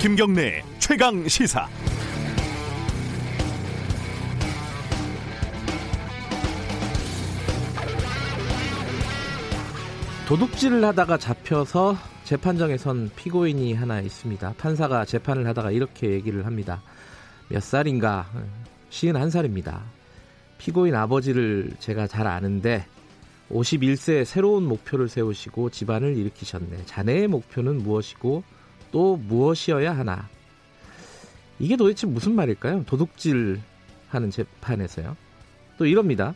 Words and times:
김경래 0.00 0.62
최강 0.78 1.26
시사. 1.26 1.66
도둑질을 10.28 10.84
하다가 10.84 11.16
잡혀서 11.16 11.96
재판정에 12.24 12.76
선 12.76 13.10
피고인이 13.16 13.72
하나 13.72 14.00
있습니다. 14.00 14.54
판사가 14.58 15.06
재판을 15.06 15.46
하다가 15.46 15.70
이렇게 15.70 16.10
얘기를 16.10 16.44
합니다. 16.44 16.82
몇 17.48 17.62
살인가? 17.62 18.30
시은 18.90 19.16
한 19.16 19.30
살입니다. 19.30 19.82
피고인 20.58 20.94
아버지를 20.94 21.72
제가 21.78 22.06
잘 22.06 22.26
아는데 22.26 22.84
51세 23.50 24.26
새로운 24.26 24.64
목표를 24.64 25.08
세우시고 25.08 25.70
집안을 25.70 26.16
일으키셨네. 26.18 26.84
자네의 26.84 27.28
목표는 27.28 27.78
무엇이고 27.78 28.44
또 28.92 29.16
무엇이어야 29.16 29.96
하나? 29.96 30.28
이게 31.58 31.76
도대체 31.76 32.06
무슨 32.06 32.34
말일까요? 32.34 32.84
도둑질 32.84 33.60
하는 34.08 34.30
재판에서요. 34.30 35.16
또 35.78 35.86
이럽니다. 35.86 36.34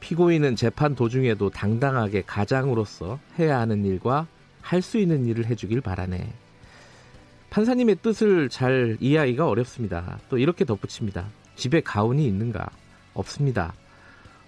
피고인은 0.00 0.56
재판 0.56 0.94
도중에도 0.94 1.50
당당하게 1.50 2.22
가장으로서 2.22 3.18
해야 3.38 3.58
하는 3.58 3.84
일과 3.84 4.26
할 4.60 4.82
수 4.82 4.98
있는 4.98 5.26
일을 5.26 5.46
해주길 5.46 5.80
바라네. 5.80 6.32
판사님의 7.50 7.96
뜻을 8.02 8.48
잘 8.48 8.96
이해하기가 9.00 9.48
어렵습니다. 9.48 10.18
또 10.28 10.38
이렇게 10.38 10.64
덧붙입니다. 10.64 11.26
집에 11.54 11.80
가훈이 11.80 12.26
있는가? 12.26 12.68
없습니다. 13.14 13.72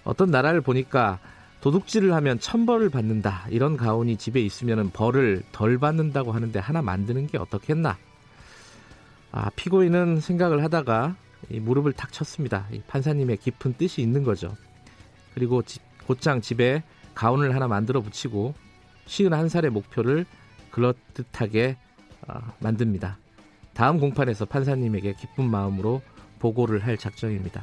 어떤 0.04 0.30
나라를 0.30 0.60
보니까 0.60 1.18
도둑질을 1.60 2.12
하면 2.14 2.38
천벌을 2.38 2.88
받는다. 2.88 3.46
이런 3.50 3.77
가훈이 3.77 4.16
집에 4.16 4.41
있으면 4.41 4.91
벌을 4.91 5.42
덜 5.52 5.78
받는다고 5.78 6.33
하는데 6.33 6.58
하나 6.58 6.83
만드는 6.83 7.27
게 7.27 7.38
어떻겠나? 7.38 7.98
아, 9.33 9.50
피고인은 9.56 10.20
생각을 10.20 10.62
하다가 10.64 11.16
무릎을 11.50 11.92
탁 11.92 12.12
쳤습니다. 12.12 12.66
판사님의 12.86 13.38
깊은 13.38 13.74
뜻이 13.74 14.02
있는 14.02 14.22
거죠. 14.22 14.56
그리고 15.34 15.62
집, 15.62 15.83
곧장 16.06 16.41
집에 16.41 16.83
가운을 17.14 17.55
하나 17.55 17.68
만들어 17.68 18.00
붙이고 18.00 18.55
51살의 19.06 19.70
목표를 19.70 20.27
그럴듯하게 20.70 21.77
어, 22.28 22.40
만듭니다. 22.61 23.18
다음 23.74 23.98
공판에서 23.98 24.44
판사님에게 24.44 25.14
기쁜 25.14 25.50
마음으로 25.50 26.02
보고를 26.38 26.84
할 26.84 26.96
작정입니다. 26.96 27.62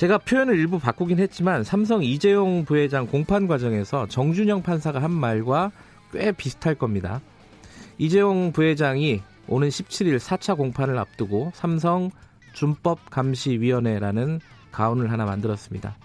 제가 0.00 0.16
표현을 0.16 0.58
일부 0.58 0.78
바꾸긴 0.78 1.18
했지만 1.18 1.62
삼성 1.62 2.02
이재용 2.02 2.64
부회장 2.64 3.06
공판 3.06 3.46
과정에서 3.46 4.06
정준영 4.06 4.62
판사가 4.62 5.02
한 5.02 5.10
말과 5.10 5.72
꽤 6.10 6.32
비슷할 6.32 6.74
겁니다. 6.74 7.20
이재용 7.98 8.50
부회장이 8.50 9.20
오는 9.46 9.68
17일 9.68 10.18
4차 10.18 10.56
공판을 10.56 10.96
앞두고 10.96 11.52
삼성 11.54 12.10
준법감시위원회라는 12.54 14.40
가운을 14.72 15.12
하나 15.12 15.26
만들었습니다. 15.26 15.98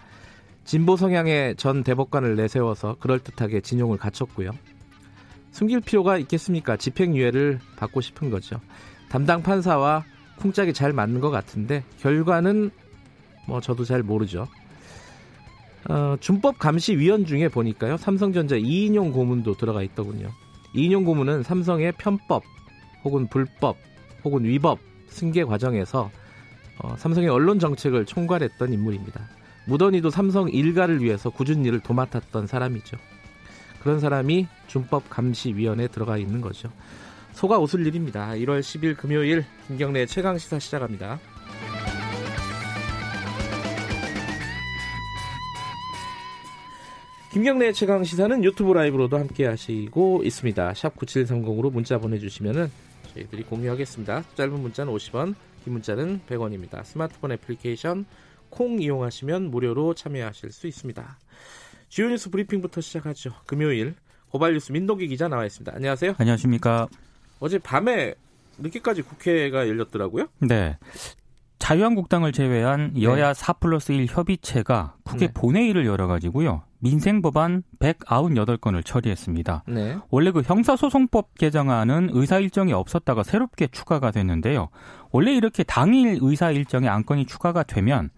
진보 0.66 0.98
성향의 0.98 1.56
전 1.56 1.82
대법관을 1.82 2.36
내세워서 2.36 2.98
그럴듯하게 3.00 3.62
진용을 3.62 3.98
갖췄고요. 3.98 4.52
숨길 5.52 5.80
필요가 5.80 6.18
있겠습니까? 6.18 6.76
집행유예를 6.76 7.60
받고 7.78 8.02
싶은 8.02 8.30
거죠. 8.30 8.60
담당 9.08 9.42
판사와 9.42 10.04
쿵짝이 10.40 10.74
잘 10.74 10.92
맞는 10.92 11.22
것 11.22 11.30
같은데 11.30 11.86
결과는 12.02 12.72
뭐 13.48 13.62
저도 13.62 13.84
잘 13.86 14.04
모르죠. 14.04 14.48
어, 15.90 16.18
준법 16.20 16.58
감시위원 16.58 17.26
중에 17.26 17.48
보니까요. 17.48 17.98
삼성전자 17.98 18.56
이인용 18.56 19.12
고문도 19.12 19.56
들어가 19.56 19.84
있더군요. 19.84 20.30
이인용 20.74 21.04
고문은 21.04 21.44
삼성의 21.44 21.94
편법 21.98 22.44
혹은 23.04 23.28
불법 23.28 23.78
혹은 24.24 24.44
위법 24.44 24.80
승계 25.10 25.44
과정에서 25.44 26.10
어, 26.80 26.96
삼성의 26.98 27.30
언론 27.30 27.60
정책을 27.60 28.06
총괄했던 28.06 28.74
인물입니다. 28.74 29.30
무던히도 29.68 30.10
삼성 30.10 30.50
일가를 30.50 31.02
위해서 31.02 31.30
굳은 31.30 31.66
일을 31.66 31.80
도맡았던 31.80 32.48
사람이죠. 32.48 32.98
그런 33.82 34.00
사람이 34.00 34.48
준법 34.68 35.10
감시위원회에 35.10 35.88
들어가 35.88 36.18
있는 36.18 36.42
거죠. 36.42 36.70
소가 37.34 37.60
웃을 37.60 37.86
일입니다. 37.86 38.30
1월 38.30 38.62
10일 38.62 38.98
금요일 38.98 39.46
김경래 39.68 40.06
최강 40.06 40.38
시사 40.38 40.58
시작합니다. 40.58 41.20
김경래 47.32 47.74
최강 47.74 48.04
시사는 48.04 48.44
유튜브 48.44 48.72
라이브로도 48.74 49.18
함께 49.18 49.46
하시고 49.46 50.22
있습니다. 50.24 50.74
샵 50.74 50.96
9730으로 50.96 51.72
문자 51.72 51.98
보내주시면은 51.98 52.72
저희들이 53.14 53.44
공유하겠습니다. 53.44 54.24
짧은 54.36 54.54
문자는 54.60 54.94
50원, 54.94 55.36
긴 55.64 55.74
문자는 55.74 56.22
100원입니다. 56.28 56.84
스마트폰 56.86 57.34
애플리케이션 57.34 58.06
콩 58.50 58.82
이용하시면 58.82 59.52
무료로 59.52 59.96
참여하실 59.96 60.52
수 60.52 60.68
있습니다. 60.68 61.18
주요 61.90 62.10
뉴스 62.10 62.30
브리핑부터 62.30 62.80
시작하죠. 62.82 63.34
금요일 63.46 63.96
고발 64.30 64.54
뉴스 64.54 64.72
민동기 64.72 65.08
기자 65.08 65.28
나와 65.28 65.46
있습니다. 65.46 65.74
안녕하세요. 65.76 66.16
안녕하십니까. 66.18 66.88
어제 67.40 67.60
밤에 67.60 68.16
늦게까지 68.58 69.02
국회가 69.02 69.68
열렸더라고요. 69.68 70.28
네. 70.40 70.78
자유한국당을 71.60 72.32
제외한 72.32 72.94
여야 73.02 73.30
네. 73.30 73.34
4 73.34 73.54
플러스 73.54 73.92
1 73.92 74.08
협의체가 74.10 74.96
국회 75.04 75.28
네. 75.28 75.34
본회의를 75.34 75.86
열어가지고요. 75.86 76.64
민생 76.80 77.22
법안 77.22 77.64
198건을 77.80 78.86
처리했습니다. 78.86 79.64
네. 79.68 79.98
원래 80.10 80.32
그 80.32 80.42
형사소송법 80.42 81.36
개정안은 81.36 82.10
의사 82.12 82.38
일정이 82.40 82.74
없었다가 82.74 83.24
새롭게 83.24 83.68
추가가 83.68 84.12
됐는데요. 84.12 84.70
원래 85.12 85.34
이렇게 85.34 85.64
당일 85.64 86.20
의사 86.22 86.52
일정에 86.52 86.88
안건이 86.88 87.26
추가가 87.26 87.64
되면 87.64 88.12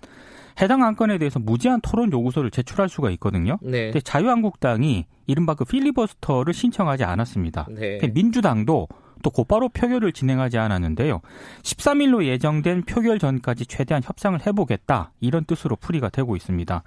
해당 0.59 0.83
안건에 0.83 1.17
대해서 1.17 1.39
무제한 1.39 1.79
토론 1.81 2.11
요구서를 2.11 2.51
제출할 2.51 2.89
수가 2.89 3.11
있거든요. 3.11 3.57
네. 3.61 3.85
근데 3.85 4.01
자유한국당이 4.01 5.05
이른바 5.27 5.53
그 5.53 5.63
필리버스터를 5.63 6.53
신청하지 6.53 7.03
않았습니다. 7.03 7.67
네. 7.69 7.99
민주당도 8.13 8.87
또 9.27 9.31
곧바로 9.31 9.67
표결을 9.67 10.13
진행하지 10.13 10.57
않았는데요. 10.57 11.19
13일로 11.61 12.23
예정된 12.23 12.83
표결 12.83 13.19
전까지 13.19 13.65
최대한 13.65 14.01
협상을 14.01 14.39
해보겠다 14.47 15.11
이런 15.19 15.43
뜻으로 15.43 15.75
풀이가 15.75 16.07
되고 16.07 16.37
있습니다. 16.37 16.81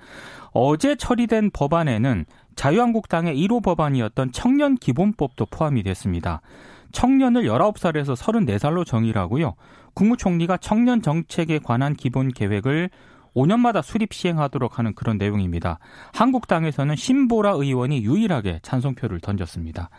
어제 0.52 0.94
처리된 0.96 1.50
법안에는 1.50 2.24
자유한국당의 2.56 3.36
1호 3.36 3.62
법안이었던 3.62 4.32
청년 4.32 4.76
기본법도 4.76 5.48
포함이 5.50 5.82
됐습니다. 5.82 6.40
청년을 6.92 7.42
19살에서 7.42 8.16
34살로 8.16 8.86
정의하고요. 8.86 9.54
국무총리가 9.92 10.56
청년 10.56 11.02
정책에 11.02 11.58
관한 11.58 11.92
기본 11.94 12.28
계획을 12.28 12.88
5년마다 13.34 13.82
수립 13.82 14.12
시행하도록 14.12 14.78
하는 14.78 14.94
그런 14.94 15.18
내용입니다. 15.18 15.78
한국당에서는 16.12 16.96
신보라 16.96 17.52
의원이 17.52 18.02
유일하게 18.02 18.60
찬성표를 18.62 19.20
던졌습니다. 19.20 19.90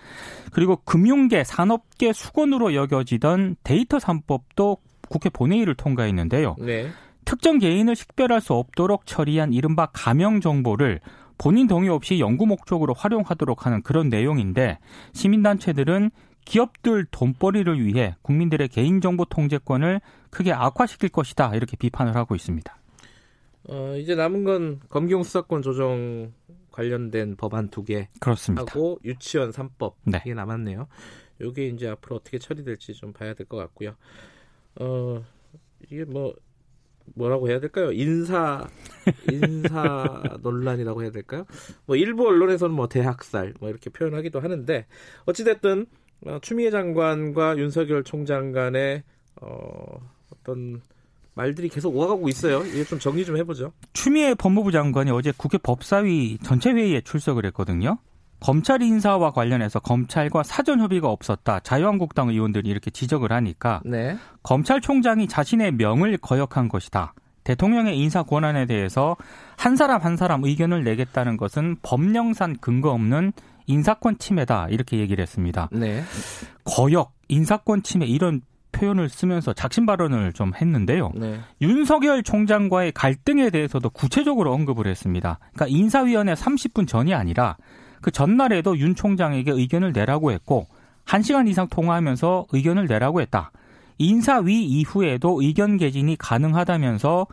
그리고 0.51 0.77
금융계, 0.77 1.43
산업계 1.43 2.13
수건으로 2.13 2.73
여겨지던 2.75 3.57
데이터 3.63 3.97
3법도 3.97 4.77
국회 5.09 5.29
본회의를 5.29 5.75
통과했는데요. 5.75 6.55
네. 6.59 6.89
특정 7.25 7.59
개인을 7.59 7.95
식별할 7.95 8.41
수 8.41 8.53
없도록 8.53 9.05
처리한 9.05 9.53
이른바 9.53 9.87
가명 9.87 10.41
정보를 10.41 10.99
본인 11.37 11.67
동의 11.67 11.89
없이 11.89 12.19
연구 12.19 12.45
목적으로 12.45 12.93
활용하도록 12.93 13.65
하는 13.65 13.81
그런 13.81 14.09
내용인데 14.09 14.79
시민단체들은 15.13 16.11
기업들 16.45 17.05
돈벌이를 17.11 17.83
위해 17.83 18.15
국민들의 18.21 18.67
개인정보 18.67 19.25
통제권을 19.25 20.01
크게 20.29 20.53
악화시킬 20.53 21.09
것이다 21.09 21.55
이렇게 21.55 21.77
비판을 21.77 22.15
하고 22.15 22.35
있습니다. 22.35 22.75
어, 23.71 23.95
이제 23.95 24.15
남은 24.15 24.43
건 24.43 24.79
검경 24.89 25.23
수사권 25.23 25.61
조정 25.61 26.33
관련된 26.71 27.37
법안 27.37 27.69
두 27.69 27.83
개. 27.83 28.09
그렇습니다. 28.19 28.63
하고 28.67 28.99
유치원 29.05 29.51
3법. 29.51 29.93
네. 30.03 30.21
이게 30.25 30.33
남았네요. 30.33 30.87
요게 31.39 31.67
이제 31.69 31.87
앞으로 31.87 32.17
어떻게 32.17 32.37
처리될지 32.37 32.93
좀 32.93 33.13
봐야 33.13 33.33
될 33.33 33.45
것 33.47 33.57
같고요. 33.57 33.95
어, 34.79 35.23
이게 35.89 36.03
뭐, 36.05 36.33
뭐라고 37.15 37.49
해야 37.49 37.59
될까요? 37.59 37.91
인사, 37.93 38.67
인사 39.31 40.21
논란이라고 40.41 41.01
해야 41.03 41.11
될까요? 41.11 41.45
뭐, 41.85 41.95
일부 41.95 42.27
언론에서는 42.27 42.75
뭐, 42.75 42.87
대학살, 42.87 43.53
뭐, 43.59 43.69
이렇게 43.69 43.89
표현하기도 43.89 44.39
하는데, 44.39 44.85
어찌 45.25 45.43
됐든, 45.43 45.87
어, 46.27 46.39
추미애 46.41 46.69
장관과 46.71 47.57
윤석열 47.57 48.03
총장 48.03 48.51
간의, 48.51 49.03
어, 49.41 50.09
어떤, 50.29 50.81
말들이 51.33 51.69
계속 51.69 51.95
오가고 51.95 52.27
있어요. 52.29 52.63
이게 52.65 52.83
좀 52.83 52.99
정리 52.99 53.25
좀 53.25 53.37
해보죠. 53.37 53.71
추미애 53.93 54.35
법무부 54.35 54.71
장관이 54.71 55.11
어제 55.11 55.31
국회 55.35 55.57
법사위 55.57 56.39
전체 56.43 56.71
회의에 56.71 57.01
출석을 57.01 57.45
했거든요. 57.47 57.97
검찰 58.41 58.81
인사와 58.81 59.31
관련해서 59.31 59.79
검찰과 59.79 60.43
사전 60.43 60.79
협의가 60.79 61.09
없었다. 61.09 61.59
자유한국당 61.59 62.29
의원들이 62.29 62.67
이렇게 62.69 62.89
지적을 62.89 63.31
하니까 63.31 63.81
네. 63.85 64.17
검찰총장이 64.43 65.27
자신의 65.27 65.73
명을 65.73 66.17
거역한 66.17 66.67
것이다. 66.67 67.13
대통령의 67.43 67.97
인사 67.97 68.23
권한에 68.23 68.65
대해서 68.65 69.15
한 69.57 69.75
사람 69.75 70.01
한 70.01 70.17
사람 70.17 70.43
의견을 70.43 70.83
내겠다는 70.83 71.37
것은 71.37 71.77
법령상 71.83 72.57
근거 72.61 72.91
없는 72.91 73.31
인사권 73.67 74.17
침해다 74.17 74.67
이렇게 74.69 74.97
얘기를 74.97 75.21
했습니다. 75.21 75.69
네. 75.71 76.03
거역, 76.63 77.13
인사권 77.29 77.83
침해 77.83 78.05
이런 78.05 78.41
표현을 78.81 79.09
쓰면서 79.09 79.53
작심 79.53 79.85
발언을 79.85 80.33
좀 80.33 80.53
했는데요. 80.55 81.11
네. 81.13 81.39
윤석열 81.61 82.23
총장과의 82.23 82.93
갈등에 82.93 83.51
대해서도 83.51 83.91
구체적으로 83.91 84.51
언급을 84.53 84.87
했습니다. 84.87 85.37
그러니까 85.53 85.67
인사위원회 85.67 86.33
30분 86.33 86.87
전이 86.87 87.13
아니라 87.13 87.57
그 88.01 88.09
전날에도 88.09 88.77
윤 88.79 88.95
총장에게 88.95 89.51
의견을 89.51 89.93
내라고 89.93 90.31
했고 90.31 90.67
1시간 91.05 91.47
이상 91.47 91.67
통화하면서 91.67 92.47
의견을 92.51 92.87
내라고 92.87 93.21
했다. 93.21 93.51
인사위 93.99 94.65
이후에도 94.65 95.41
의견 95.41 95.77
개진이 95.77 96.15
가능하다면서 96.17 97.27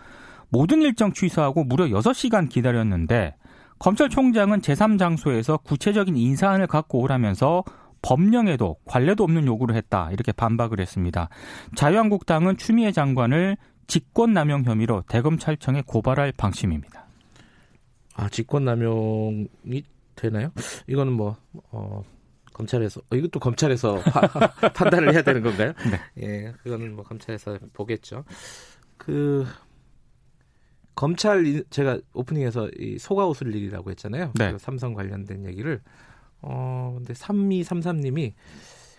모든 0.50 0.82
일정 0.82 1.12
취소하고 1.14 1.64
무려 1.64 1.86
6시간 1.86 2.50
기다렸는데 2.50 3.34
검찰총장은 3.78 4.60
제3장소에서 4.60 5.62
구체적인 5.62 6.16
인사안을 6.16 6.66
갖고 6.66 7.00
오라면서 7.00 7.64
법령에도 8.02 8.76
관례도 8.84 9.24
없는 9.24 9.46
요구를 9.46 9.74
했다. 9.76 10.10
이렇게 10.12 10.32
반박을 10.32 10.80
했습니다. 10.80 11.28
자유한국당은 11.74 12.56
추미애 12.56 12.92
장관을 12.92 13.56
직권남용 13.86 14.64
혐의로 14.64 15.02
대검찰청에 15.08 15.82
고발할 15.86 16.32
방침입니다. 16.36 17.06
아, 18.14 18.28
직권남용이 18.28 19.82
되나요? 20.14 20.50
이거는 20.86 21.12
뭐, 21.12 21.36
어, 21.70 22.02
검찰에서, 22.52 23.00
어, 23.10 23.16
이것도 23.16 23.38
검찰에서 23.40 24.00
파, 24.00 24.20
판단을 24.74 25.12
해야 25.14 25.22
되는 25.22 25.42
건가요? 25.42 25.72
네. 25.90 26.26
예, 26.26 26.52
그거는 26.62 26.96
뭐 26.96 27.04
검찰에서 27.04 27.58
보겠죠. 27.72 28.24
그, 28.96 29.46
검찰, 30.96 31.62
제가 31.70 32.00
오프닝에서 32.12 32.68
이 32.76 32.98
소가 32.98 33.26
웃을 33.28 33.54
일이라고 33.54 33.90
했잖아요. 33.90 34.32
네. 34.34 34.52
그 34.52 34.58
삼성 34.58 34.94
관련된 34.94 35.46
얘기를. 35.46 35.80
어, 36.40 36.94
근데 36.96 37.14
3233님이 37.14 38.32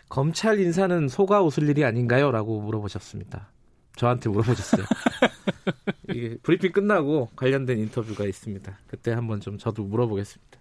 검찰 0.10 0.60
인사는 0.60 1.08
소가 1.08 1.42
웃을 1.42 1.70
일이 1.70 1.86
아닌가요? 1.86 2.32
라고 2.32 2.62
물어보셨습니다. 2.62 3.52
저한테 3.96 4.30
물어보셨어요. 4.30 4.86
이게 6.10 6.38
브리핑 6.42 6.72
끝나고 6.72 7.30
관련된 7.36 7.78
인터뷰가 7.80 8.26
있습니다. 8.26 8.80
그때 8.88 9.12
한번 9.12 9.40
좀 9.40 9.58
저도 9.58 9.84
물어보겠습니다. 9.84 10.60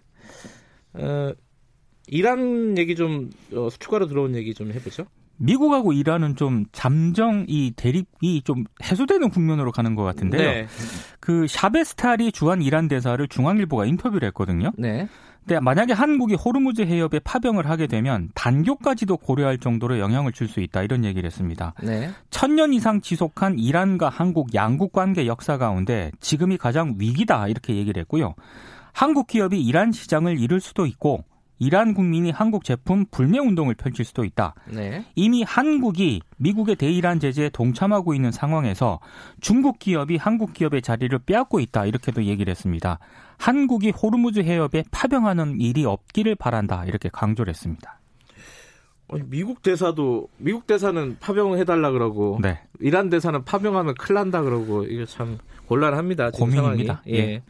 어, 0.93 1.33
이란 2.07 2.77
얘기 2.77 2.95
좀 2.95 3.29
어, 3.53 3.69
추가로 3.69 4.07
들어온 4.07 4.35
얘기 4.35 4.53
좀 4.53 4.71
해보죠. 4.71 5.05
미국하고 5.37 5.93
이란은 5.93 6.35
좀 6.35 6.65
잠정 6.73 7.45
이 7.47 7.71
대립이 7.75 8.41
좀 8.43 8.65
해소되는 8.83 9.29
국면으로 9.29 9.71
가는 9.71 9.95
것 9.95 10.03
같은데요. 10.03 10.51
네. 10.51 10.67
그 11.21 11.47
샤베스탈이 11.47 12.33
주한 12.33 12.61
이란 12.61 12.89
대사를 12.89 13.25
중앙일보가 13.25 13.85
인터뷰를 13.85 14.27
했거든요. 14.27 14.71
네. 14.77 15.07
근데 15.45 15.59
만약에 15.59 15.93
한국이 15.93 16.35
호르무즈 16.35 16.83
해협에 16.83 17.19
파병을 17.23 17.67
하게 17.69 17.87
되면 17.87 18.29
단교까지도 18.35 19.17
고려할 19.17 19.57
정도로 19.57 19.97
영향을 19.99 20.31
줄 20.31 20.47
수 20.47 20.59
있다 20.59 20.83
이런 20.83 21.05
얘기를 21.05 21.25
했습니다. 21.27 21.73
네. 21.83 22.09
천년 22.29 22.73
이상 22.73 23.01
지속한 23.01 23.59
이란과 23.59 24.09
한국 24.09 24.53
양국 24.53 24.91
관계 24.93 25.27
역사 25.27 25.57
가운데 25.57 26.11
지금이 26.19 26.57
가장 26.57 26.95
위기다 26.97 27.47
이렇게 27.47 27.75
얘기를 27.75 27.99
했고요. 28.01 28.35
한국 28.93 29.27
기업이 29.27 29.61
이란 29.61 29.91
시장을 29.91 30.39
잃을 30.39 30.59
수도 30.59 30.85
있고 30.85 31.23
이란 31.59 31.93
국민이 31.93 32.31
한국 32.31 32.63
제품 32.63 33.05
불매 33.11 33.37
운동을 33.37 33.75
펼칠 33.75 34.05
수도 34.05 34.23
있다. 34.23 34.55
네. 34.65 35.05
이미 35.15 35.43
한국이 35.43 36.21
미국의 36.37 36.77
대이란 36.77 37.19
제재에 37.19 37.49
동참하고 37.49 38.13
있는 38.13 38.31
상황에서 38.31 38.99
중국 39.41 39.77
기업이 39.77 40.15
한국 40.15 40.53
기업의 40.53 40.81
자리를 40.81 41.17
빼앗고 41.19 41.59
있다. 41.59 41.85
이렇게도 41.85 42.23
얘기를 42.23 42.49
했습니다. 42.49 42.99
한국이 43.37 43.91
호르무즈 43.91 44.39
해협에 44.39 44.85
파병하는 44.91 45.59
일이 45.59 45.85
없기를 45.85 46.35
바란다. 46.35 46.85
이렇게 46.85 47.09
강조를 47.09 47.51
했습니다. 47.51 47.99
미국 49.25 49.63
대사도 49.63 50.27
미국 50.37 50.67
대사는 50.67 51.17
파병 51.19 51.57
해 51.57 51.65
달라 51.65 51.89
그러고 51.91 52.37
네. 52.41 52.59
이란 52.79 53.09
대사는 53.09 53.43
파병하면 53.43 53.95
큰일 53.95 54.15
난다 54.15 54.41
그러고 54.41 54.83
이게 54.83 55.05
참 55.05 55.39
곤란합니다. 55.67 56.31
고민입니다. 56.31 57.01
예. 57.07 57.13
예. 57.13 57.43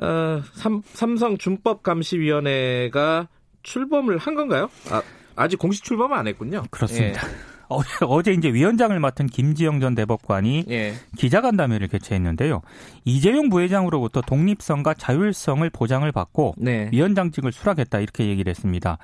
어, 0.00 0.42
삼, 0.54 0.82
삼성 0.92 1.38
준법 1.38 1.82
감시위원회가 1.82 3.28
출범을 3.62 4.18
한 4.18 4.34
건가요? 4.34 4.70
아, 4.90 5.02
아직 5.36 5.58
공식 5.58 5.84
출범은 5.84 6.16
안 6.16 6.26
했군요. 6.26 6.64
그렇습니다. 6.70 7.26
예. 7.28 7.52
어제 8.02 8.32
이제 8.32 8.52
위원장을 8.52 8.98
맡은 9.00 9.26
김지영 9.26 9.80
전 9.80 9.94
대법관이 9.94 10.66
예. 10.68 10.92
기자간담회를 11.16 11.88
개최했는데요. 11.88 12.60
이재용 13.04 13.48
부회장으로부터 13.48 14.20
독립성과 14.20 14.94
자율성을 14.94 15.68
보장을 15.70 16.10
받고 16.12 16.54
네. 16.58 16.90
위원장직을 16.92 17.50
수락했다 17.52 18.00
이렇게 18.00 18.26
얘기를 18.26 18.50
했습니다. 18.50 18.98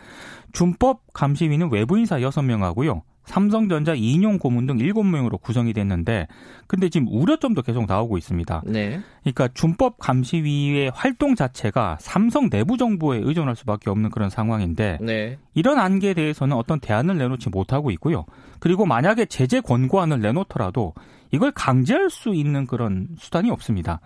준법 0.52 1.14
감시위는 1.14 1.70
외부 1.72 1.98
인사 1.98 2.18
6명하고요. 2.18 3.02
삼성전자 3.28 3.94
이인용 3.94 4.38
고문 4.38 4.66
등 4.66 4.78
7명으로 4.78 5.40
구성이 5.40 5.74
됐는데 5.74 6.26
근데 6.66 6.88
지금 6.88 7.08
우려점도 7.10 7.62
계속 7.62 7.86
나오고 7.86 8.16
있습니다. 8.16 8.62
네. 8.66 9.00
그러니까 9.20 9.48
준법 9.52 9.98
감시위의 9.98 10.90
활동 10.94 11.34
자체가 11.34 11.98
삼성 12.00 12.48
내부 12.48 12.78
정보에 12.78 13.20
의존할 13.22 13.54
수밖에 13.54 13.90
없는 13.90 14.10
그런 14.10 14.30
상황인데 14.30 14.98
네. 15.02 15.38
이런 15.52 15.78
안개에 15.78 16.14
대해서는 16.14 16.56
어떤 16.56 16.80
대안을 16.80 17.18
내놓지 17.18 17.50
못하고 17.50 17.90
있고요. 17.92 18.24
그리고 18.60 18.86
만약에 18.86 19.26
제재 19.26 19.60
권고안을 19.60 20.20
내놓더라도 20.20 20.94
이걸 21.30 21.52
강제할 21.52 22.08
수 22.08 22.34
있는 22.34 22.66
그런 22.66 23.08
수단이 23.18 23.50
없습니다. 23.50 24.00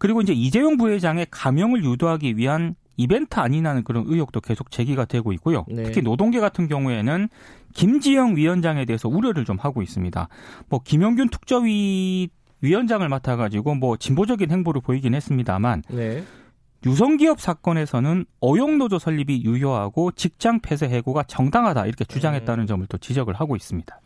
그리고 0.00 0.20
이제 0.20 0.32
이재용 0.32 0.76
부회장의 0.76 1.28
감형을 1.30 1.84
유도하기 1.84 2.36
위한 2.36 2.74
이벤트 2.96 3.38
아니냐는 3.38 3.84
그런 3.84 4.04
의혹도 4.06 4.40
계속 4.40 4.70
제기가 4.70 5.04
되고 5.04 5.32
있고요. 5.32 5.64
네. 5.68 5.84
특히 5.84 6.02
노동계 6.02 6.40
같은 6.40 6.68
경우에는 6.68 7.28
김지영 7.74 8.36
위원장에 8.36 8.84
대해서 8.84 9.08
우려를 9.08 9.44
좀 9.44 9.58
하고 9.58 9.82
있습니다. 9.82 10.28
뭐 10.68 10.80
김영균 10.82 11.28
특조위 11.28 12.28
위원장을 12.62 13.06
맡아가지고 13.08 13.74
뭐 13.74 13.96
진보적인 13.96 14.50
행보를 14.50 14.80
보이긴 14.80 15.14
했습니다만 15.14 15.82
네. 15.90 16.24
유성기업 16.84 17.40
사건에서는 17.40 18.26
어용노조 18.40 18.98
설립이 18.98 19.42
유효하고 19.44 20.12
직장 20.12 20.60
폐쇄 20.60 20.88
해고가 20.88 21.24
정당하다 21.24 21.86
이렇게 21.86 22.04
주장했다는 22.04 22.64
음. 22.64 22.66
점을 22.66 22.86
또 22.86 22.96
지적을 22.98 23.34
하고 23.34 23.56
있습니다. 23.56 24.00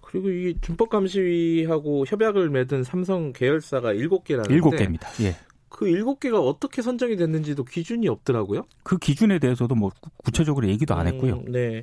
그리고 0.00 0.30
이 0.30 0.54
준법감시하고 0.60 2.04
협약을 2.06 2.50
맺은 2.50 2.84
삼성 2.84 3.32
계열사가 3.32 3.94
7개라는데 3.94 4.60
7개입니다. 4.60 5.24
예. 5.24 5.36
그 5.72 5.88
일곱 5.88 6.20
개가 6.20 6.38
어떻게 6.38 6.82
선정이 6.82 7.16
됐는지도 7.16 7.64
기준이 7.64 8.06
없더라고요. 8.06 8.64
그 8.82 8.98
기준에 8.98 9.38
대해서도 9.38 9.74
뭐 9.74 9.90
구체적으로 10.18 10.68
얘기도 10.68 10.94
안 10.94 11.06
했고요. 11.06 11.42
음, 11.46 11.50
네. 11.50 11.82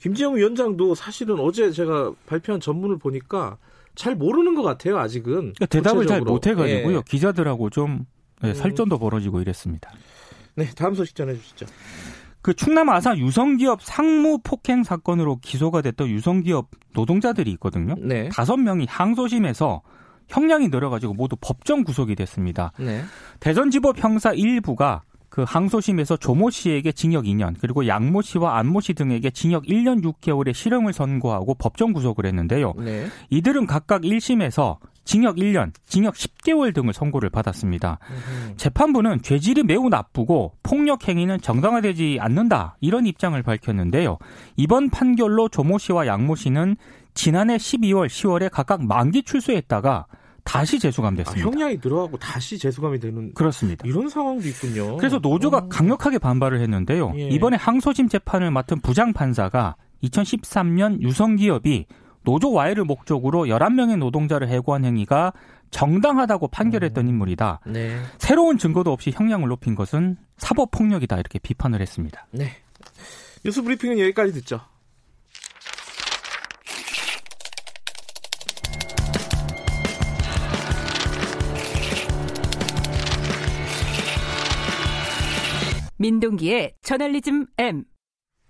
김지영 0.00 0.36
위원장도 0.36 0.94
사실은 0.94 1.40
어제 1.40 1.72
제가 1.72 2.12
발표한 2.26 2.60
전문을 2.60 2.98
보니까 2.98 3.58
잘 3.96 4.14
모르는 4.14 4.54
것 4.54 4.62
같아요. 4.62 4.98
아직은 4.98 5.32
그러니까 5.34 5.66
대답을 5.66 6.06
잘 6.06 6.20
못 6.20 6.46
해가지고요. 6.46 6.96
네. 6.98 7.02
기자들하고 7.04 7.70
좀 7.70 8.06
네, 8.42 8.54
설전도 8.54 9.00
벌어지고 9.00 9.40
이랬습니다. 9.40 9.90
네, 10.54 10.66
다음 10.76 10.94
소식 10.94 11.16
전해주시죠. 11.16 11.66
그 12.42 12.54
충남 12.54 12.88
아산 12.90 13.18
유성기업 13.18 13.82
상무 13.82 14.38
폭행 14.44 14.84
사건으로 14.84 15.40
기소가 15.42 15.82
됐던 15.82 16.08
유성기업 16.08 16.68
노동자들이 16.94 17.50
있거든요. 17.52 17.96
네. 17.98 18.28
다섯 18.28 18.56
명이 18.56 18.86
항소심에서 18.88 19.82
형량이 20.30 20.68
늘어가지고 20.68 21.14
모두 21.14 21.36
법정 21.40 21.84
구속이 21.84 22.14
됐습니다. 22.14 22.72
네. 22.78 23.02
대전지법 23.40 24.02
형사 24.02 24.32
1부가 24.32 25.00
그 25.28 25.44
항소심에서 25.46 26.16
조모 26.16 26.50
씨에게 26.50 26.92
징역 26.92 27.24
2년 27.24 27.54
그리고 27.60 27.86
양모 27.86 28.22
씨와 28.22 28.58
안모 28.58 28.80
씨 28.80 28.94
등에게 28.94 29.30
징역 29.30 29.64
1년 29.64 30.02
6개월의 30.02 30.54
실형을 30.54 30.92
선고하고 30.92 31.54
법정 31.54 31.92
구속을 31.92 32.26
했는데요. 32.26 32.74
네. 32.78 33.06
이들은 33.30 33.66
각각 33.66 34.02
1심에서 34.02 34.78
징역 35.04 35.36
1년, 35.36 35.72
징역 35.86 36.14
10개월 36.14 36.74
등을 36.74 36.92
선고를 36.92 37.30
받았습니다. 37.30 37.98
으흠. 38.02 38.56
재판부는 38.56 39.22
죄질이 39.22 39.62
매우 39.64 39.88
나쁘고 39.88 40.54
폭력 40.62 41.08
행위는 41.08 41.40
정당화되지 41.40 42.18
않는다 42.20 42.76
이런 42.80 43.06
입장을 43.06 43.40
밝혔는데요. 43.42 44.18
이번 44.56 44.90
판결로 44.90 45.48
조모 45.48 45.78
씨와 45.78 46.06
양모 46.06 46.36
씨는 46.36 46.76
지난해 47.14 47.56
12월, 47.56 48.06
10월에 48.06 48.50
각각 48.52 48.84
만기 48.84 49.22
출소했다가 49.22 50.06
다시 50.44 50.78
재수감 50.78 51.16
됐습니다. 51.16 51.46
아, 51.46 51.50
형량이 51.50 51.80
들어가고 51.80 52.18
다시 52.18 52.58
재수감이 52.58 52.98
되는 52.98 53.32
그렇습니다. 53.34 53.86
이런 53.86 54.08
상황도 54.08 54.46
있군요. 54.48 54.96
그래서 54.96 55.18
노조가 55.18 55.56
어. 55.56 55.68
강력하게 55.68 56.18
반발을 56.18 56.60
했는데요. 56.60 57.12
예. 57.16 57.28
이번에 57.28 57.56
항소심 57.56 58.08
재판을 58.08 58.50
맡은 58.50 58.80
부장 58.80 59.12
판사가 59.12 59.76
2013년 60.02 61.00
유성기업이 61.02 61.86
노조 62.22 62.52
와해를 62.52 62.84
목적으로 62.84 63.44
11명의 63.46 63.96
노동자를 63.98 64.48
해고한 64.48 64.84
행위가 64.84 65.32
정당하다고 65.70 66.48
판결했던 66.48 67.04
음. 67.04 67.08
인물이다. 67.08 67.60
네. 67.66 67.96
새로운 68.18 68.58
증거도 68.58 68.92
없이 68.92 69.12
형량을 69.14 69.48
높인 69.48 69.74
것은 69.74 70.16
사법폭력이다 70.36 71.16
이렇게 71.16 71.38
비판을 71.38 71.80
했습니다. 71.80 72.26
네. 72.32 72.50
뉴스 73.44 73.62
브리핑은 73.62 73.98
여기까지 73.98 74.32
듣죠. 74.32 74.60
민동기의 86.00 86.72
저널리즘 86.80 87.46
M. 87.58 87.84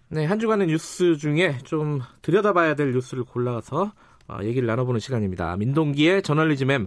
네, 0.09 0.25
한 0.25 0.39
주간의 0.39 0.69
뉴스 0.69 1.17
중에 1.17 1.59
좀 1.65 2.01
들여다봐야 2.23 2.77
될 2.77 2.93
뉴스를 2.93 3.25
골라서 3.25 3.93
어, 4.29 4.39
얘기를 4.45 4.69
나눠보는 4.69 5.01
시간입니다. 5.01 5.57
민동기의 5.57 6.23
저널리즘 6.23 6.71
M. 6.71 6.87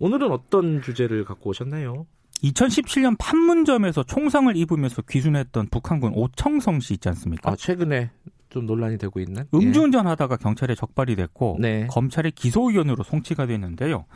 오늘은 0.00 0.32
어떤 0.32 0.82
주제를 0.82 1.24
갖고 1.24 1.50
오셨나요? 1.50 2.06
2017년 2.42 3.14
판문점에서 3.20 4.02
총상을 4.02 4.56
입으면서 4.56 5.00
귀순했던 5.02 5.68
북한군 5.70 6.14
오청성 6.16 6.80
씨 6.80 6.94
있지 6.94 7.08
않습니까? 7.10 7.52
아, 7.52 7.54
최근에 7.54 8.10
좀 8.48 8.66
논란이 8.66 8.98
되고 8.98 9.20
있는? 9.20 9.44
음주운전하다가 9.54 10.38
경찰에 10.38 10.74
적발이 10.74 11.14
됐고 11.14 11.58
네. 11.60 11.86
검찰의 11.86 12.32
기소의원으로 12.32 13.04
송치가 13.04 13.46
됐는데요. 13.46 14.06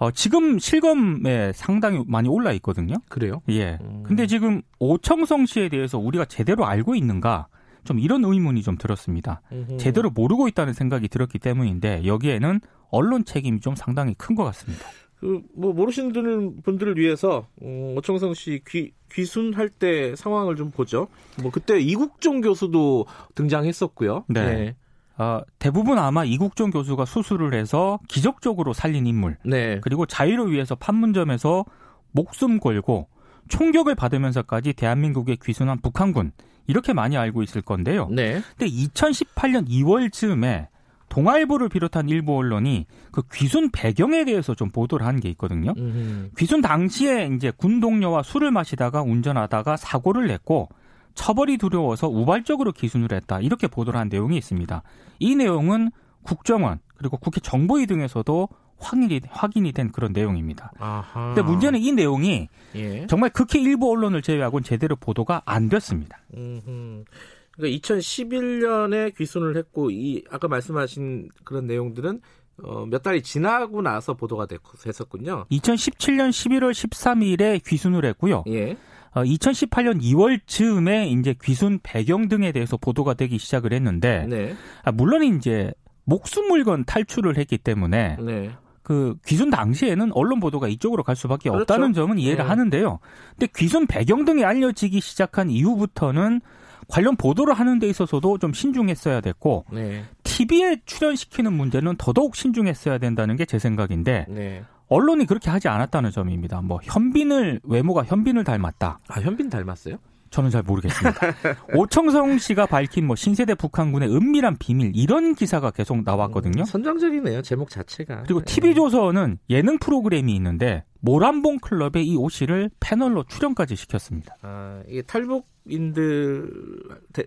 어, 0.00 0.10
지금 0.10 0.58
실검에 0.58 1.52
상당히 1.54 2.02
많이 2.06 2.26
올라 2.28 2.52
있거든요. 2.54 2.94
그래요? 3.10 3.42
예. 3.50 3.78
음. 3.82 4.02
근데 4.02 4.26
지금 4.26 4.62
오청성 4.78 5.44
씨에 5.44 5.68
대해서 5.68 5.98
우리가 5.98 6.24
제대로 6.24 6.64
알고 6.64 6.94
있는가? 6.94 7.48
좀 7.84 7.98
이런 7.98 8.24
의문이 8.24 8.62
좀 8.62 8.76
들었습니다. 8.76 9.42
음흠. 9.52 9.76
제대로 9.78 10.10
모르고 10.10 10.48
있다는 10.48 10.72
생각이 10.72 11.08
들었기 11.08 11.38
때문인데 11.38 12.04
여기에는 12.06 12.60
언론 12.90 13.24
책임이 13.24 13.60
좀 13.60 13.74
상당히 13.76 14.14
큰 14.14 14.34
것 14.36 14.44
같습니다. 14.44 14.86
그 15.20 15.42
뭐 15.54 15.74
모르시는 15.74 16.62
분들을 16.62 16.96
위해서 16.96 17.46
어, 17.62 17.94
오청성 17.98 18.32
씨 18.32 18.62
귀, 18.68 18.92
귀순할 19.12 19.68
때 19.68 20.16
상황을 20.16 20.56
좀 20.56 20.70
보죠. 20.70 21.08
뭐 21.42 21.50
그때 21.50 21.78
이국종 21.78 22.40
교수도 22.40 23.04
등장했었고요. 23.34 24.24
네. 24.28 24.44
네. 24.46 24.76
어, 25.20 25.42
대부분 25.58 25.98
아마 25.98 26.24
이국종 26.24 26.70
교수가 26.70 27.04
수술을 27.04 27.52
해서 27.52 27.98
기적적으로 28.08 28.72
살린 28.72 29.06
인물. 29.06 29.36
네. 29.44 29.78
그리고 29.82 30.06
자유를 30.06 30.50
위해서 30.50 30.74
판문점에서 30.74 31.66
목숨 32.12 32.58
걸고 32.58 33.06
총격을 33.48 33.96
받으면서까지 33.96 34.72
대한민국에 34.72 35.36
귀순한 35.42 35.80
북한군 35.80 36.32
이렇게 36.66 36.94
많이 36.94 37.18
알고 37.18 37.42
있을 37.42 37.60
건데요. 37.60 38.08
네. 38.10 38.40
근데 38.56 38.66
2018년 38.72 39.68
2월 39.68 40.10
즈음에 40.10 40.68
동아일보를 41.10 41.68
비롯한 41.68 42.08
일부 42.08 42.36
언론이 42.36 42.86
그 43.10 43.22
귀순 43.32 43.70
배경에 43.72 44.24
대해서 44.24 44.54
좀 44.54 44.70
보도를 44.70 45.04
한 45.04 45.18
게 45.20 45.28
있거든요. 45.30 45.74
음흠. 45.76 46.30
귀순 46.38 46.62
당시에 46.62 47.28
이제 47.34 47.50
군 47.54 47.80
동료와 47.80 48.22
술을 48.22 48.52
마시다가 48.52 49.02
운전하다가 49.02 49.76
사고를 49.76 50.28
냈고 50.28 50.68
처벌이 51.14 51.56
두려워서 51.58 52.08
우발적으로 52.08 52.72
기순을 52.72 53.12
했다. 53.12 53.40
이렇게 53.40 53.66
보도를 53.66 53.98
한 53.98 54.08
내용이 54.08 54.36
있습니다. 54.36 54.82
이 55.18 55.36
내용은 55.36 55.90
국정원 56.22 56.80
그리고 56.96 57.16
국회 57.16 57.40
정보위 57.40 57.86
등에서도 57.86 58.48
확인이 58.78 59.20
확인이 59.28 59.72
된 59.72 59.92
그런 59.92 60.12
내용입니다. 60.12 60.72
아하. 60.78 61.34
근데 61.34 61.42
문제는 61.42 61.80
이 61.80 61.92
내용이 61.92 62.48
예. 62.74 63.06
정말 63.06 63.30
극히 63.30 63.62
일부 63.62 63.90
언론을 63.90 64.22
제외하고는 64.22 64.64
제대로 64.64 64.96
보도가 64.96 65.42
안 65.44 65.68
됐습니다. 65.68 66.18
음흠. 66.34 67.04
그러니까 67.52 67.88
2011년에 67.88 69.16
귀순을 69.16 69.56
했고 69.56 69.90
이 69.90 70.24
아까 70.30 70.48
말씀하신 70.48 71.28
그런 71.44 71.66
내용들은 71.66 72.20
어, 72.62 72.86
몇 72.86 73.02
달이 73.02 73.22
지나고 73.22 73.82
나서 73.82 74.14
보도가 74.14 74.46
됐었군요. 74.46 75.46
2017년 75.50 76.30
11월 76.30 76.72
13일에 76.72 77.64
귀순을 77.64 78.04
했고요. 78.04 78.44
예. 78.48 78.76
어, 79.12 79.22
2018년 79.22 80.00
2월 80.00 80.40
즈음에 80.46 81.08
이제 81.08 81.34
귀순 81.42 81.80
배경 81.82 82.28
등에 82.28 82.52
대해서 82.52 82.76
보도가 82.76 83.14
되기 83.14 83.38
시작을 83.38 83.72
했는데 83.72 84.26
네. 84.28 84.54
아, 84.84 84.92
물론 84.92 85.24
이제 85.24 85.72
목숨 86.04 86.48
물건 86.48 86.84
탈출을 86.84 87.36
했기 87.36 87.58
때문에 87.58 88.16
네. 88.20 88.50
그 88.82 89.16
귀순 89.26 89.50
당시에는 89.50 90.10
언론 90.14 90.40
보도가 90.40 90.68
이쪽으로 90.68 91.02
갈 91.02 91.14
수밖에 91.16 91.48
그렇죠. 91.50 91.62
없다는 91.62 91.92
점은 91.92 92.18
이해를 92.18 92.44
네. 92.44 92.48
하는데요. 92.48 92.98
근데 93.38 93.52
귀순 93.56 93.86
배경 93.86 94.24
등이 94.24 94.44
알려지기 94.44 95.00
시작한 95.00 95.50
이후부터는 95.50 96.40
관련 96.88 97.14
보도를 97.16 97.54
하는 97.54 97.78
데 97.78 97.88
있어서도 97.88 98.38
좀 98.38 98.52
신중했어야 98.52 99.20
됐고 99.20 99.64
네. 99.72 100.04
TV에 100.24 100.78
출연시키는 100.86 101.52
문제는 101.52 101.94
더더욱 101.98 102.34
신중했어야 102.34 102.98
된다는 102.98 103.36
게 103.36 103.44
제 103.44 103.58
생각인데 103.60 104.26
네. 104.28 104.64
언론이 104.90 105.24
그렇게 105.26 105.50
하지 105.50 105.68
않았다는 105.68 106.10
점입니다. 106.10 106.60
뭐 106.60 106.80
현빈을 106.82 107.60
외모가 107.64 108.04
현빈을 108.04 108.44
닮았다. 108.44 108.98
아 109.08 109.20
현빈 109.20 109.48
닮았어요? 109.48 109.96
저는 110.30 110.50
잘 110.50 110.62
모르겠습니다. 110.62 111.20
오청성 111.74 112.38
씨가 112.38 112.66
밝힌 112.66 113.06
뭐 113.06 113.16
신세대 113.16 113.54
북한군의 113.54 114.14
은밀한 114.14 114.58
비밀 114.58 114.92
이런 114.94 115.34
기사가 115.34 115.70
계속 115.70 116.02
나왔거든요. 116.04 116.62
음, 116.62 116.64
선정적이네요. 116.64 117.42
제목 117.42 117.70
자체가. 117.70 118.22
그리고 118.24 118.42
TV조선은 118.44 119.38
예능 119.48 119.78
프로그램이 119.78 120.34
있는데 120.36 120.84
모란봉 121.00 121.58
클럽의 121.58 122.06
이 122.06 122.16
오 122.16 122.28
씨를 122.28 122.70
패널로 122.80 123.24
출연까지 123.24 123.76
시켰습니다. 123.76 124.36
아, 124.42 124.82
이게 124.88 125.02
탈북인들 125.02 126.50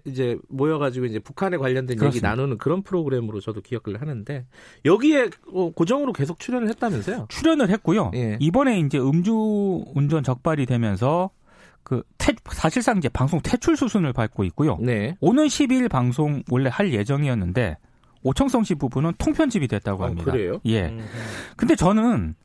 이제 0.06 0.38
모여가지고 0.50 1.06
이제 1.06 1.20
북한에 1.20 1.58
관련된 1.58 1.98
그렇습니다. 1.98 2.30
얘기 2.30 2.36
나누는 2.38 2.58
그런 2.58 2.84
프로그램으로 2.84 3.40
저도 3.40 3.62
기억을 3.62 4.00
하는데 4.02 4.46
여기에 4.86 5.30
어, 5.54 5.72
고정으로 5.72 6.14
계속 6.14 6.40
출연을 6.40 6.70
했다면서요? 6.70 7.28
출연을 7.30 7.70
했고요. 7.70 8.12
예. 8.16 8.38
이번에 8.40 8.80
이제 8.80 8.98
음주 9.00 9.86
운전 9.96 10.24
적발이 10.24 10.66
되면서 10.66 11.32
그 11.84 12.04
태, 12.18 12.34
사실상 12.52 12.98
이제 12.98 13.10
방송 13.10 13.42
퇴출 13.42 13.76
수순을 13.76 14.14
밟고 14.14 14.44
있고요. 14.46 14.78
네. 14.82 15.18
오는 15.20 15.46
10일 15.48 15.90
방송 15.90 16.44
원래 16.50 16.70
할 16.72 16.94
예정이었는데 16.94 17.78
오청성 18.24 18.64
씨 18.64 18.76
부분은 18.76 19.14
통편집이 19.18 19.68
됐다고 19.68 20.04
아, 20.04 20.08
합니다. 20.08 20.32
아, 20.32 20.34
그래요? 20.34 20.60
예. 20.66 20.88
음. 20.88 21.06
근데 21.56 21.76
저는 21.76 22.36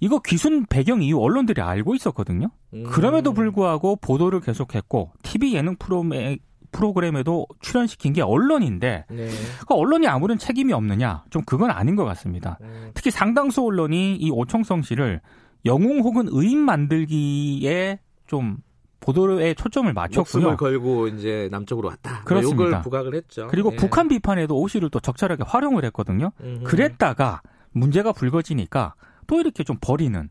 이거 0.00 0.20
귀순 0.20 0.66
배경 0.66 1.02
이후 1.02 1.20
언론들이 1.22 1.60
알고 1.62 1.94
있었거든요. 1.94 2.50
음. 2.74 2.84
그럼에도 2.84 3.32
불구하고 3.32 3.96
보도를 3.96 4.40
계속했고 4.40 5.12
TV 5.22 5.54
예능 5.54 5.76
프로그램에 5.76 6.38
프로그램에도 6.72 7.46
출연시킨 7.60 8.12
게 8.12 8.22
언론인데 8.22 9.06
네. 9.10 9.28
그 9.66 9.74
언론이 9.74 10.06
아무런 10.06 10.38
책임이 10.38 10.72
없느냐 10.72 11.24
좀 11.30 11.42
그건 11.44 11.70
아닌 11.70 11.96
것 11.96 12.04
같습니다. 12.04 12.58
음. 12.60 12.90
특히 12.94 13.10
상당수 13.10 13.64
언론이 13.64 14.16
이 14.16 14.30
오청성 14.30 14.82
씨를 14.82 15.20
영웅 15.64 16.00
혹은 16.00 16.26
의인 16.30 16.60
만들기에 16.60 17.98
좀 18.26 18.58
보도에 19.00 19.54
초점을 19.54 19.92
맞췄고요. 19.92 20.20
목숨을 20.20 20.56
걸고 20.56 21.08
이제 21.08 21.48
남쪽으로 21.50 21.88
왔다. 21.88 22.12
뭐 22.12 22.24
그렇습니다. 22.24 22.64
이걸 22.68 22.82
부각을 22.82 23.14
했죠. 23.14 23.48
그리고 23.50 23.72
예. 23.72 23.76
북한 23.76 24.08
비판에도 24.08 24.58
오시를 24.58 24.90
또 24.90 25.00
적절하게 25.00 25.44
활용을 25.46 25.84
했거든요. 25.86 26.32
음흠. 26.42 26.64
그랬다가 26.64 27.40
문제가 27.72 28.12
불거지니까 28.12 28.94
또 29.26 29.40
이렇게 29.40 29.64
좀 29.64 29.76
버리는 29.80 30.28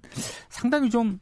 상당히 0.50 0.90
좀 0.90 1.20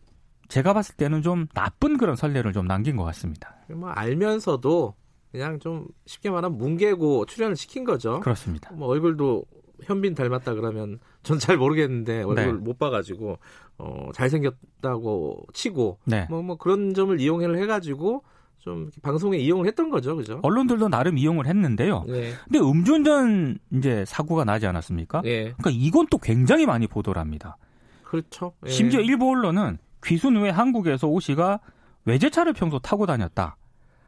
제가 0.50 0.74
봤을 0.74 0.96
때는 0.96 1.22
좀 1.22 1.48
나쁜 1.54 1.98
그런 1.98 2.16
선례를 2.16 2.54
좀 2.54 2.68
남긴 2.68 2.96
것 2.96 3.04
같습니다. 3.06 3.56
뭐 3.70 3.90
알면서도 3.90 4.96
그냥 5.32 5.60
좀 5.60 5.88
쉽게 6.06 6.30
말하면 6.30 6.58
뭉개고 6.58 7.26
출연을 7.26 7.56
시킨 7.56 7.84
거죠. 7.84 8.20
그렇습니다. 8.22 8.72
뭐 8.74 8.88
얼굴도 8.88 9.44
현빈 9.84 10.16
닮았다 10.16 10.54
그러면 10.56 11.00
전 11.24 11.38
잘 11.40 11.58
모르겠는데 11.58 12.24
얼굴 12.24 12.36
네. 12.46 12.52
못 12.54 12.80
봐가지고 12.80 13.38
어, 13.78 14.10
잘생겼다고 14.14 15.46
치고 15.54 16.00
네. 16.06 16.26
뭐, 16.30 16.42
뭐 16.42 16.58
그런 16.58 16.94
점을 16.94 17.20
이용을 17.20 17.58
해가지고 17.60 18.24
좀 18.60 18.90
방송에 19.02 19.38
이용을 19.38 19.68
했던 19.68 19.90
거죠, 19.90 20.16
그죠? 20.16 20.40
언론들도 20.44 20.90
나름 20.90 21.18
이용을 21.18 21.46
했는데요. 21.48 22.04
네. 22.08 22.34
근데 22.46 22.60
음주운전 22.60 23.60
이제 23.74 24.04
사고가 24.06 24.44
나지 24.44 24.66
않았습니까? 24.68 25.22
네. 25.22 25.54
그러니까 25.58 25.70
이건 25.72 26.08
또 26.10 26.18
굉장히 26.18 26.66
많이 26.66 26.88
보도를 26.88 27.20
합니다. 27.22 27.58
그렇죠. 28.04 28.54
네. 28.62 28.70
심지어 28.72 29.00
일부 29.00 29.30
언론은 29.30 29.78
귀순 30.04 30.36
후에 30.38 30.50
한국에서 30.50 31.08
오 31.08 31.20
씨가 31.20 31.60
외제차를 32.06 32.54
평소 32.54 32.80
타고 32.80 33.06
다녔다. 33.06 33.58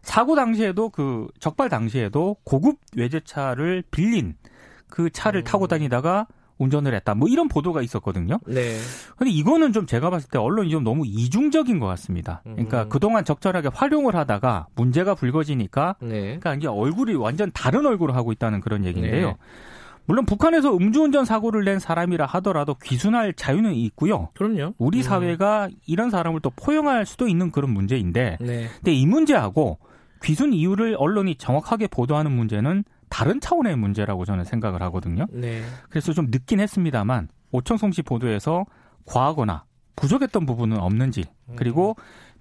사고 0.01 0.35
당시에도 0.35 0.89
그 0.89 1.27
적발 1.39 1.69
당시에도 1.69 2.37
고급 2.43 2.79
외제차를 2.95 3.83
빌린 3.91 4.35
그 4.89 5.09
차를 5.09 5.41
음. 5.41 5.43
타고 5.43 5.67
다니다가 5.67 6.27
운전을 6.57 6.93
했다. 6.93 7.15
뭐 7.15 7.29
이런 7.29 7.47
보도가 7.47 7.81
있었거든요. 7.81 8.37
네. 8.45 8.77
근데 9.15 9.31
이거는 9.31 9.71
좀 9.71 9.85
제가 9.85 10.09
봤을 10.09 10.29
때 10.29 10.37
언론이 10.37 10.69
좀 10.69 10.83
너무 10.83 11.05
이중적인 11.05 11.79
것 11.79 11.87
같습니다. 11.87 12.41
그러니까 12.43 12.83
음. 12.83 12.89
그동안 12.89 13.23
적절하게 13.23 13.69
활용을 13.73 14.15
하다가 14.15 14.67
문제가 14.75 15.15
불거지니까 15.15 15.95
네. 16.01 16.21
그러니까 16.21 16.55
이제 16.55 16.67
얼굴이 16.67 17.15
완전 17.15 17.49
다른 17.53 17.85
얼굴을 17.85 18.13
하고 18.15 18.33
있다는 18.33 18.59
그런 18.59 18.83
얘기인데요. 18.83 19.27
네. 19.27 19.35
물론 20.05 20.25
북한에서 20.25 20.75
음주운전 20.75 21.23
사고를 21.23 21.63
낸 21.63 21.77
사람이라 21.77 22.25
하더라도 22.25 22.75
귀순할 22.83 23.31
자유는 23.33 23.75
있고요. 23.75 24.29
그럼요. 24.33 24.73
우리 24.79 24.97
음. 24.97 25.03
사회가 25.03 25.69
이런 25.85 26.09
사람을 26.09 26.41
또 26.41 26.49
포용할 26.49 27.05
수도 27.05 27.27
있는 27.27 27.51
그런 27.51 27.71
문제인데, 27.71 28.37
네. 28.41 28.67
근데 28.77 28.91
이 28.91 29.05
문제하고 29.05 29.77
귀순 30.23 30.51
이유를 30.51 30.95
언론이 30.97 31.35
정확하게 31.35 31.87
보도하는 31.87 32.31
문제는 32.31 32.83
다른 33.09 33.41
차원의 33.41 33.75
문제라고 33.75 34.25
저는 34.25 34.45
생각을 34.45 34.81
하거든요. 34.83 35.25
네. 35.31 35.63
그래서 35.89 36.13
좀 36.13 36.27
늦긴 36.29 36.59
했습니다만 36.59 37.29
오청성 37.51 37.91
씨 37.91 38.01
보도에서 38.01 38.65
과하거나 39.05 39.65
부족했던 39.95 40.45
부분은 40.45 40.77
없는지 40.77 41.25
그리고 41.55 41.95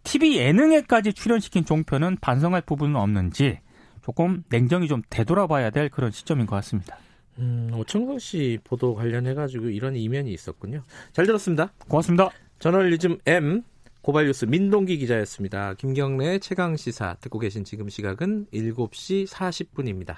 TV 0.05 0.37
예능에까지 0.37 1.13
출연시킨 1.13 1.65
종편은 1.65 2.19
반성할 2.21 2.63
부분은 2.63 2.97
없는지 2.97 3.61
조금 4.03 4.45
냉정히 4.49 4.89
좀 4.89 5.03
되돌아봐야 5.11 5.71
될 5.71 5.89
그런 5.89 6.11
시점인 6.11 6.47
것 6.47 6.57
같습니다. 6.57 6.97
음, 7.39 7.71
오청성 7.75 8.19
씨 8.19 8.59
보도 8.65 8.95
관련해가지고 8.95 9.71
이런 9.71 9.97
이면이 9.97 10.33
있었군요. 10.33 10.83
잘 11.13 11.27
들었습니다. 11.27 11.73
고맙습니다. 11.89 12.31
저널리즘 12.59 13.19
M 13.27 13.63
고발뉴스 14.03 14.47
민동기 14.47 14.99
기자였습니다. 14.99 15.75
김경래 15.75 16.39
최강 16.39 16.77
시사 16.77 17.17
듣고 17.21 17.39
계신 17.39 17.65
지금 17.65 17.89
시각은 17.89 18.47
7시 18.53 19.29
40분입니다. 19.29 20.17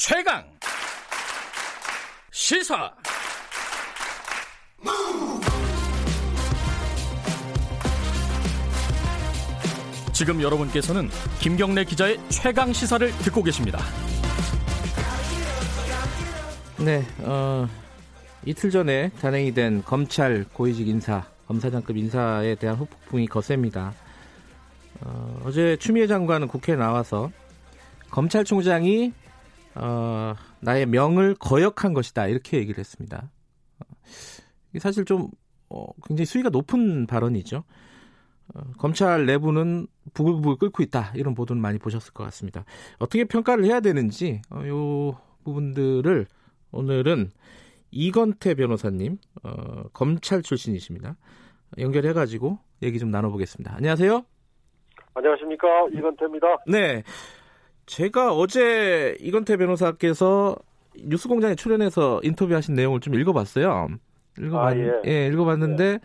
최강 0.00 0.42
시사 2.30 2.90
지금 10.14 10.40
여러분께서는 10.40 11.10
김경래 11.40 11.84
기자의 11.84 12.18
최강 12.30 12.72
시사를 12.72 13.10
듣고 13.18 13.42
계십니다. 13.42 13.78
네, 16.78 17.04
어, 17.18 17.68
이틀 18.46 18.70
전에 18.70 19.10
단행이 19.20 19.52
된 19.52 19.84
검찰 19.84 20.46
고위직 20.54 20.88
인사, 20.88 21.26
검사장급 21.46 21.98
인사에 21.98 22.54
대한 22.54 22.78
후폭풍이 22.78 23.26
거셉니다. 23.26 23.92
어, 25.02 25.42
어제 25.44 25.76
추미애 25.76 26.06
장관은 26.06 26.48
국회에 26.48 26.74
나와서 26.74 27.30
검찰총장이 28.08 29.19
어, 29.74 30.34
나의 30.60 30.86
명을 30.86 31.34
거역한 31.36 31.94
것이다 31.94 32.26
이렇게 32.26 32.58
얘기를 32.58 32.78
했습니다. 32.78 33.30
어, 33.78 33.84
사실 34.78 35.04
좀 35.04 35.30
어, 35.68 35.86
굉장히 36.04 36.26
수위가 36.26 36.50
높은 36.50 37.06
발언이죠. 37.06 37.64
어, 38.54 38.60
검찰 38.78 39.26
내부는 39.26 39.86
부글부글 40.14 40.56
끓고 40.56 40.82
있다 40.82 41.12
이런 41.14 41.34
보도는 41.34 41.62
많이 41.62 41.78
보셨을 41.78 42.12
것 42.12 42.24
같습니다. 42.24 42.64
어떻게 42.98 43.24
평가를 43.24 43.64
해야 43.64 43.80
되는지 43.80 44.42
어, 44.50 44.66
요 44.66 45.18
부분들을 45.44 46.26
오늘은 46.72 47.30
이건태 47.90 48.54
변호사님 48.54 49.18
어, 49.42 49.84
검찰 49.92 50.42
출신이십니다. 50.42 51.16
연결해가지고 51.78 52.58
얘기 52.82 52.98
좀 52.98 53.10
나눠보겠습니다. 53.10 53.74
안녕하세요. 53.76 54.24
안녕하십니까 55.14 55.66
이건태입니다. 55.92 56.46
네, 56.66 57.02
제가 57.90 58.32
어제 58.32 59.16
이건태 59.18 59.56
변호사께서 59.56 60.54
뉴스공장에 60.96 61.56
출연해서 61.56 62.20
인터뷰하신 62.22 62.74
내용을 62.74 63.00
좀 63.00 63.16
읽어봤어요. 63.16 63.88
읽어봤, 64.38 64.74
아, 64.74 64.78
예. 64.78 64.92
예. 65.06 65.26
읽어봤는데 65.26 65.84
예. 65.84 66.00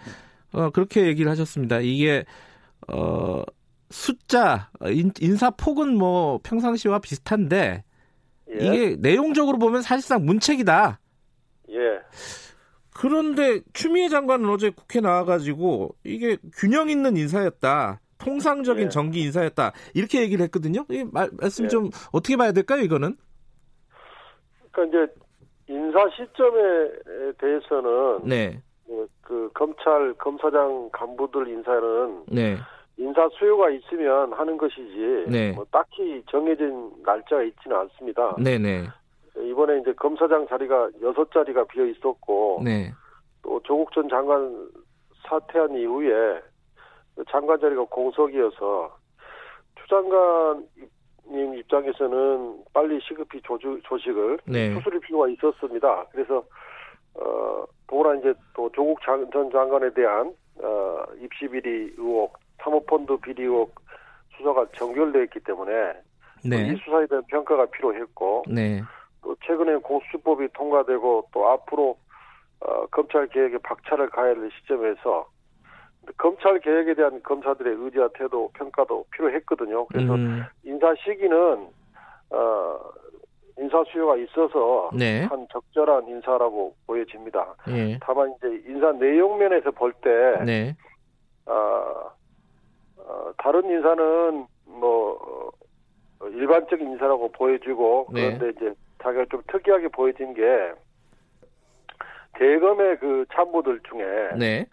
어, 0.60 0.72
그렇게 0.72 1.06
얘기를 1.06 1.30
하셨습니다. 1.30 1.82
이게 1.82 2.26
어, 2.88 3.44
숫자 3.92 4.72
인, 4.88 5.12
인사 5.20 5.52
폭은 5.52 5.96
뭐 5.96 6.40
평상시와 6.42 6.98
비슷한데 6.98 7.84
예. 8.50 8.66
이게 8.66 8.96
내용적으로 9.00 9.60
보면 9.60 9.84
사실상 9.84 10.26
문책이다. 10.26 11.00
예. 11.70 11.76
그런데 12.96 13.62
추미애 13.74 14.10
장관은 14.10 14.50
어제 14.50 14.72
국회 14.72 15.02
나와가지고 15.02 15.96
이게 16.04 16.38
균형 16.52 16.90
있는 16.90 17.16
인사였다. 17.16 18.02
통상적인 18.18 18.86
예. 18.86 18.90
정기 18.90 19.22
인사였다. 19.22 19.74
이렇게 19.94 20.22
얘기를 20.22 20.44
했거든요. 20.46 20.86
이 20.90 21.04
말, 21.12 21.30
말씀 21.40 21.66
예. 21.66 21.70
좀 21.70 21.90
어떻게 22.12 22.38
봐야 22.38 22.52
될까요, 22.52 22.82
이거는? 22.82 23.16
그러니까 24.72 25.04
이제 25.04 25.14
인사 25.68 26.08
시점에 26.10 27.34
대해서는 27.38 28.20
네. 28.24 28.62
그, 28.86 29.08
그 29.22 29.50
검찰 29.54 30.14
검사장 30.16 30.90
간부들 30.92 31.48
인사는 31.48 32.24
네. 32.28 32.58
인사 32.98 33.28
수요가 33.38 33.70
있으면 33.70 34.32
하는 34.34 34.58
것이지 34.58 35.26
네. 35.28 35.52
뭐 35.54 35.66
딱히 35.72 36.24
정해진 36.30 36.92
날짜가 37.04 37.44
있지는 37.44 37.78
않습니다. 37.78 38.36
네네. 38.42 38.86
이번에 39.38 39.80
이제 39.80 39.92
검사장 39.94 40.48
자리가 40.48 40.90
여섯 41.02 41.30
자리가 41.32 41.66
비어 41.66 41.86
있었고 41.86 42.62
네. 42.64 42.92
또 43.42 43.60
조국 43.64 43.92
전 43.94 44.08
장관 44.08 44.70
사퇴한 45.28 45.76
이후에 45.76 46.42
장관 47.30 47.60
자리가 47.60 47.84
공석이어서 47.86 48.98
추 49.76 49.88
장관님 49.88 51.56
입장에서는 51.56 52.64
빨리 52.74 53.00
시급히 53.02 53.42
조주, 53.42 53.80
조식을 53.84 54.40
네. 54.46 54.74
수술일 54.74 55.00
필요가 55.02 55.28
있었습니다. 55.30 56.06
그래서 56.12 56.44
어 57.16 57.64
더구나 57.88 58.16
이제 58.16 58.34
또 58.54 58.70
조국 58.72 59.02
장, 59.02 59.30
전 59.32 59.50
장관에 59.52 59.94
대한 59.94 60.34
어 60.62 61.04
입시 61.22 61.48
비리 61.48 61.94
의혹 61.98 62.38
사모펀드 62.62 63.18
비리 63.18 63.44
의혹 63.44 63.74
수사가 64.38 64.66
정결돼 64.76 65.24
있기 65.24 65.40
때문에 65.42 65.94
네. 66.44 66.68
이 66.68 66.76
수사에 66.78 67.06
대한 67.08 67.24
평가가 67.28 67.66
필요했고 67.68 68.44
네. 68.50 68.82
또 69.24 69.36
최근에 69.46 69.78
공수처법이 69.78 70.50
통과되고 70.54 71.30
또 71.32 71.50
앞으로 71.50 71.98
어, 72.60 72.86
검찰 72.88 73.28
개혁에 73.28 73.58
박차를 73.60 74.10
가해야 74.10 74.36
될 74.36 74.50
시점에서 74.52 75.28
검찰 76.18 76.60
개혁에 76.60 76.94
대한 76.94 77.22
검사들의 77.24 77.76
의지와 77.78 78.10
태도 78.16 78.50
평가도 78.54 79.06
필요했거든요. 79.12 79.86
그래서 79.88 80.16
음. 80.16 80.44
인사 80.64 80.94
시기는 80.96 81.68
어, 82.32 82.80
인사 83.58 83.84
수요가 83.86 84.18
있어서 84.18 84.90
네. 84.94 85.24
한 85.24 85.48
적절한 85.52 86.08
인사라고 86.08 86.76
보여집니다. 86.88 87.56
네. 87.68 87.98
다만 88.02 88.34
이제 88.38 88.62
인사 88.68 88.92
내용 88.92 89.38
면에서 89.38 89.72
볼때 89.72 90.10
네. 90.46 90.76
어, 91.46 92.12
어, 92.98 93.32
다른 93.38 93.64
인사는 93.70 94.46
뭐 94.66 95.52
어, 96.20 96.28
일반적인 96.28 96.92
인사라고 96.92 97.32
보여지고 97.32 98.08
네. 98.12 98.38
그런데 98.38 98.50
이제 98.50 98.74
자기가 99.02 99.26
좀 99.30 99.42
특이하게 99.48 99.88
보여진 99.90 100.34
게 100.34 100.74
대검의 102.34 103.00
그 103.00 103.26
참모들 103.34 103.80
중에 103.90 104.38
네. 104.38 104.66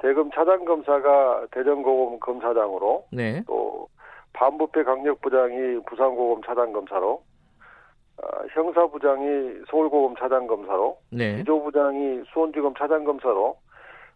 대검 0.00 0.30
차장 0.32 0.64
검사가 0.64 1.46
대전고검 1.52 2.20
검사장으로 2.20 3.06
네. 3.12 3.42
또 3.46 3.88
반부패 4.34 4.82
강력부장이 4.84 5.80
부산고검 5.86 6.42
차장 6.44 6.72
검사로 6.72 7.22
어, 8.18 8.26
형사부장이 8.54 9.64
서울고검 9.70 10.16
차장 10.18 10.46
검사로 10.46 10.98
네. 11.10 11.36
기조부장이 11.38 12.22
수원지검 12.32 12.74
차장 12.78 13.04
검사로 13.04 13.56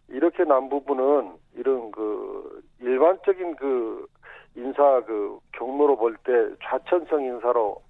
이렇게 0.09 0.43
난 0.43 0.69
부분은 0.69 1.31
이런 1.55 1.91
그 1.91 2.61
일반적인 2.81 3.55
그 3.55 4.05
인사 4.55 5.01
그 5.05 5.39
경로로 5.53 5.97
볼 5.97 6.15
때 6.23 6.31
좌천성 6.63 7.23
인사로 7.23 7.81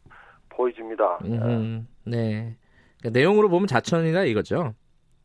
보여집니다. 0.49 1.17
음, 1.23 1.87
네. 2.05 2.55
그러니까 2.99 3.19
내용으로 3.19 3.49
보면 3.49 3.67
자천이다 3.67 4.23
이거죠. 4.25 4.73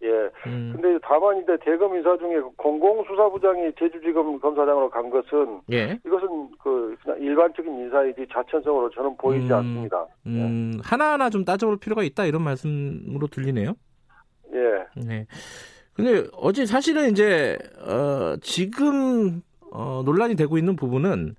예. 0.02 0.08
음. 0.46 0.72
근데 0.74 0.98
다만 1.02 1.38
이제 1.42 1.56
대검 1.62 1.96
인사 1.96 2.16
중에 2.18 2.40
공공수사부장이 2.56 3.72
제주지검 3.78 4.38
검사장으로 4.40 4.90
간 4.90 5.08
것은 5.10 5.60
예. 5.72 5.98
이것은 6.04 6.50
그 6.62 6.96
일반적인 7.18 7.72
인사이지 7.72 8.26
자천성으로 8.32 8.90
저는 8.90 9.16
보이지 9.16 9.46
음. 9.46 9.52
않습니다. 9.52 10.06
음. 10.26 10.72
예. 10.74 10.80
하나하나 10.84 11.30
좀 11.30 11.44
따져볼 11.44 11.78
필요가 11.78 12.02
있다 12.02 12.26
이런 12.26 12.42
말씀으로 12.42 13.26
들리네요. 13.28 13.74
예. 14.52 15.00
네. 15.06 15.26
근데 15.94 16.24
어제 16.34 16.66
사실은 16.66 17.10
이제 17.10 17.56
어 17.80 18.36
지금 18.42 19.40
어 19.72 20.02
논란이 20.04 20.36
되고 20.36 20.58
있는 20.58 20.76
부분은 20.76 21.34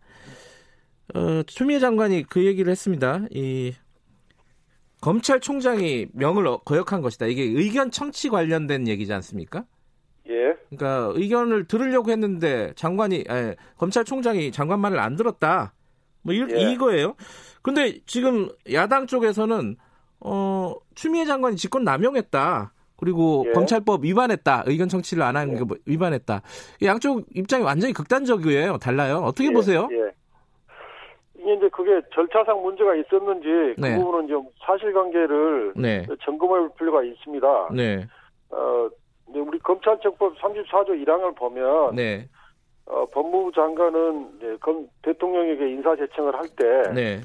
어 1.14 1.44
추미애 1.44 1.80
장관이 1.80 2.24
그 2.24 2.44
얘기를 2.44 2.72
했습니다. 2.72 3.22
이 3.30 3.74
검찰총장이 5.02 6.08
명을 6.14 6.58
거역한 6.66 7.02
것이다. 7.02 7.28
이게 7.28 7.44
의견 7.44 7.92
청취 7.92 8.30
관련된 8.30 8.88
얘기지 8.88 9.14
않습니까? 9.14 9.66
예. 10.30 10.56
그러니까 10.70 11.12
의견을 11.16 11.66
들으려고 11.66 12.12
했는데 12.12 12.74
장관이 12.76 13.24
에, 13.30 13.56
검찰총장이 13.78 14.52
장관 14.52 14.80
말을 14.80 15.00
안 15.00 15.16
들었다. 15.16 15.74
뭐 16.22 16.34
이, 16.34 16.46
예. 16.52 16.72
이거예요. 16.72 17.16
근데 17.62 18.00
지금 18.06 18.50
야당 18.72 19.08
쪽에서는 19.08 19.78
어 20.20 20.74
추미애 20.96 21.26
장관이 21.26 21.56
직권 21.56 21.84
남용했다. 21.84 22.74
그리고 22.98 23.46
예. 23.48 23.52
검찰법 23.54 24.04
위반했다. 24.04 24.64
의견 24.66 24.90
청취를 24.90 25.22
안 25.24 25.38
하는 25.38 25.54
게 25.54 25.62
예. 25.62 25.80
위반했다. 25.86 26.42
양쪽 26.84 27.26
입장이 27.36 27.64
완전히 27.64 27.94
극단적이에요. 27.94 28.80
달라요. 28.80 29.18
어떻게 29.20 29.50
예. 29.50 29.54
보세요? 29.54 29.88
예. 29.92 30.12
이제 31.54 31.70
그게 31.70 32.02
절차상 32.14 32.62
문제가 32.62 32.96
있었는지 32.96 33.76
그 33.76 33.82
네. 33.82 33.96
부분은 33.96 34.28
좀 34.28 34.48
사실관계를 34.66 35.74
네. 35.76 36.06
점검할 36.24 36.70
필요가 36.78 37.04
있습니다. 37.04 37.70
네. 37.74 38.06
어, 38.50 38.90
우리 39.28 39.60
검찰청법 39.60 40.36
34조 40.38 40.90
1항을 41.06 41.36
보면 41.36 41.96
네. 41.96 42.28
어, 42.86 43.06
법무부 43.08 43.52
장관은 43.54 44.38
이제 44.38 44.58
검, 44.62 44.88
대통령에게 45.02 45.70
인사 45.70 45.96
제청을 45.96 46.36
할때 46.36 46.94
네. 46.94 47.22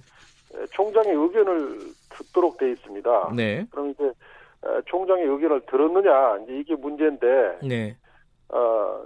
총장의 0.73 1.15
의견을 1.15 1.79
듣도록 2.11 2.59
돼 2.59 2.73
있습니다. 2.73 3.33
네. 3.35 3.65
그럼 3.71 3.91
이제 3.91 4.13
총장의 4.87 5.27
의견을 5.27 5.63
들었느냐 5.67 6.39
이제 6.45 6.59
이게 6.59 6.75
문제인데 6.75 7.59
네. 7.63 7.97
어, 8.49 9.03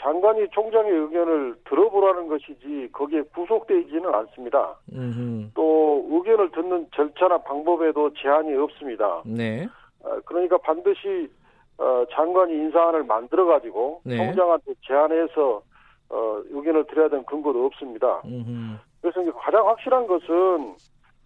장관이 0.00 0.48
총장의 0.50 0.92
의견을 0.92 1.56
들어보라는 1.64 2.28
것이지 2.28 2.88
거기에 2.92 3.22
구속돼 3.34 3.80
있지는 3.80 4.14
않습니다. 4.14 4.76
음흠. 4.92 5.50
또 5.54 6.06
의견을 6.10 6.50
듣는 6.52 6.86
절차나 6.94 7.38
방법에도 7.38 8.12
제한이 8.14 8.54
없습니다. 8.56 9.22
네. 9.26 9.68
어, 10.02 10.18
그러니까 10.24 10.56
반드시 10.58 11.30
어, 11.78 12.04
장관이 12.12 12.52
인사안을 12.52 13.04
만들어 13.04 13.44
가지고 13.44 14.00
네. 14.04 14.16
총장한테 14.16 14.72
제안해서 14.86 15.62
어, 16.08 16.42
의견을 16.50 16.84
드려야 16.86 17.08
되는 17.08 17.24
근거도 17.24 17.66
없습니다. 17.66 18.22
음흠. 18.24 18.76
그래서 19.02 19.22
이제 19.22 19.30
가장 19.36 19.66
확실한 19.68 20.06
것은 20.06 20.74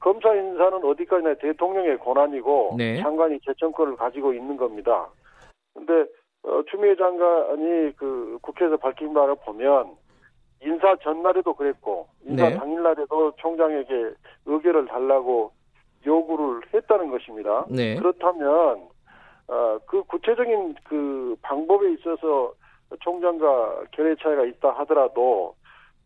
검사 0.00 0.34
인사는 0.34 0.84
어디까지나 0.84 1.34
대통령의 1.34 1.98
권한이고 1.98 2.74
네. 2.76 3.00
장관이 3.00 3.38
재청권을 3.46 3.96
가지고 3.96 4.34
있는 4.34 4.56
겁니다. 4.56 5.08
근데 5.72 6.06
어, 6.44 6.62
추미애 6.70 6.94
장관이 6.96 7.92
그 7.96 8.38
국회에서 8.42 8.76
밝힌 8.76 9.14
바를 9.14 9.34
보면 9.44 9.96
인사 10.62 10.94
전날에도 10.96 11.54
그랬고 11.54 12.08
인사 12.24 12.48
네. 12.50 12.56
당일날에도 12.56 13.32
총장에게 13.36 14.12
의결을 14.46 14.86
달라고 14.86 15.52
요구를 16.06 16.62
했다는 16.72 17.10
것입니다. 17.10 17.66
네. 17.68 17.96
그렇다면 17.96 18.88
어, 19.48 19.78
그 19.86 20.02
구체적인 20.04 20.74
그 20.84 21.36
방법에 21.42 21.92
있어서 21.92 22.52
총장과 23.00 23.84
결의 23.92 24.16
차이가 24.22 24.44
있다 24.44 24.70
하더라도 24.80 25.54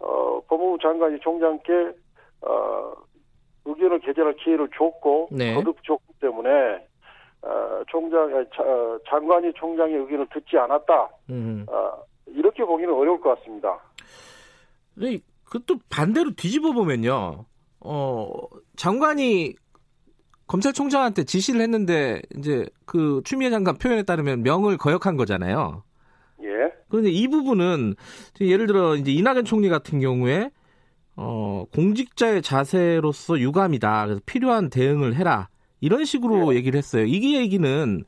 어, 0.00 0.40
법무부 0.48 0.78
장관이 0.80 1.18
총장께 1.20 1.92
어, 2.42 2.92
의견을 3.64 3.98
개진할 4.00 4.34
기회를 4.34 4.68
줬고 4.76 5.28
네. 5.32 5.54
거듭 5.54 5.82
줬기 5.84 6.14
때문에 6.20 6.86
어, 7.42 7.82
총장 7.88 8.30
자, 8.54 8.62
어, 8.62 8.98
장관이 9.08 9.52
총장의 9.54 9.94
의견을 9.94 10.26
듣지 10.32 10.58
않았다. 10.58 11.08
어, 11.68 12.02
이렇게 12.26 12.64
보기는 12.64 12.92
어려울 12.92 13.20
것 13.20 13.38
같습니다. 13.38 13.78
네, 14.94 15.18
그것도 15.44 15.80
반대로 15.88 16.32
뒤집어 16.34 16.72
보면요. 16.72 17.44
어, 17.80 18.28
장관이 18.76 19.54
검찰총장한테 20.46 21.24
지시를 21.24 21.60
했는데 21.60 22.22
이제 22.36 22.66
그 22.86 23.20
추미애 23.24 23.50
장관 23.50 23.76
표현에 23.76 24.02
따르면 24.02 24.42
명을 24.42 24.78
거역한 24.78 25.16
거잖아요. 25.16 25.84
예. 26.42 26.72
그런데 26.88 27.10
이 27.10 27.28
부분은 27.28 27.94
예를 28.40 28.66
들어 28.66 28.96
이제 28.96 29.12
이낙연 29.12 29.44
총리 29.44 29.68
같은 29.68 30.00
경우에 30.00 30.50
어, 31.16 31.64
공직자의 31.74 32.42
자세로서 32.42 33.40
유감이다. 33.40 34.06
그래서 34.06 34.20
필요한 34.24 34.70
대응을 34.70 35.14
해라. 35.16 35.48
이런 35.80 36.04
식으로 36.04 36.52
예. 36.52 36.56
얘기를 36.58 36.78
했어요. 36.78 37.04
이게 37.04 37.38
얘기는 37.38 38.04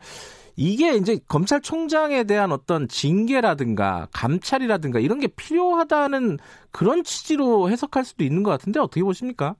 이게 0.56 0.94
이제 0.94 1.18
검찰총장에 1.28 2.24
대한 2.24 2.52
어떤 2.52 2.86
징계라든가 2.86 4.08
감찰이라든가 4.12 4.98
이런 4.98 5.18
게 5.18 5.26
필요하다는 5.28 6.38
그런 6.70 7.02
취지로 7.02 7.70
해석할 7.70 8.04
수도 8.04 8.24
있는 8.24 8.42
것 8.42 8.50
같은데 8.50 8.78
어떻게 8.78 9.02
보십니까? 9.02 9.54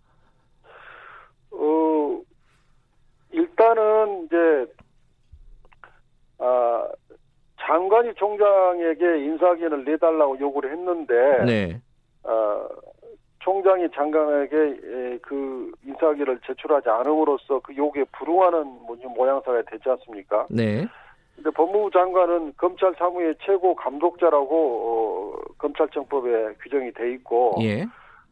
어, 1.52 2.20
일단은 3.30 4.26
이제 4.26 4.72
아 6.38 6.86
장관이 7.60 8.14
총장에게 8.16 9.24
인사기원을 9.24 9.84
내달라고 9.84 10.38
요구를 10.38 10.72
했는데 10.72 11.14
네. 11.46 11.82
아 12.24 12.68
총장이 13.40 13.88
장관에게 13.90 15.18
그 15.22 15.72
인사기를 15.84 16.40
제출하지 16.46 16.88
않음으로써 16.88 17.60
그 17.60 17.74
요구에 17.74 18.04
불응하는 18.12 18.80
모양새가 19.16 19.62
되지 19.62 19.88
않습니까? 19.88 20.46
네. 20.50 20.86
근데 21.36 21.50
법무부 21.50 21.90
장관은 21.90 22.52
검찰 22.56 22.94
사무의 22.98 23.34
최고 23.42 23.74
감독자라고 23.74 24.54
어, 24.54 25.52
검찰청법에 25.56 26.54
규정이 26.62 26.92
돼 26.92 27.12
있고 27.12 27.54
예. 27.62 27.86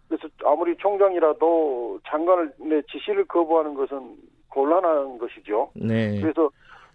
그래서 0.08 0.28
아무리 0.44 0.76
총장이라도 0.76 2.00
장관의 2.06 2.82
지시를 2.90 3.24
거부하는 3.26 3.74
것은 3.74 4.16
곤란한 4.48 5.18
것이죠. 5.18 5.70
네. 5.74 6.20
그래서 6.20 6.50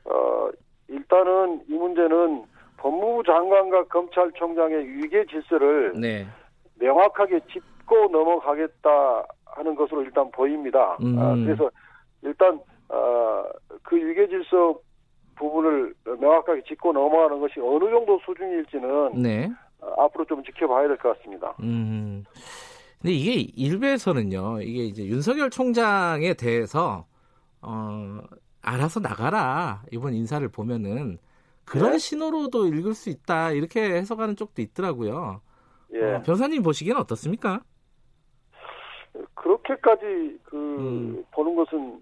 어 0.06 0.50
일단은 0.88 1.62
이 1.68 1.74
문제는 1.74 2.44
법무부 2.78 3.24
장관과 3.24 3.86
검찰총장의 3.86 4.86
위계 4.86 5.26
질서를 5.26 5.94
네. 6.00 6.28
명확하게 6.80 7.40
짚고 7.84 8.08
넘어가겠다 8.12 9.26
하는 9.46 9.76
것으로 9.76 10.04
일단 10.04 10.30
보입니다. 10.32 10.98
음. 11.02 11.18
아, 11.20 11.36
그래서 11.36 11.70
일단 12.22 12.60
어, 12.90 13.44
그 13.84 13.96
위계 13.96 14.28
질서 14.28 14.76
부분을 15.36 15.94
명확하게 16.20 16.64
짚고 16.68 16.94
넘어가는 16.94 17.40
것이 17.40 17.56
어느 17.60 17.90
정도 17.90 18.20
수준일지는 18.26 19.22
네. 19.22 19.50
어, 19.82 20.04
앞으로 20.04 20.26
좀 20.26 20.44
지켜봐야 20.44 20.88
될 20.88 20.98
것 20.98 21.18
같습니다. 21.18 21.54
음. 21.62 22.24
근데 23.02 23.14
이게 23.14 23.52
일베에서는요, 23.56 24.62
이게 24.62 24.86
이제 24.86 25.06
윤석열 25.06 25.50
총장에 25.50 26.34
대해서 26.36 27.06
어, 27.62 28.20
알아서 28.62 29.00
나가라. 29.02 29.84
이번 29.92 30.14
인사를 30.14 30.48
보면은 30.50 31.18
그런 31.66 31.94
네? 31.94 31.98
신호로도 31.98 32.68
읽을 32.68 32.94
수 32.94 33.10
있다. 33.10 33.52
이렇게 33.52 33.82
해석하는 33.82 34.36
쪽도 34.36 34.62
있더라고요. 34.62 35.42
예. 35.94 36.14
어, 36.16 36.22
변사님 36.22 36.64
보시기에는 36.64 37.02
어떻습니까? 37.02 37.62
그렇게까지 39.44 40.40
그 40.44 40.56
음. 40.56 41.26
보는 41.32 41.56
것은 41.56 42.00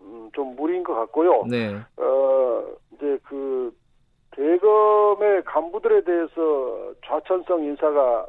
음, 0.00 0.30
좀 0.34 0.56
무리인 0.56 0.82
것 0.82 0.94
같고요. 0.94 1.44
네. 1.48 1.76
어, 1.96 2.64
이제 2.94 3.16
그 3.22 3.72
대검의 4.32 5.44
간부들에 5.44 6.02
대해서 6.02 6.92
좌천성 7.06 7.62
인사가 7.64 8.26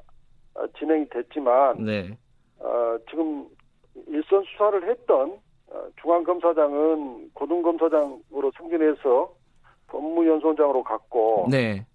진행이 0.78 1.10
됐지만 1.10 1.84
네. 1.84 2.18
어, 2.60 2.98
지금 3.10 3.48
일선 4.08 4.44
수사를 4.44 4.88
했던 4.88 5.40
어, 5.72 5.84
중앙검사장은 6.02 7.32
고등검사장으로 7.34 8.52
승진해서 8.58 9.34
법무연수원장으로 9.88 10.84
갔고 10.84 11.48
네. 11.50 11.86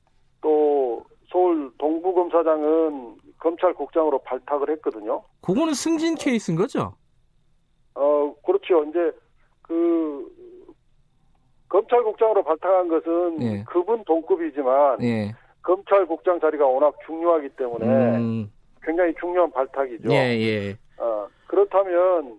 또 0.40 1.04
서울 1.30 1.70
동부검사장은 1.78 3.16
검찰국장으로 3.46 4.18
발탁을 4.18 4.70
했거든요. 4.70 5.22
그거는 5.40 5.74
승진 5.74 6.16
케이스인 6.16 6.56
거죠? 6.56 6.94
어 7.94 8.34
그렇죠. 8.44 8.84
이제 8.84 9.12
그 9.62 10.26
검찰국장으로 11.68 12.42
발탁한 12.42 12.88
것은 12.88 13.42
예. 13.42 13.64
그분 13.64 14.02
동급이지만 14.04 15.02
예. 15.02 15.32
검찰국장 15.62 16.40
자리가 16.40 16.66
워낙 16.66 16.94
중요하기 17.06 17.50
때문에 17.50 17.86
음. 17.86 18.52
굉장히 18.82 19.14
중요한 19.20 19.50
발탁이죠. 19.52 20.10
예, 20.10 20.38
예. 20.40 20.76
어, 20.98 21.26
그렇다면 21.46 22.38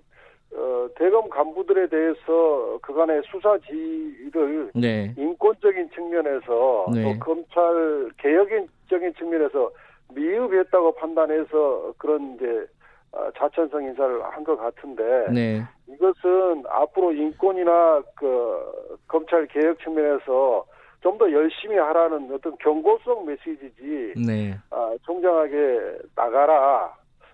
어, 0.56 0.88
대검 0.98 1.30
간부들에 1.30 1.88
대해서 1.88 2.80
그간의 2.82 3.22
수사 3.30 3.58
지휘를 3.60 4.72
네. 4.76 5.14
인권적인 5.18 5.90
측면에서 5.92 6.88
네. 6.94 7.04
또 7.04 7.20
검찰 7.20 8.10
개혁적인 8.18 9.14
측면에서 9.18 9.72
미흡했다고 10.14 10.96
판단해서 10.96 11.94
그런 11.98 12.36
이제 12.36 12.66
어, 13.12 13.30
자천성 13.38 13.84
인사를 13.84 14.24
한 14.24 14.44
것 14.44 14.58
같은데 14.58 15.04
네. 15.32 15.64
이것은 15.88 16.64
앞으로 16.70 17.14
인권이나 17.14 18.02
그 18.16 18.98
검찰 19.08 19.48
개혁 19.48 19.80
측면에서 19.80 20.66
좀 21.02 21.18
더 21.18 21.32
열심히 21.32 21.78
하라는 21.78 22.30
어떤 22.34 22.58
경고성 22.58 23.26
메시지지 23.26 24.14
네. 24.26 24.58
아, 24.72 24.94
총장에게 25.04 26.00
나가라 26.16 26.94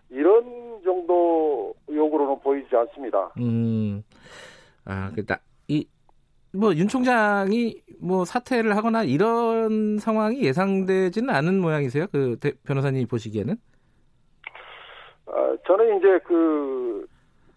이런 0.09 0.43
정도 0.83 1.73
욕으로는 1.89 2.39
보이지 2.41 2.75
않습니다. 2.75 3.31
음, 3.39 4.03
아, 4.85 5.11
그다 5.15 5.39
이 5.67 5.87
뭐 6.55 6.73
윤 6.75 6.87
총장이 6.87 7.81
뭐 7.99 8.25
사퇴를 8.25 8.75
하거나 8.77 9.03
이런 9.03 9.97
상황이 9.99 10.43
예상되지는 10.43 11.29
않은 11.29 11.59
모양이세요? 11.61 12.05
그 12.11 12.37
대, 12.39 12.51
변호사님 12.65 13.07
보시기에는? 13.07 13.55
아, 15.27 15.57
저는 15.65 15.97
이제 15.97 16.19
그 16.25 17.07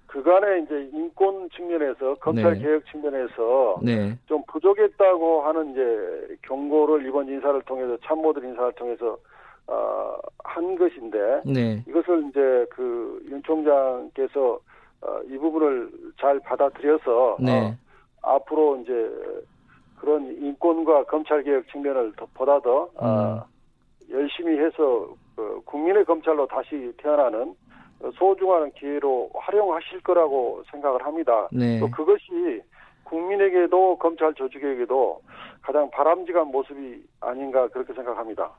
그간의 0.06 0.62
이제 0.62 0.88
인권 0.94 1.50
측면에서 1.50 2.14
검찰 2.20 2.54
네. 2.54 2.60
개혁 2.60 2.86
측면에서 2.86 3.80
네. 3.82 4.16
좀 4.26 4.42
부족했다고 4.46 5.42
하는 5.42 5.72
이제 5.72 6.38
경고를 6.42 7.06
이번 7.06 7.28
인사를 7.28 7.60
통해서 7.62 7.98
참모들 8.04 8.44
인사를 8.44 8.72
통해서 8.74 9.18
어, 9.66 10.14
한 10.44 10.76
것인데 10.78 11.42
네. 11.44 11.84
이것을 11.88 12.28
이제 12.30 12.66
그 12.70 13.20
윤 13.28 13.42
총장께서 13.42 14.58
어, 15.02 15.20
이 15.28 15.36
부분을 15.36 15.90
잘 16.18 16.40
받아들여서 16.40 17.36
네. 17.40 17.66
어, 17.66 17.85
앞으로 18.26 18.76
이제 18.78 18.92
그런 19.98 20.26
인권과 20.42 21.04
검찰 21.04 21.42
개혁 21.42 21.66
측면을 21.68 22.12
더, 22.16 22.26
보다 22.34 22.60
더 22.60 22.90
어, 22.96 23.04
음. 23.04 23.06
어, 23.06 23.46
열심히 24.10 24.58
해서 24.58 25.08
그 25.34 25.60
국민의 25.64 26.04
검찰로 26.04 26.46
다시 26.46 26.92
태어나는 26.98 27.54
소중한 28.18 28.70
기회로 28.72 29.30
활용하실 29.34 30.02
거라고 30.02 30.62
생각을 30.70 31.04
합니다. 31.04 31.48
네. 31.50 31.80
또 31.80 31.90
그것이 31.90 32.62
국민에게도 33.04 33.98
검찰 33.98 34.34
조직에게도 34.34 35.20
가장 35.62 35.90
바람직한 35.90 36.48
모습이 36.48 37.02
아닌가 37.20 37.68
그렇게 37.68 37.94
생각합니다. 37.94 38.50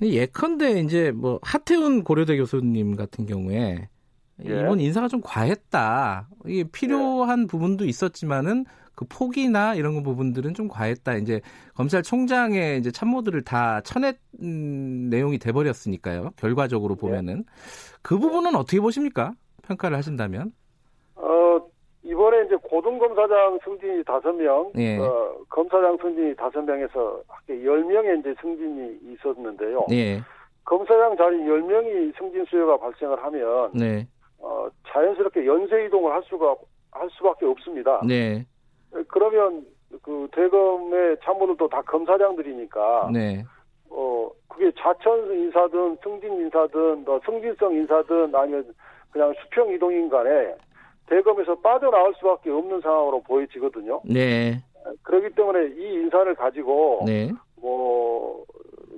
예컨대 0.00 0.80
이제 0.80 1.10
뭐 1.12 1.38
하태훈 1.42 2.04
고려대 2.04 2.36
교수님 2.36 2.96
같은 2.96 3.26
경우에 3.26 3.88
예. 4.44 4.60
이번 4.60 4.80
인사가 4.80 5.08
좀 5.08 5.20
과했다. 5.24 6.28
이게 6.46 6.64
필요한 6.70 7.42
예. 7.42 7.46
부분도 7.46 7.84
있었지만은 7.84 8.64
그 8.94 9.04
폭이나 9.08 9.74
이런 9.74 10.02
부분들은 10.02 10.54
좀 10.54 10.68
과했다. 10.68 11.14
이제 11.14 11.40
검찰총장의 11.74 12.78
이제 12.78 12.90
참모들을 12.90 13.42
다 13.44 13.80
쳐낸 13.82 14.14
내용이 15.10 15.38
돼버렸으니까요. 15.38 16.30
결과적으로 16.36 16.94
네. 16.94 17.00
보면은 17.00 17.44
그 18.02 18.18
부분은 18.18 18.54
어떻게 18.56 18.80
보십니까? 18.80 19.32
평가를 19.66 19.96
하신다면? 19.98 20.52
어 21.16 21.60
이번에 22.02 22.46
이제 22.46 22.56
고등검사장 22.56 23.58
승진이 23.64 24.04
다섯 24.04 24.32
명, 24.32 24.72
예. 24.76 24.96
어, 24.98 25.36
검사장 25.50 25.98
승진이 26.00 26.34
다섯 26.36 26.62
명에서 26.62 27.20
열 27.50 27.84
명의 27.84 28.18
이제 28.20 28.34
승진이 28.40 29.12
있었는데요. 29.12 29.86
예. 29.90 30.22
검사장 30.64 31.16
자리 31.16 31.38
10명이 31.38 32.16
승진 32.18 32.44
수요가 32.46 32.76
발생을 32.78 33.22
하면 33.24 33.70
네. 33.74 34.06
어, 34.38 34.68
자연스럽게 34.88 35.46
연쇄 35.46 35.86
이동을 35.86 36.12
할 36.12 36.22
수가 36.24 36.56
할 36.90 37.08
수밖에 37.10 37.46
없습니다. 37.46 38.00
네. 38.06 38.44
그러면 39.08 39.66
그 40.02 40.28
대검의 40.32 41.18
참모들도 41.22 41.68
다 41.68 41.82
검사장들이니까 41.82 43.10
네. 43.12 43.44
어 43.90 44.30
그게 44.48 44.72
자천 44.78 45.30
인사든 45.30 45.98
승진 46.02 46.32
인사든 46.40 47.04
뭐 47.04 47.20
승진성 47.24 47.74
인사든 47.74 48.34
아니면 48.34 48.74
그냥 49.10 49.32
수평 49.42 49.72
이동인 49.72 50.08
간에 50.08 50.54
대검에서 51.08 51.54
빠져나올 51.56 52.14
수밖에 52.14 52.50
없는 52.50 52.80
상황으로 52.80 53.22
보여지거든요. 53.22 54.00
네. 54.04 54.62
그렇기 55.02 55.34
때문에 55.34 55.68
이 55.76 55.94
인사를 55.94 56.34
가지고 56.34 57.02
네. 57.06 57.30
뭐 57.60 58.44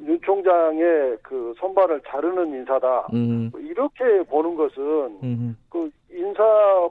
윤 0.07 0.21
총장의 0.25 1.19
그 1.23 1.55
선발을 1.59 2.03
자르는 2.09 2.55
인사다. 2.55 3.09
음. 3.13 3.51
이렇게 3.59 4.23
보는 4.25 4.55
것은 4.55 5.19
음. 5.23 5.57
그 5.69 5.91
인사 6.11 6.43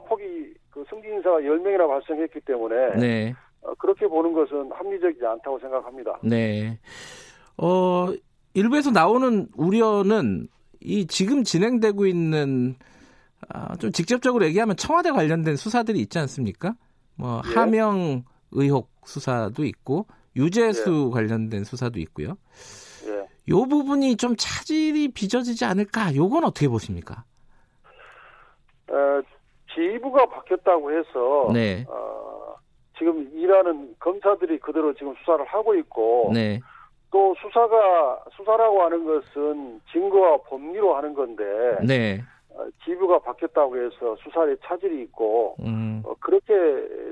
폭이 0.08 0.54
그 0.70 0.84
승진 0.88 1.14
인사가 1.14 1.38
10명이나 1.38 1.88
발생했기 1.88 2.40
때문에 2.40 2.96
네. 2.96 3.34
어, 3.62 3.74
그렇게 3.74 4.06
보는 4.06 4.32
것은 4.32 4.70
합리적이지 4.72 5.24
않다고 5.24 5.58
생각합니다. 5.58 6.18
네. 6.22 6.78
어, 7.56 8.08
일부에서 8.54 8.90
나오는 8.90 9.48
우려는 9.56 10.46
이 10.80 11.06
지금 11.06 11.42
진행되고 11.42 12.06
있는 12.06 12.76
아, 13.48 13.76
좀 13.76 13.92
직접적으로 13.92 14.44
얘기하면 14.46 14.76
청와대 14.76 15.10
관련된 15.10 15.56
수사들이 15.56 16.00
있지 16.00 16.18
않습니까? 16.18 16.74
뭐 17.14 17.42
예. 17.48 17.54
하명 17.54 18.24
의혹 18.52 18.90
수사도 19.04 19.64
있고 19.64 20.06
유재수 20.36 21.08
예. 21.10 21.14
관련된 21.14 21.64
수사도 21.64 21.98
있고요. 22.00 22.36
예. 23.48 23.52
요 23.52 23.64
부분이 23.64 24.16
좀 24.16 24.34
차질이 24.36 25.08
빚어지지 25.08 25.64
않을까? 25.64 26.14
요건 26.14 26.44
어떻게 26.44 26.68
보십니까? 26.68 27.24
어, 28.90 29.20
지휘부가 29.74 30.26
바뀌었다고 30.26 30.92
해서 30.92 31.50
네. 31.52 31.84
어, 31.88 32.54
지금 32.96 33.30
일하는 33.32 33.94
검사들이 34.00 34.58
그대로 34.58 34.94
지금 34.94 35.14
수사를 35.16 35.44
하고 35.46 35.74
있고 35.74 36.30
네. 36.32 36.60
또 37.10 37.34
수사가 37.40 38.24
수사라고 38.36 38.82
하는 38.82 39.04
것은 39.04 39.80
증거와 39.92 40.38
법리로 40.48 40.96
하는 40.96 41.14
건데 41.14 41.44
네. 41.86 42.22
어, 42.50 42.64
지휘부가 42.84 43.20
바뀌었다고 43.20 43.76
해서 43.76 44.16
수사에 44.16 44.56
차질이 44.64 45.02
있고 45.04 45.56
음. 45.60 46.02
어, 46.04 46.14
그렇게 46.20 46.54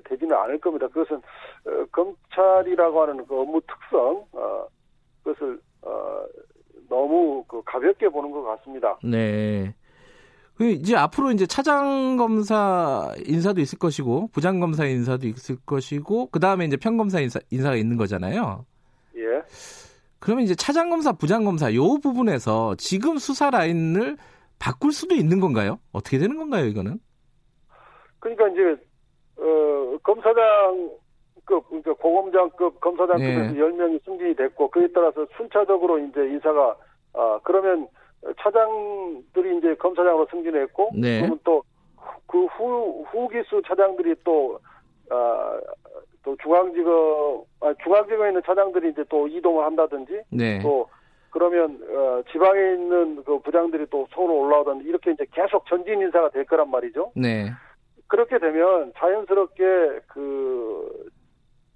되지는 0.05 0.37
않을 0.37 0.59
겁니다. 0.59 0.88
그것은 0.88 1.16
어, 1.16 1.85
검찰이라고 1.92 3.03
하는 3.03 3.27
그 3.27 3.40
업무 3.40 3.61
특성 3.61 4.25
어, 4.33 4.66
그것을 5.22 5.61
어, 5.83 6.25
너무 6.89 7.45
그 7.49 7.62
가볍게 7.65 8.09
보는 8.09 8.31
것 8.31 8.43
같습니다. 8.43 8.99
네. 9.03 9.75
그 10.57 10.71
이제 10.71 10.97
앞으로 10.97 11.33
이제 11.33 11.47
차장 11.47 12.17
검사 12.17 13.12
인사도 13.27 13.61
있을 13.61 13.79
것이고 13.79 14.31
부장 14.33 14.59
검사 14.59 14.87
인사도 14.87 15.27
있을 15.27 15.57
것이고 15.67 16.29
그 16.33 16.41
다음에 16.41 16.65
이제 16.65 16.79
평검사 16.79 17.21
인사 17.21 17.39
인사가 17.51 17.77
있는 17.77 17.97
거잖아요. 17.99 18.65
예. 19.17 19.43
그러면 20.19 20.45
이제 20.45 20.55
차장 20.55 20.89
검사, 20.89 21.12
부장 21.12 21.45
검사 21.45 21.73
요 21.75 21.99
부분에서 21.99 22.75
지금 22.77 23.19
수사 23.19 23.51
라인을 23.51 24.17
바꿀 24.59 24.93
수도 24.93 25.15
있는 25.15 25.41
건가요? 25.41 25.79
어떻게 25.93 26.19
되는 26.19 26.37
건가요, 26.37 26.65
이거는? 26.65 26.99
그러니까 28.19 28.49
이제 28.49 28.83
어 29.39 29.99
검사장 30.03 30.91
급 31.47 31.67
그러니까 31.69 31.95
고검장급 31.95 32.81
검사장급에서 32.81 33.53
네. 33.53 33.55
10명이 33.55 34.05
승진이 34.05 34.35
됐고 34.37 34.71
그에 34.71 34.89
따라서 34.95 35.27
순차적으로 35.37 35.99
이제 36.01 36.21
인사가 36.27 36.77
아 37.15 37.41
그러면 37.45 37.89
차장들이 38.43 39.57
이제 39.59 39.75
검사장으로 39.77 40.27
승진했고 40.31 40.91
네. 40.95 41.21
그러면 41.21 41.41
또 41.43 41.63
그 42.27 42.47
후 42.47 43.05
후기수 43.11 43.63
차장들이 43.67 44.15
또 44.25 44.59
아, 45.11 45.59
또 46.25 46.37
중앙지검 46.43 47.45
아, 47.61 47.75
중앙지검에 47.83 48.29
있는 48.29 48.43
차장들이 48.45 48.91
이제 48.91 49.05
또 49.09 49.29
이동을 49.29 49.65
한다든지 49.65 50.23
네. 50.31 50.59
또 50.61 50.89
그러면 51.31 51.81
어, 51.91 52.23
지방에 52.33 52.59
있는 52.75 53.23
그 53.25 53.39
부장들이 53.41 53.87
또 53.91 54.07
서울로 54.13 54.41
올라오던 54.41 54.83
이렇게 54.83 55.13
이제 55.13 55.25
계속 55.33 55.67
전진 55.67 56.01
인사가 56.01 56.31
될 56.31 56.45
거란 56.45 56.71
말이죠. 56.71 57.13
네. 57.15 57.51
그렇게 58.09 58.39
되면 58.39 58.93
자연스럽게 58.97 60.01
그 60.09 61.09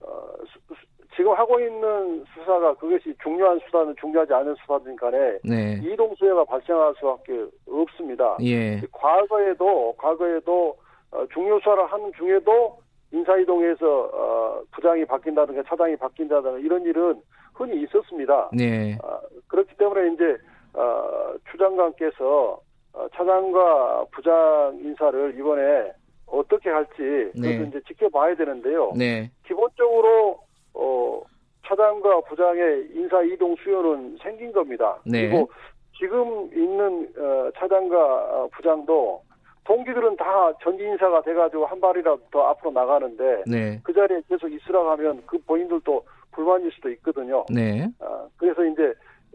어, 0.03 0.33
수, 0.47 0.75
지금 1.17 1.33
하고 1.33 1.61
있는 1.61 2.25
수사가 2.35 2.75
그것이 2.75 3.15
중요한 3.23 3.61
수사는 3.67 3.95
중요하지 4.01 4.33
않은 4.33 4.55
수사든 4.61 4.97
간에 4.97 5.39
네. 5.45 5.81
이동 5.83 6.15
수혜가 6.15 6.45
발생할 6.45 6.95
수밖에 6.99 7.47
없습니다. 7.69 8.37
예. 8.43 8.81
과거에도 8.93 9.95
과거에도 9.99 10.77
어, 11.11 11.27
중요 11.33 11.59
수사를 11.59 11.85
하는 11.87 12.13
중에도 12.17 12.79
인사 13.13 13.37
이동에서 13.37 14.11
어, 14.13 14.63
부장이 14.73 15.05
바뀐다든가 15.05 15.65
차장이 15.65 15.97
바뀐다든가 15.97 16.59
이런 16.59 16.83
일은 16.83 17.21
흔히 17.55 17.83
있었습니다. 17.83 18.51
네. 18.53 18.97
어, 19.03 19.21
그렇기 19.49 19.77
때문에 19.77 20.15
이제 20.15 20.37
어, 20.75 21.35
추 21.51 21.59
장관께서 21.59 22.61
어, 22.93 23.07
차장과 23.15 24.07
부장 24.13 24.79
인사를 24.83 25.35
이번에 25.39 25.93
어떻게 26.31 26.71
할지 26.71 27.31
네. 27.35 27.59
그것을 27.59 27.69
이제 27.69 27.81
지켜봐야 27.89 28.35
되는데요. 28.35 28.93
네. 28.97 29.31
기본적으로 29.47 30.39
어, 30.75 31.23
차장과 31.67 32.21
부장의 32.23 32.89
인사 32.95 33.23
이동 33.23 33.55
수요는 33.57 34.19
생긴 34.23 34.53
겁니다. 34.53 34.99
네. 35.05 35.29
그리고 35.29 35.51
지금 35.99 36.51
있는 36.53 37.13
어, 37.19 37.51
차장과 37.57 37.97
어, 37.97 38.49
부장도 38.53 39.23
동기들은 39.65 40.17
다 40.17 40.53
전진 40.63 40.93
인사가 40.93 41.21
돼가지고 41.23 41.67
한 41.67 41.81
발이라도 41.81 42.21
더 42.31 42.47
앞으로 42.49 42.73
나가는데 42.73 43.45
네. 43.47 43.81
그 43.85 43.93
자리에 43.93 44.23
계속 44.29 44.51
있으라 44.51 44.91
하면 44.93 45.23
그 45.27 45.39
본인들도 45.47 46.05
불만일 46.33 46.73
수도 46.73 46.91
있거든요. 46.91 47.45
네. 47.51 47.87
어, 48.01 48.29
그래서 48.37 48.65
이제 48.65 48.83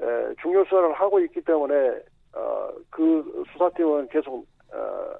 에, 0.01 0.35
중요 0.41 0.63
수사를 0.65 0.91
하고 0.93 1.19
있기 1.21 1.41
때문에 1.41 1.99
어, 2.35 2.69
그 2.89 3.43
수사팀은 3.53 4.09
계속 4.09 4.45
어, 4.73 5.13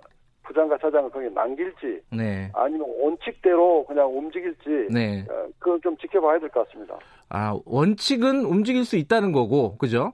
부장과 0.46 0.78
차장을 0.78 1.10
거기 1.12 1.30
남길지 1.30 2.02
네. 2.12 2.50
아니면 2.54 2.88
원칙대로 3.00 3.86
그냥 3.86 4.08
움직일지 4.18 4.88
네. 4.92 5.26
어, 5.30 5.48
그건 5.60 5.82
좀 5.82 5.98
지켜봐야 5.98 6.40
될 6.40 6.50
것 6.50 6.68
같습니다. 6.68 6.98
아 7.30 7.58
원칙은 7.66 8.46
움직일 8.46 8.86
수 8.86 8.96
있다는 8.98 9.32
거고 9.32 9.78
그죠? 9.78 10.14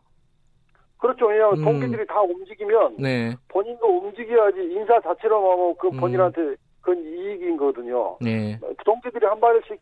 그렇죠. 0.98 1.26
왜냐하면 1.28 1.60
음. 1.60 1.64
동기들이 1.66 2.06
다 2.08 2.22
움직이면 2.22 2.98
네. 3.00 3.36
본인도 3.50 3.88
움직여야지 3.88 4.60
인사 4.72 5.00
자체로 5.02 5.52
하면 5.52 5.76
그 5.80 5.88
음. 5.88 5.98
본인한테 5.98 6.42
음. 6.42 6.56
그건 6.82 7.04
이익인 7.04 7.58
거거든요. 7.58 8.18
네. 8.22 8.60
동기들이 8.86 9.26
한 9.26 9.40
발씩 9.40 9.80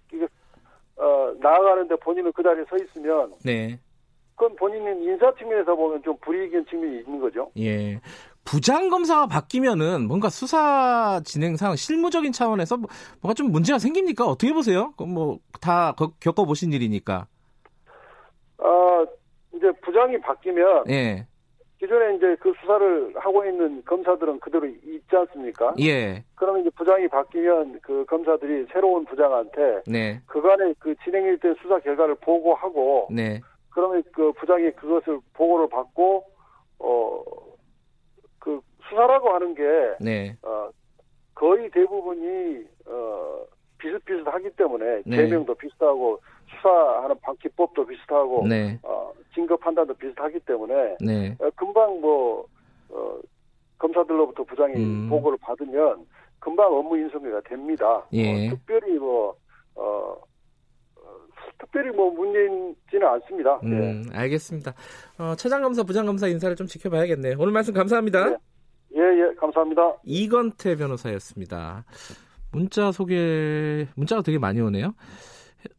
어, 0.97 1.33
나아가는데 1.39 1.95
본인은 1.97 2.31
그 2.33 2.43
자리에 2.43 2.65
서 2.69 2.75
있으면 2.75 3.33
네. 3.45 3.79
그건 4.35 4.55
본인은 4.55 5.01
인사팀에서 5.03 5.75
보면 5.75 6.01
좀 6.03 6.15
불이익인 6.21 6.65
측면이 6.65 6.99
있는 6.99 7.19
거죠. 7.19 7.51
예. 7.57 7.99
부장 8.49 8.89
검사가 8.89 9.27
바뀌면은 9.27 10.07
뭔가 10.07 10.29
수사 10.29 11.21
진행상 11.23 11.75
실무적인 11.75 12.31
차원에서 12.31 12.77
뭐, 12.77 12.89
뭔가 13.21 13.33
좀 13.35 13.51
문제가 13.51 13.77
생깁니까? 13.77 14.25
어떻게 14.25 14.51
보세요? 14.53 14.93
뭐 14.97 15.39
다 15.62 15.93
겪어보신 16.19 16.73
일이니까. 16.73 17.27
어, 18.57 19.05
이제 19.53 19.71
부장이 19.81 20.19
바뀌면 20.21 20.85
예. 20.89 21.27
기존에 21.79 22.15
이제 22.15 22.35
그 22.41 22.53
수사를 22.59 23.13
하고 23.15 23.45
있는 23.45 23.83
검사들은 23.85 24.39
그대로 24.41 24.65
있지 24.65 25.15
않습니까? 25.15 25.73
예. 25.79 26.23
그러면 26.35 26.62
이제 26.62 26.69
부장이 26.71 27.07
바뀌면 27.07 27.79
그 27.81 28.05
검사들이 28.05 28.67
새로운 28.73 29.05
부장한테 29.05 29.83
네. 29.88 30.21
그간의 30.25 30.75
그 30.79 30.93
진행일된 31.05 31.55
수사 31.62 31.79
결과를 31.79 32.15
보고하고 32.15 33.07
네. 33.12 33.39
그러면 33.69 34.03
그 34.12 34.33
부장이 34.33 34.71
그것을 34.71 35.19
보고를 35.33 35.69
받고 35.69 36.25
어그 36.79 37.48
수사라고 38.89 39.30
하는 39.30 39.56
게 39.56 39.63
네. 39.99 40.36
어, 40.41 40.69
거의 41.36 41.69
대부분이 41.71 42.65
어 42.88 43.45
비슷비슷하기 43.78 44.49
때문에 44.52 45.02
네. 45.06 45.17
제명도 45.17 45.56
비슷하고 45.56 46.19
수사하는 46.49 47.15
방기법도 47.21 47.86
비슷하고 47.86 48.45
네. 48.47 48.78
어, 48.84 49.12
증거 49.34 49.56
판단도 49.56 49.93
비슷하기 49.93 50.39
때문에 50.41 50.97
네. 50.99 51.36
어, 51.39 51.49
금방 51.56 52.02
뭐 52.02 52.45
어, 52.89 53.19
검사들로부터 53.78 54.43
부장이 54.43 54.75
음. 54.75 55.10
보고를 55.10 55.38
받으면 55.41 56.06
금방 56.39 56.73
업무 56.73 56.97
인수가 56.97 57.41
됩니다. 57.41 58.04
예. 58.13 58.47
어, 58.47 58.49
특별히 58.49 58.97
뭐 58.97 59.36
어, 59.75 60.17
특별히 61.60 61.91
뭐 61.91 62.12
문제있지는 62.12 63.08
않습니다. 63.08 63.60
음, 63.63 64.04
네. 64.04 64.17
알겠습니다. 64.17 64.73
어, 65.19 65.36
차장검사, 65.36 65.84
부장검사 65.84 66.28
인사를 66.28 66.56
좀 66.56 66.67
지켜봐야겠네요. 66.67 67.36
오늘 67.38 67.52
말씀 67.52 67.73
감사합니다. 67.73 68.30
네. 68.30 68.38
예, 68.95 69.02
예, 69.02 69.34
감사합니다. 69.36 69.97
이건태 70.04 70.75
변호사였습니다. 70.75 71.86
문자 72.52 72.91
소개, 72.91 73.88
문자가 73.95 74.21
되게 74.21 74.38
많이 74.39 74.60
오네요. 74.60 74.93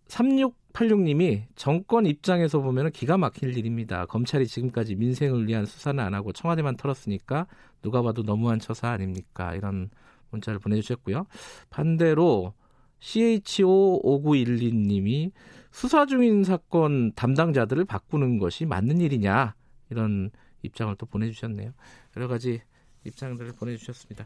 3686님이 0.09 1.43
정권 1.57 2.07
입장에서 2.07 2.61
보면 2.61 2.93
기가 2.93 3.19
막힐 3.19 3.57
일입니다. 3.57 4.07
검찰이 4.07 4.47
지금까지 4.47 4.97
민생을 4.97 5.49
위한 5.49 5.67
수사는 5.67 6.03
안 6.03 6.15
하고 6.15 6.33
청와대만 6.33 6.77
털었으니까 6.77 7.47
누가 7.83 8.03
봐도 8.03 8.23
너무한 8.23 8.59
처사 8.59 8.91
아닙니까? 8.91 9.55
이런 9.55 9.91
문자를 10.31 10.59
보내주셨고요. 10.59 11.27
반대로 11.71 12.55
CHO5912님이 13.01 15.33
수사 15.73 16.07
중인 16.07 16.45
사건 16.45 17.13
담당자들을 17.15 17.85
바꾸는 17.85 18.39
것이 18.39 18.65
맞는 18.67 19.01
일이냐 19.01 19.55
이런 19.91 20.31
입장을 20.63 20.95
또 20.97 21.07
보내주셨네요. 21.07 21.73
여러 22.17 22.29
가지 22.29 22.61
입장들을 23.05 23.53
보내주셨습니다. 23.53 24.25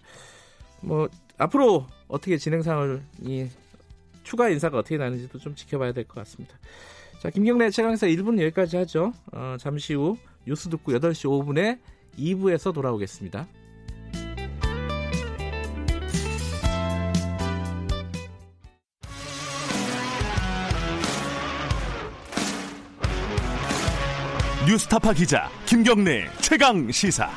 뭐 0.81 1.09
앞으로 1.39 1.87
어떻게 2.09 2.37
진행상을 2.37 3.03
이 3.23 3.49
추가 4.23 4.49
인사가 4.49 4.79
어떻게 4.79 4.97
나는지도 4.97 5.39
좀 5.39 5.55
지켜봐야 5.55 5.93
될 5.93 6.05
것 6.05 6.15
같습니다. 6.17 6.57
자, 7.21 7.31
김경래 7.31 7.71
최강사 7.71 8.07
1분 8.07 8.41
여기까지 8.43 8.77
하죠. 8.79 9.13
어, 9.33 9.57
잠시 9.59 9.95
후 9.95 10.17
뉴스 10.47 10.69
듣고 10.69 10.93
8시 10.93 11.25
5분에 11.29 11.79
2부에서 12.19 12.73
돌아오겠습니다. 12.75 13.47
뉴스타파 24.67 25.13
기자 25.13 25.51
김경래 25.67 26.27
최강 26.41 26.91
시사. 26.91 27.31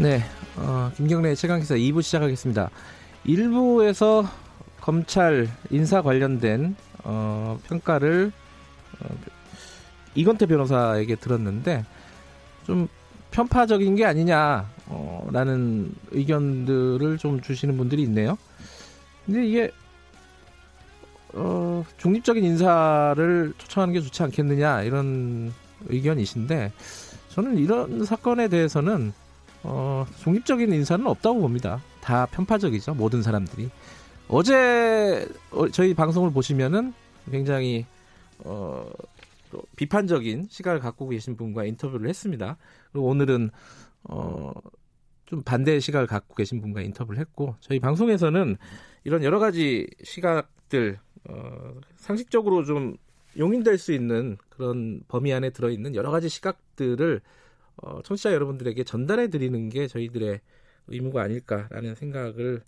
네, 0.00 0.22
어, 0.54 0.92
김경래 0.96 1.34
최강 1.34 1.60
시사 1.60 1.74
2부 1.74 2.02
시작하겠습니다. 2.02 2.70
1부에서 3.26 4.28
검찰 4.80 5.48
인사 5.70 6.02
관련된 6.02 6.76
어, 7.02 7.58
평가를 7.64 8.30
어, 9.00 9.06
이건태 10.14 10.46
변호사에게 10.46 11.16
들었는데 11.16 11.84
좀 12.64 12.86
편파적인 13.32 13.96
게 13.96 14.04
아니냐라는 14.04 14.66
어, 14.86 16.08
의견들을 16.12 17.18
좀 17.18 17.40
주시는 17.40 17.76
분들이 17.76 18.02
있네요. 18.02 18.38
근데 19.26 19.44
이게 19.48 19.72
어, 21.32 21.84
중립적인 21.96 22.44
인사를 22.44 23.52
초청하는 23.58 23.94
게 23.94 24.00
좋지 24.00 24.22
않겠느냐 24.22 24.82
이런 24.82 25.52
의견이신데 25.88 26.72
저는 27.30 27.58
이런 27.58 28.04
사건에 28.04 28.46
대해서는 28.46 29.12
어, 29.62 30.06
중립적인 30.22 30.72
인사는 30.72 31.06
없다고 31.06 31.40
봅니다. 31.40 31.82
다 32.00 32.26
편파적이죠 32.26 32.94
모든 32.94 33.22
사람들이. 33.22 33.70
어제 34.28 35.26
어, 35.50 35.68
저희 35.68 35.94
방송을 35.94 36.32
보시면은 36.32 36.92
굉장히 37.30 37.86
어, 38.40 38.90
비판적인 39.76 40.46
시각을 40.50 40.80
갖고 40.80 41.08
계신 41.08 41.36
분과 41.36 41.64
인터뷰를 41.64 42.08
했습니다. 42.08 42.56
그리고 42.92 43.08
오늘은 43.08 43.50
어, 44.04 44.52
좀 45.26 45.42
반대의 45.42 45.80
시각을 45.80 46.06
갖고 46.06 46.34
계신 46.34 46.60
분과 46.60 46.82
인터뷰를 46.82 47.20
했고 47.20 47.56
저희 47.60 47.80
방송에서는 47.80 48.56
이런 49.04 49.22
여러 49.22 49.38
가지 49.38 49.86
시각들 50.02 50.98
어, 51.28 51.74
상식적으로 51.96 52.64
좀 52.64 52.96
용인될 53.38 53.78
수 53.78 53.92
있는 53.92 54.36
그런 54.48 55.02
범위 55.08 55.32
안에 55.32 55.50
들어 55.50 55.70
있는 55.70 55.94
여러 55.94 56.10
가지 56.10 56.28
시각들을 56.28 57.20
어, 57.82 58.02
청취자 58.02 58.32
여러분들에게 58.32 58.82
전달해 58.84 59.28
드리는 59.28 59.68
게 59.68 59.86
저희들의 59.86 60.40
의무가 60.88 61.22
아닐까라는 61.22 61.94
생각을 61.94 62.62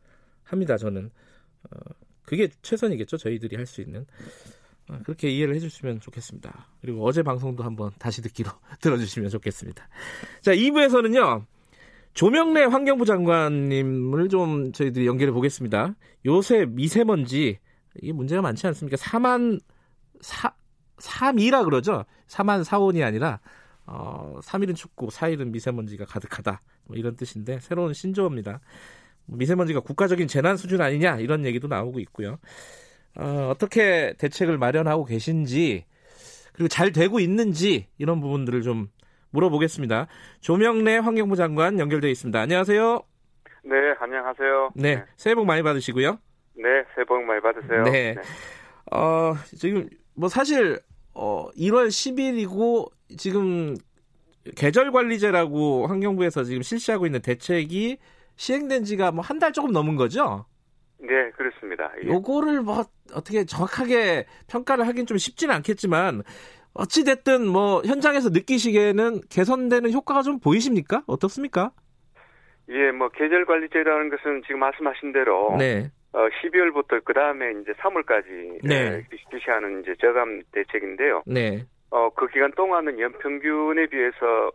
합니다. 0.45 0.77
저는 0.77 1.11
어, 1.65 1.77
그게 2.25 2.49
최선이겠죠. 2.63 3.17
저희들이 3.17 3.57
할 3.57 3.67
수 3.67 3.81
있는 3.81 4.07
어, 4.89 4.99
그렇게 5.05 5.29
이해를 5.31 5.55
해주시면 5.57 6.01
좋겠습니다. 6.01 6.69
그리고 6.81 7.05
어제 7.05 7.23
방송도 7.23 7.63
한번 7.63 7.91
다시 7.99 8.23
듣기로 8.23 8.51
들어주시면 8.81 9.31
좋겠습니다. 9.31 9.89
자, 10.43 10.55
2부에서는요. 10.55 11.45
조명래 12.13 12.65
환경부 12.65 13.05
장관님을 13.05 14.29
좀 14.29 14.73
저희들이 14.73 15.07
연결해 15.07 15.33
보겠습니다. 15.33 15.95
요새 16.27 16.67
미세먼지 16.67 17.59
이게 18.03 18.13
문제가 18.13 18.43
많지 18.43 18.67
않습니까? 18.67 18.97
4만 18.97 19.61
4 20.21 20.53
3이라 20.99 21.65
그러죠. 21.65 22.05
4만 22.27 22.65
4원이 22.65 23.05
아니라 23.05 23.41
어, 23.91 24.39
3일은 24.43 24.77
춥고 24.77 25.09
4일은 25.09 25.51
미세먼지가 25.51 26.05
가득하다. 26.05 26.63
뭐 26.85 26.97
이런 26.97 27.17
뜻인데 27.17 27.59
새로운 27.59 27.93
신조어입니다. 27.93 28.61
미세먼지가 29.27 29.81
국가적인 29.81 30.29
재난 30.29 30.57
수준 30.57 30.81
아니냐 30.81 31.17
이런 31.17 31.45
얘기도 31.45 31.67
나오고 31.67 31.99
있고요. 32.01 32.39
어, 33.17 33.49
어떻게 33.51 34.15
대책을 34.19 34.59
마련하고 34.59 35.05
계신지 35.05 35.85
그리고 36.53 36.69
잘 36.69 36.93
되고 36.93 37.19
있는지 37.19 37.89
이런 37.99 38.21
부분들을 38.21 38.63
좀 38.63 38.89
물어보겠습니다. 39.31 40.07
조명래 40.41 40.99
환경부 40.99 41.35
장관 41.35 41.81
연결되어 41.81 42.11
있습니다. 42.11 42.39
안녕하세요. 42.41 43.03
네, 43.65 43.77
안녕하세요. 43.99 44.71
네, 44.77 44.97
네. 44.97 45.05
새해 45.17 45.35
복 45.35 45.47
많이 45.47 45.63
받으시고요. 45.63 46.19
네, 46.55 46.85
새해 46.95 47.05
복 47.05 47.23
많이 47.25 47.41
받으세요. 47.41 47.83
네. 47.85 48.15
네. 48.15 48.23
어, 48.93 49.35
지금 49.57 49.89
뭐 50.15 50.29
사실 50.29 50.81
어 51.23 51.51
1월 51.55 51.89
10일이고 51.89 52.91
지금 53.19 53.77
계절 54.57 54.91
관리제라고 54.91 55.87
환경부에서 55.87 56.45
지금 56.45 56.63
실시하고 56.63 57.05
있는 57.05 57.21
대책이 57.21 57.99
시행된 58.37 58.85
지가 58.85 59.13
뭐 59.13 59.21
한 59.23 59.39
달 59.39 59.53
조금 59.53 59.71
넘은 59.71 59.97
거죠? 59.97 60.47
네, 60.99 61.31
그렇습니다. 61.37 61.93
예. 62.03 62.09
요거를 62.09 62.63
뭐 62.63 62.85
어떻게 63.13 63.45
정확하게 63.45 64.25
평가를 64.49 64.87
하긴 64.89 65.05
좀 65.05 65.19
쉽지는 65.19 65.55
않겠지만 65.57 66.23
어찌 66.73 67.05
됐든 67.05 67.47
뭐 67.47 67.83
현장에서 67.85 68.31
느끼시기에는 68.31 69.21
개선되는 69.29 69.93
효과가 69.93 70.23
좀 70.23 70.41
보이십니까? 70.41 71.03
어떻습니까? 71.07 71.73
예, 72.71 72.93
뭐 72.93 73.09
계절 73.11 73.45
관리제라는 73.45 74.09
것은 74.11 74.43
지금 74.47 74.61
말씀하신 74.61 75.13
대로 75.13 75.57
네. 75.59 75.91
어, 76.13 76.27
12월부터 76.29 77.03
그 77.05 77.13
다음에 77.13 77.53
이제 77.61 77.73
3월까지 77.73 78.61
네. 78.67 79.05
실시하는 79.31 79.81
이제 79.83 79.95
저감 80.01 80.43
대책인데요. 80.53 81.23
네. 81.27 81.65
어, 81.91 82.09
그 82.11 82.27
기간 82.29 82.51
동안은 82.53 82.99
연평균에 82.99 83.87
비해서 83.87 84.51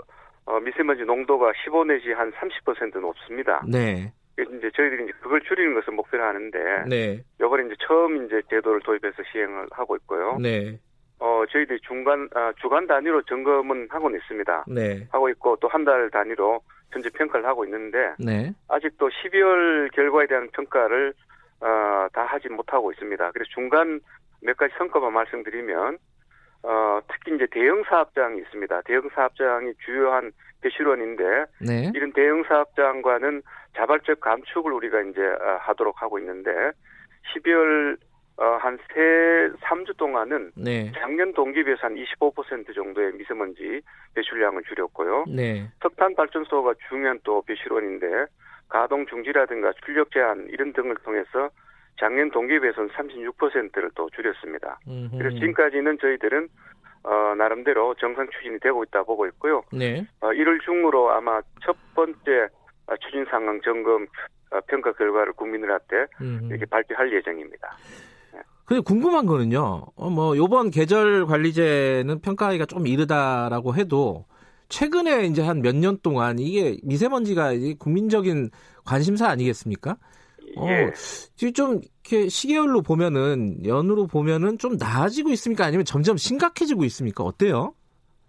어, 0.45 0.59
미세먼지 0.59 1.03
농도가 1.03 1.51
15 1.63 1.85
내지 1.85 2.11
한 2.11 2.31
30% 2.33 2.99
높습니다. 2.99 3.63
네. 3.67 4.11
이제 4.37 4.69
저희들이 4.75 5.05
이제 5.05 5.13
그걸 5.21 5.41
줄이는 5.41 5.73
것을 5.75 5.93
목표로 5.93 6.21
하는데, 6.23 6.59
네. 6.87 7.23
요번에 7.39 7.65
이제 7.65 7.75
처음 7.87 8.25
이제 8.25 8.41
제도를 8.49 8.81
도입해서 8.81 9.23
시행을 9.31 9.67
하고 9.71 9.95
있고요. 9.95 10.37
네. 10.41 10.77
어, 11.19 11.43
저희들이 11.49 11.79
중간, 11.87 12.27
아, 12.35 12.51
주간 12.61 12.85
단위로 12.85 13.21
점검은 13.23 13.87
하고는 13.89 14.19
있습니다. 14.19 14.65
네. 14.67 15.07
하고 15.11 15.29
있고 15.29 15.55
또 15.61 15.69
한 15.69 15.85
달 15.85 16.09
단위로 16.11 16.59
현재 16.91 17.09
평가를 17.11 17.45
하고 17.47 17.63
있는데, 17.65 17.97
네. 18.19 18.51
아직도 18.67 19.09
12월 19.09 19.89
결과에 19.93 20.27
대한 20.27 20.49
평가를 20.51 21.13
어, 21.61 22.07
다 22.13 22.23
하지 22.23 22.49
못하고 22.49 22.91
있습니다. 22.91 23.31
그래서 23.31 23.49
중간 23.53 23.99
몇 24.41 24.57
가지 24.57 24.73
성과만 24.77 25.13
말씀드리면 25.13 25.97
어, 26.63 26.99
특히 27.07 27.35
이제 27.35 27.47
대형 27.51 27.83
사업장이 27.83 28.39
있습니다. 28.39 28.81
대형 28.81 29.09
사업장이 29.13 29.73
주요한 29.85 30.31
배실원인데 30.61 31.45
네. 31.61 31.91
이런 31.93 32.11
대형 32.13 32.43
사업장과는 32.43 33.43
자발적 33.75 34.19
감축을 34.19 34.71
우리가 34.73 35.01
이제 35.01 35.21
어, 35.21 35.57
하도록 35.61 36.01
하고 36.01 36.17
있는데 36.19 36.51
12월 37.33 37.97
어, 38.37 38.57
한 38.59 38.77
세, 38.93 38.99
3주 39.61 39.95
동안은 39.95 40.51
네. 40.57 40.91
작년 40.95 41.33
동기 41.33 41.63
비해서 41.63 41.87
한 41.87 41.95
25% 41.95 42.75
정도의 42.75 43.13
미세먼지 43.13 43.81
배출량을 44.13 44.63
줄였고요. 44.63 45.25
네. 45.27 45.69
석탄 45.81 46.15
발전소가 46.15 46.73
중요한 46.89 47.19
또 47.23 47.41
배출원인데 47.43 48.25
가동 48.69 49.05
중지라든가 49.05 49.73
출력 49.85 50.11
제한 50.11 50.47
이런 50.49 50.73
등을 50.73 50.95
통해서 51.03 51.49
작년 51.99 52.29
동기 52.31 52.59
비해서는 52.59 52.89
36%를 52.89 53.91
또 53.95 54.09
줄였습니다. 54.09 54.79
음흠. 54.87 55.17
그래서 55.17 55.35
지금까지는 55.39 55.97
저희들은 55.99 56.49
어, 57.03 57.35
나름대로 57.37 57.93
정상 57.95 58.27
추진이 58.31 58.59
되고 58.59 58.83
있다 58.83 59.03
보고 59.03 59.25
있고요. 59.27 59.61
네. 59.71 60.05
어, 60.21 60.29
1월 60.29 60.61
중으로 60.65 61.11
아마 61.11 61.39
첫 61.63 61.75
번째 61.93 62.47
어, 62.87 62.95
추진 62.97 63.25
상황 63.25 63.61
점검 63.61 64.07
어, 64.51 64.59
평가 64.67 64.91
결과를 64.93 65.33
국민들한테 65.33 66.07
음흠. 66.19 66.45
이렇게 66.47 66.65
발표할 66.65 67.13
예정입니다. 67.13 67.77
네. 68.33 68.39
근데 68.65 68.81
궁금한 68.81 69.25
거는요. 69.27 69.85
어, 69.95 70.09
뭐 70.09 70.35
요번 70.35 70.71
계절 70.71 71.25
관리제는 71.27 72.21
평가하기가 72.21 72.65
좀 72.65 72.87
이르다라고 72.87 73.75
해도 73.75 74.25
최근에 74.69 75.25
이제 75.25 75.41
한 75.41 75.61
몇 75.61 75.75
년 75.75 75.97
동안 76.01 76.39
이게 76.39 76.77
미세먼지가 76.83 77.51
국민적인 77.79 78.49
관심사 78.85 79.27
아니겠습니까? 79.29 79.97
어, 80.57 80.67
예. 80.69 80.83
어, 80.85 81.51
좀 81.51 81.81
이렇게 82.03 82.29
시계열로 82.29 82.81
보면은 82.81 83.65
연으로 83.65 84.07
보면은 84.07 84.57
좀 84.57 84.77
나아지고 84.77 85.29
있습니까? 85.31 85.65
아니면 85.65 85.85
점점 85.85 86.17
심각해지고 86.17 86.83
있습니까? 86.85 87.23
어때요? 87.23 87.73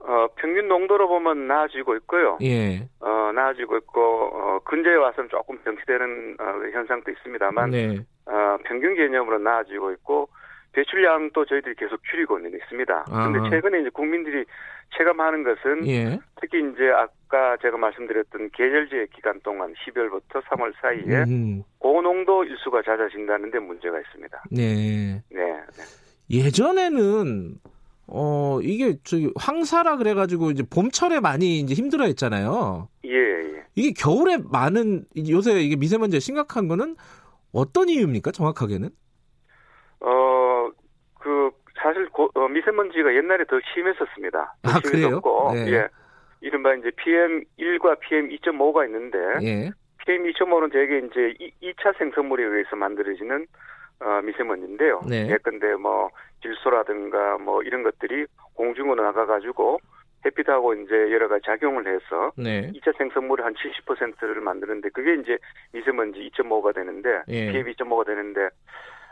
어, 0.00 0.26
평균 0.36 0.68
농도로 0.68 1.08
보면 1.08 1.46
나아지고 1.48 1.96
있고요. 1.96 2.38
예. 2.42 2.88
어, 3.00 3.32
나아지고 3.34 3.76
있고 3.78 4.00
어, 4.32 4.58
근제에 4.64 4.94
와서는 4.94 5.28
조금 5.30 5.58
병치되는 5.62 6.36
어, 6.40 6.44
현상도 6.72 7.10
있습니다만 7.10 7.70
네. 7.70 7.98
어, 8.26 8.56
평균 8.64 8.94
개념으로 8.94 9.38
나아지고 9.38 9.92
있고 9.92 10.28
배출량도 10.76 11.46
저희들이 11.46 11.74
계속 11.76 11.98
줄이고는 12.04 12.52
있습니다. 12.54 13.04
그런데 13.08 13.50
최근에 13.50 13.80
이제 13.80 13.90
국민들이 13.90 14.44
체감하는 14.96 15.42
것은 15.42 15.88
예. 15.88 16.18
특히 16.38 16.58
이제 16.58 16.90
아까 16.90 17.56
제가 17.62 17.78
말씀드렸던 17.78 18.50
계절제 18.52 19.08
기간 19.14 19.40
동안 19.40 19.72
12월부터 19.72 20.42
3월 20.44 20.74
사이에 20.80 21.24
음. 21.24 21.62
고농도 21.78 22.44
일수가 22.44 22.82
잦아진다는 22.82 23.50
데 23.50 23.58
문제가 23.58 23.98
있습니다. 23.98 24.44
네. 24.50 25.22
네. 25.30 25.42
네. 25.42 26.38
예전에는 26.44 27.54
어 28.08 28.60
이게 28.62 28.96
저기 29.02 29.32
황사라 29.34 29.96
그래가지고 29.96 30.50
이제 30.50 30.62
봄철에 30.62 31.20
많이 31.20 31.58
이제 31.58 31.74
힘들어했잖아요. 31.74 32.88
예, 33.06 33.10
예. 33.10 33.64
이게 33.74 33.92
겨울에 33.96 34.36
많은 34.38 35.06
요새 35.28 35.60
이게 35.60 35.74
미세먼지가 35.76 36.20
심각한 36.20 36.68
거는 36.68 36.96
어떤 37.52 37.88
이유입니까? 37.88 38.30
정확하게는? 38.30 38.90
어, 40.06 40.70
그 41.20 41.50
사실 41.82 42.08
고, 42.10 42.30
어, 42.34 42.48
미세먼지가 42.48 43.14
옛날에 43.14 43.44
더 43.44 43.58
심했었습니다. 43.74 44.54
더 44.62 44.70
아, 44.70 44.80
심했었고, 44.84 45.52
네. 45.54 45.72
예. 45.72 45.88
이른바 46.40 46.74
이제 46.74 46.90
PM1과 46.90 47.98
PM2.5가 48.00 48.86
있는데, 48.86 49.18
예. 49.42 49.70
PM2.5는 50.06 50.72
대개 50.72 50.98
이제 50.98 51.34
2, 51.60 51.74
차 51.82 51.92
생성물에 51.98 52.44
의해서 52.44 52.76
만들어지는 52.76 53.46
어, 53.98 54.20
미세먼지인데요. 54.22 55.00
네. 55.08 55.28
예컨대 55.30 55.74
뭐 55.74 56.10
질소라든가 56.42 57.38
뭐 57.38 57.62
이런 57.62 57.82
것들이 57.82 58.26
공중으로 58.54 59.02
나가가지고 59.02 59.80
햇빛하고 60.24 60.74
이제 60.74 60.94
여러 61.12 61.28
가지 61.28 61.42
작용을 61.46 61.86
해서 61.86 62.30
네. 62.36 62.70
2차 62.74 62.96
생성물의 62.98 63.42
한 63.42 63.54
70%를 63.54 64.40
만드는데 64.42 64.90
그게 64.90 65.14
이제 65.14 65.38
미세먼지 65.72 66.30
2.5가 66.30 66.74
되는데 66.74 67.22
예. 67.28 67.50
PM 67.50 67.66
2.5가 67.72 68.06
되는데 68.06 68.48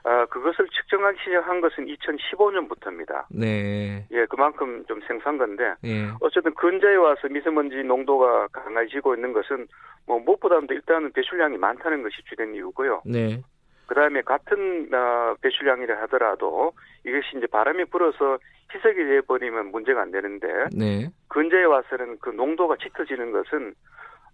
아, 0.06 0.26
그것을 0.26 0.68
측정하기 0.68 1.18
시작한 1.24 1.62
것은 1.62 1.86
2015년부터입니다. 1.86 3.24
네. 3.30 4.06
예, 4.10 4.26
그만큼 4.26 4.84
좀 4.86 5.00
생소한 5.08 5.38
건데, 5.38 5.74
예. 5.82 6.10
어쨌든 6.20 6.52
근자에 6.54 6.94
와서 6.96 7.26
미세먼지 7.28 7.76
농도가 7.82 8.46
강해지고 8.48 9.14
있는 9.14 9.32
것은 9.32 9.66
뭐 10.06 10.18
무엇보다도 10.18 10.74
일단은 10.74 11.10
배출량이 11.12 11.56
많다는 11.56 12.02
것이 12.02 12.16
주된 12.28 12.54
이유고요. 12.54 13.02
네. 13.06 13.42
그 13.86 13.94
다음에 13.94 14.20
같은 14.20 14.88
어, 14.92 15.36
배출량이라 15.40 16.02
하더라도 16.02 16.72
이것이 17.06 17.38
이제 17.38 17.46
바람이 17.46 17.86
불어서 17.86 18.38
희석이 18.74 18.96
돼 18.96 19.20
버리면 19.22 19.70
문제가 19.70 20.02
안 20.02 20.10
되는데, 20.10 20.46
네. 20.76 21.08
근자에 21.28 21.64
와서는 21.64 22.18
그 22.20 22.28
농도가 22.28 22.76
짙어지는 22.76 23.32
것은 23.32 23.74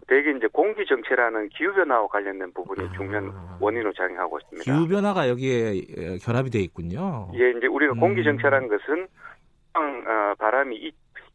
대개 0.07 0.31
이제 0.31 0.47
공기 0.51 0.85
정체라는 0.85 1.49
기후 1.49 1.73
변화와 1.73 2.07
관련된 2.07 2.53
부분이 2.53 2.87
아. 2.87 2.91
중요한 2.93 3.31
원인으로 3.59 3.93
작용하고 3.93 4.39
있습니다. 4.39 4.63
기후 4.63 4.87
변화가 4.87 5.29
여기에 5.29 6.17
결합이 6.23 6.49
돼 6.49 6.59
있군요. 6.59 7.31
예, 7.35 7.51
이제 7.51 7.67
우리가 7.67 7.93
음. 7.93 7.99
공기 7.99 8.23
정체라는 8.23 8.67
것은 8.67 9.07
어, 9.73 10.35
바람이 10.37 10.75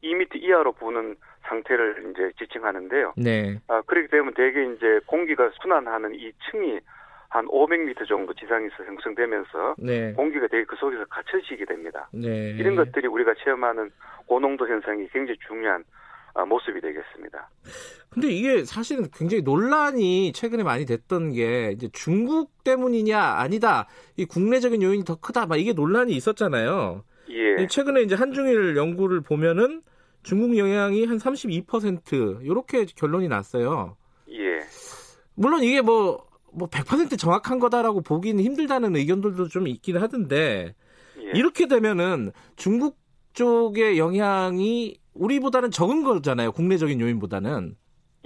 2, 0.03 0.13
m 0.13 0.27
이하로 0.35 0.73
부는 0.73 1.17
상태를 1.49 2.11
이제 2.11 2.31
지칭하는데요. 2.39 3.15
네. 3.17 3.59
아, 3.69 3.83
그렇기 3.83 4.09
때문에 4.09 4.33
대개 4.35 4.65
이제 4.65 5.01
공기가 5.07 5.51
순환하는 5.63 6.15
이 6.15 6.33
층이 6.51 6.81
한 7.29 7.47
500m 7.47 8.07
정도 8.09 8.33
지상에서 8.35 8.85
형성되면서 8.85 9.77
네. 9.79 10.13
공기가 10.13 10.47
되게 10.49 10.65
그 10.65 10.77
속에서 10.77 11.05
갇혀지게 11.07 11.65
됩니다. 11.65 12.09
네. 12.13 12.51
이런 12.59 12.77
것들이 12.77 13.09
우리가 13.09 13.35
체험하는 13.43 13.91
고농도 14.27 14.69
현상이 14.69 15.09
굉장히 15.09 15.39
중요한 15.47 15.81
아, 15.81 15.85
모습이 16.45 16.81
되겠습니다. 16.81 17.51
근데 18.11 18.29
이게 18.29 18.65
사실은 18.65 19.09
굉장히 19.13 19.43
논란이 19.43 20.33
최근에 20.33 20.63
많이 20.63 20.85
됐던 20.85 21.33
게 21.33 21.73
이제 21.73 21.89
중국 21.93 22.63
때문이냐 22.65 23.19
아니다 23.19 23.89
이 24.17 24.25
국내적인 24.25 24.83
요인이 24.83 25.05
더 25.05 25.17
크다 25.17 25.47
막 25.47 25.57
이게 25.57 25.73
논란이 25.73 26.13
있었잖아요. 26.13 27.05
예. 27.31 27.67
최근에 27.67 28.03
이제 28.03 28.15
한중일 28.15 28.77
연구를 28.77 29.21
보면은 29.21 29.83
중국 30.23 30.57
영향이 30.57 31.05
한 31.07 31.19
32% 31.19 32.45
이렇게 32.45 32.85
결론이 32.85 33.29
났어요. 33.29 33.97
예. 34.31 34.61
물론 35.35 35.63
이게 35.63 35.81
뭐 35.81 36.27
뭐 36.57 36.69
100% 36.69 37.19
정확한 37.19 37.59
거다라고 37.59 38.01
보기는 38.01 38.43
힘들다는 38.43 38.97
의견들도 38.97 39.49
좀 39.49 39.69
있긴 39.69 39.99
하던데 39.99 40.75
예. 41.19 41.39
이렇게 41.39 41.69
되면은 41.69 42.33
중국 42.57 42.99
쪽의 43.35 43.99
영향이 43.99 44.99
우리보다는 45.19 45.71
적은 45.71 46.05
거잖아요. 46.05 46.53
국내적인 46.53 47.01
요인보다는. 47.01 47.77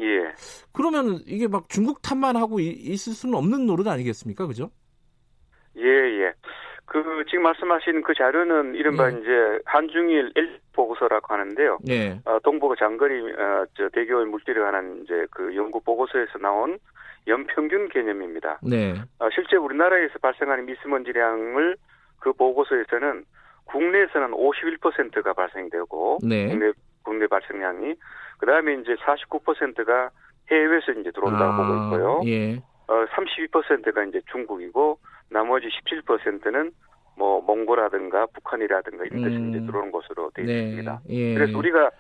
예. 0.01 0.33
그러면 0.73 1.21
이게 1.27 1.49
막 1.49 1.69
중국 1.69 2.03
탓만 2.03 2.37
하고 2.37 2.61
있을 2.61 3.13
수는 3.13 3.35
없는 3.35 3.67
노릇 3.67 3.87
아니겠습니까? 3.87 4.47
그죠? 4.47 4.71
예, 5.77 5.83
예. 5.85 6.33
그 6.87 7.25
지금 7.29 7.45
말씀하신 7.45 8.03
그 8.03 8.15
자료는 8.15 8.75
이른바 8.75 9.13
예. 9.13 9.19
이제 9.19 9.59
한중일 9.65 10.33
일 10.35 10.61
보고서라고 10.73 11.33
하는데요. 11.33 11.79
예. 11.89 12.21
어, 12.25 12.39
동북아 12.43 12.75
장거리 12.79 13.21
어, 13.33 13.65
저 13.77 13.89
대기오일 13.91 14.27
물질에 14.27 14.61
관한 14.61 15.03
이제 15.05 15.27
그 15.31 15.55
연구 15.55 15.81
보고서에서 15.81 16.39
나온 16.39 16.79
연평균 17.27 17.89
개념입니다. 17.91 18.59
네. 18.63 18.95
어, 19.19 19.29
실제 19.33 19.57
우리나라에서 19.57 20.19
발생하는 20.21 20.67
미세먼지량을 20.67 21.77
그 22.19 22.33
보고서에서는 22.33 23.25
국내에서는 23.71 24.33
51%가 24.33 25.33
발생되고 25.33 26.19
네. 26.23 26.49
국내 26.49 26.73
국내 27.03 27.27
발생량이 27.27 27.95
그다음에 28.39 28.75
이제 28.75 28.95
49%가 28.97 30.11
해외에서 30.51 30.93
이제 30.93 31.11
들어온다고 31.13 31.53
아, 31.53 31.57
보고 31.57 31.85
있고요. 31.85 32.21
예. 32.27 32.57
어 32.89 33.05
32%가 33.07 34.05
이제 34.05 34.21
중국이고 34.33 34.99
나머지 35.31 35.69
17%는 35.69 36.73
뭐 37.17 37.41
몽골이라든가 37.43 38.27
북한이라든가 38.35 39.05
이런 39.05 39.23
데서 39.23 39.37
음. 39.37 39.51
이제 39.51 39.61
들어오는 39.67 39.93
것으로 39.93 40.31
되어 40.35 40.45
네. 40.45 40.63
있습니다. 40.63 41.01
예. 41.11 41.35
그래서 41.35 41.57
우리가 41.57 41.91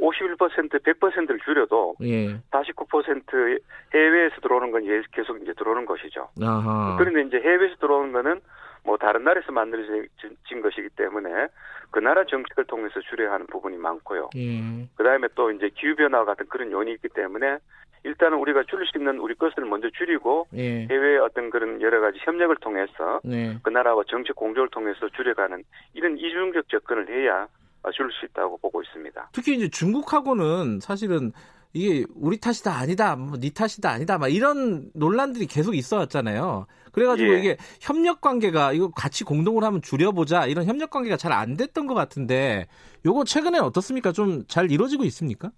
51% 0.00 0.38
100%를 0.82 1.40
줄여도 1.44 1.96
예. 2.02 2.38
49% 2.50 3.60
해외에서 3.94 4.40
들어오는 4.40 4.70
건 4.70 4.84
계속 5.12 5.42
이제 5.42 5.52
들어오는 5.54 5.84
것이죠. 5.84 6.28
아하. 6.40 6.96
그런데 6.98 7.22
이제 7.22 7.38
해외에서 7.44 7.76
들어오는 7.76 8.12
거는 8.12 8.40
뭐 8.84 8.96
다른 8.96 9.24
나라에서 9.24 9.52
만들어진 9.52 10.62
것이기 10.62 10.88
때문에 10.96 11.48
그 11.90 11.98
나라 11.98 12.24
정책을 12.24 12.64
통해서 12.66 13.00
줄여야 13.00 13.32
하는 13.32 13.46
부분이 13.46 13.76
많고요. 13.76 14.30
예. 14.36 14.88
그다음에 14.96 15.28
또 15.34 15.50
이제 15.50 15.70
기후 15.74 15.94
변화 15.96 16.24
같은 16.24 16.46
그런 16.48 16.70
요인이 16.70 16.92
있기 16.92 17.08
때문에 17.08 17.58
일단은 18.04 18.38
우리가 18.38 18.64
줄일 18.64 18.86
수 18.86 18.98
있는 18.98 19.18
우리 19.18 19.34
것을 19.34 19.64
먼저 19.64 19.88
줄이고 19.90 20.46
예. 20.54 20.86
해외 20.86 21.18
어떤 21.18 21.50
그런 21.50 21.80
여러 21.82 22.00
가지 22.00 22.18
협력을 22.22 22.54
통해서 22.56 23.20
네. 23.24 23.58
그 23.62 23.70
나라와 23.70 24.02
정책 24.08 24.36
공조를 24.36 24.68
통해서 24.70 25.08
줄여가는 25.08 25.62
이런 25.94 26.16
이중적 26.18 26.68
접근을 26.68 27.08
해야 27.08 27.46
줄일 27.94 28.12
수 28.12 28.26
있다고 28.26 28.58
보고 28.58 28.82
있습니다. 28.82 29.30
특히 29.32 29.54
이제 29.54 29.68
중국하고는 29.68 30.80
사실은 30.80 31.32
이게 31.72 32.04
우리 32.14 32.38
탓이다 32.38 32.70
아니다, 32.70 33.16
뭐네 33.16 33.50
탓이다 33.54 33.90
아니다, 33.90 34.18
막 34.18 34.28
이런 34.28 34.90
논란들이 34.94 35.46
계속 35.46 35.74
있어왔잖아요. 35.74 36.66
그래가지고 36.92 37.34
예. 37.34 37.38
이게 37.38 37.56
협력 37.80 38.20
관계가 38.20 38.72
이거 38.72 38.90
같이 38.90 39.24
공동으로 39.24 39.66
하면 39.66 39.82
줄여보자 39.82 40.46
이런 40.46 40.64
협력 40.66 40.90
관계가 40.90 41.16
잘 41.16 41.32
안 41.32 41.56
됐던 41.56 41.86
것 41.86 41.94
같은데 41.94 42.66
요거 43.06 43.24
최근에 43.24 43.58
어떻습니까? 43.58 44.12
좀 44.12 44.42
잘 44.48 44.70
이루어지고 44.70 45.04
있습니까? 45.04 45.50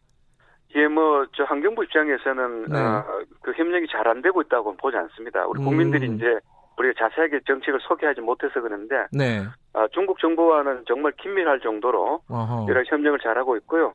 예, 0.77 0.87
뭐 0.87 1.11
저 1.37 1.45
환경부 1.45 1.85
입장에서는 1.85 2.65
네. 2.69 2.79
어, 2.79 3.05
그 3.43 3.53
협력이 3.53 3.87
잘 3.91 4.07
안 4.09 4.23
되고 4.23 4.41
있다고 4.43 4.77
보지 4.77 4.97
않습니다. 4.97 5.47
우리 5.47 5.63
국민들이 5.63 6.09
음. 6.09 6.17
이제 6.17 6.27
우리가 6.79 6.95
자세하게 6.99 7.41
정책을 7.47 7.79
소개하지 7.83 8.21
못해서 8.23 8.61
그런데 8.61 9.07
네. 9.13 9.43
어, 9.75 9.87
중국 9.93 10.19
정부와는 10.19 10.85
정말 10.89 11.13
긴밀할 11.21 11.61
정도로 11.61 12.23
어허. 12.29 12.67
여러 12.69 12.83
협력을 12.85 13.19
잘하고 13.21 13.57
있고요. 13.59 13.93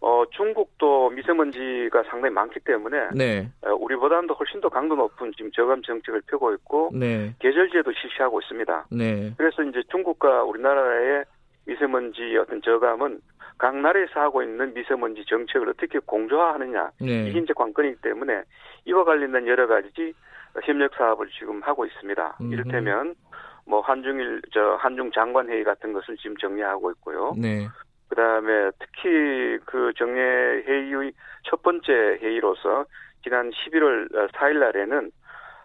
어, 0.00 0.24
중국도 0.30 1.10
미세먼지가 1.10 2.04
상당히 2.04 2.32
많기 2.32 2.60
때문에 2.60 3.08
네. 3.14 3.48
어, 3.62 3.74
우리보다는 3.74 4.30
훨씬 4.30 4.60
더 4.60 4.68
강도 4.68 4.94
높은 4.94 5.32
지금 5.36 5.50
저감 5.52 5.82
정책을 5.82 6.22
펴고 6.28 6.52
있고 6.54 6.90
네. 6.94 7.34
계절제도 7.40 7.92
실시하고 7.92 8.40
있습니다. 8.40 8.86
네. 8.92 9.32
그래서 9.36 9.62
이제 9.64 9.82
중국과 9.90 10.44
우리나라의 10.44 11.24
미세먼지 11.66 12.36
어떤 12.40 12.62
저감은 12.62 13.20
각 13.58 13.76
나라에서 13.76 14.20
하고 14.20 14.42
있는 14.42 14.72
미세먼지 14.72 15.24
정책을 15.26 15.68
어떻게 15.70 15.98
공조화하느냐 15.98 16.90
네. 17.00 17.28
이게 17.28 17.40
이제 17.40 17.52
관건이기 17.52 18.00
때문에 18.00 18.42
이와 18.84 19.04
관련된 19.04 19.48
여러 19.48 19.66
가지 19.66 20.14
협력 20.64 20.94
사업을 20.94 21.28
지금 21.38 21.60
하고 21.62 21.84
있습니다. 21.84 22.38
음흠. 22.40 22.52
이를테면 22.52 23.14
뭐 23.66 23.80
한중일 23.80 24.42
저 24.52 24.76
한중 24.80 25.10
장관 25.12 25.48
회의 25.48 25.64
같은 25.64 25.92
것을 25.92 26.16
지금 26.16 26.36
정리하고 26.36 26.90
있고요. 26.92 27.34
네. 28.08 28.14
그다음에 28.14 28.70
특히 28.78 29.58
그 29.64 29.92
정례 29.96 30.20
회의의 30.66 31.12
첫 31.44 31.62
번째 31.62 31.92
회의로서 31.92 32.84
지난 33.22 33.50
11월 33.50 34.30
4일 34.32 34.58
날에는 34.58 35.10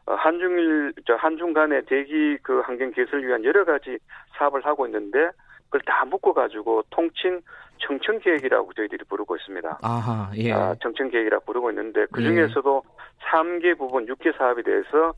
어, 0.05 0.15
한중일 0.15 0.93
저 1.05 1.15
한중 1.15 1.53
간의 1.53 1.83
대기 1.85 2.37
그 2.43 2.59
환경 2.61 2.91
개선을 2.91 3.25
위한 3.25 3.43
여러 3.45 3.63
가지 3.63 3.97
사업을 4.37 4.65
하고 4.65 4.85
있는데 4.87 5.29
그걸 5.65 5.81
다 5.85 6.03
묶어 6.05 6.33
가지고 6.33 6.83
통칭 6.89 7.41
청청 7.79 8.19
계획이라고 8.19 8.73
저희들이 8.73 9.05
부르고 9.05 9.35
있습니다. 9.37 9.79
아하, 9.81 10.31
예. 10.35 10.51
아, 10.51 10.75
청청 10.81 11.09
계획이라고 11.09 11.45
부르고 11.45 11.71
있는데 11.71 12.05
그 12.11 12.21
중에서도 12.21 12.83
예. 12.85 13.29
3개 13.29 13.77
부분 13.77 14.05
6개 14.05 14.37
사업에 14.37 14.61
대해서 14.61 15.13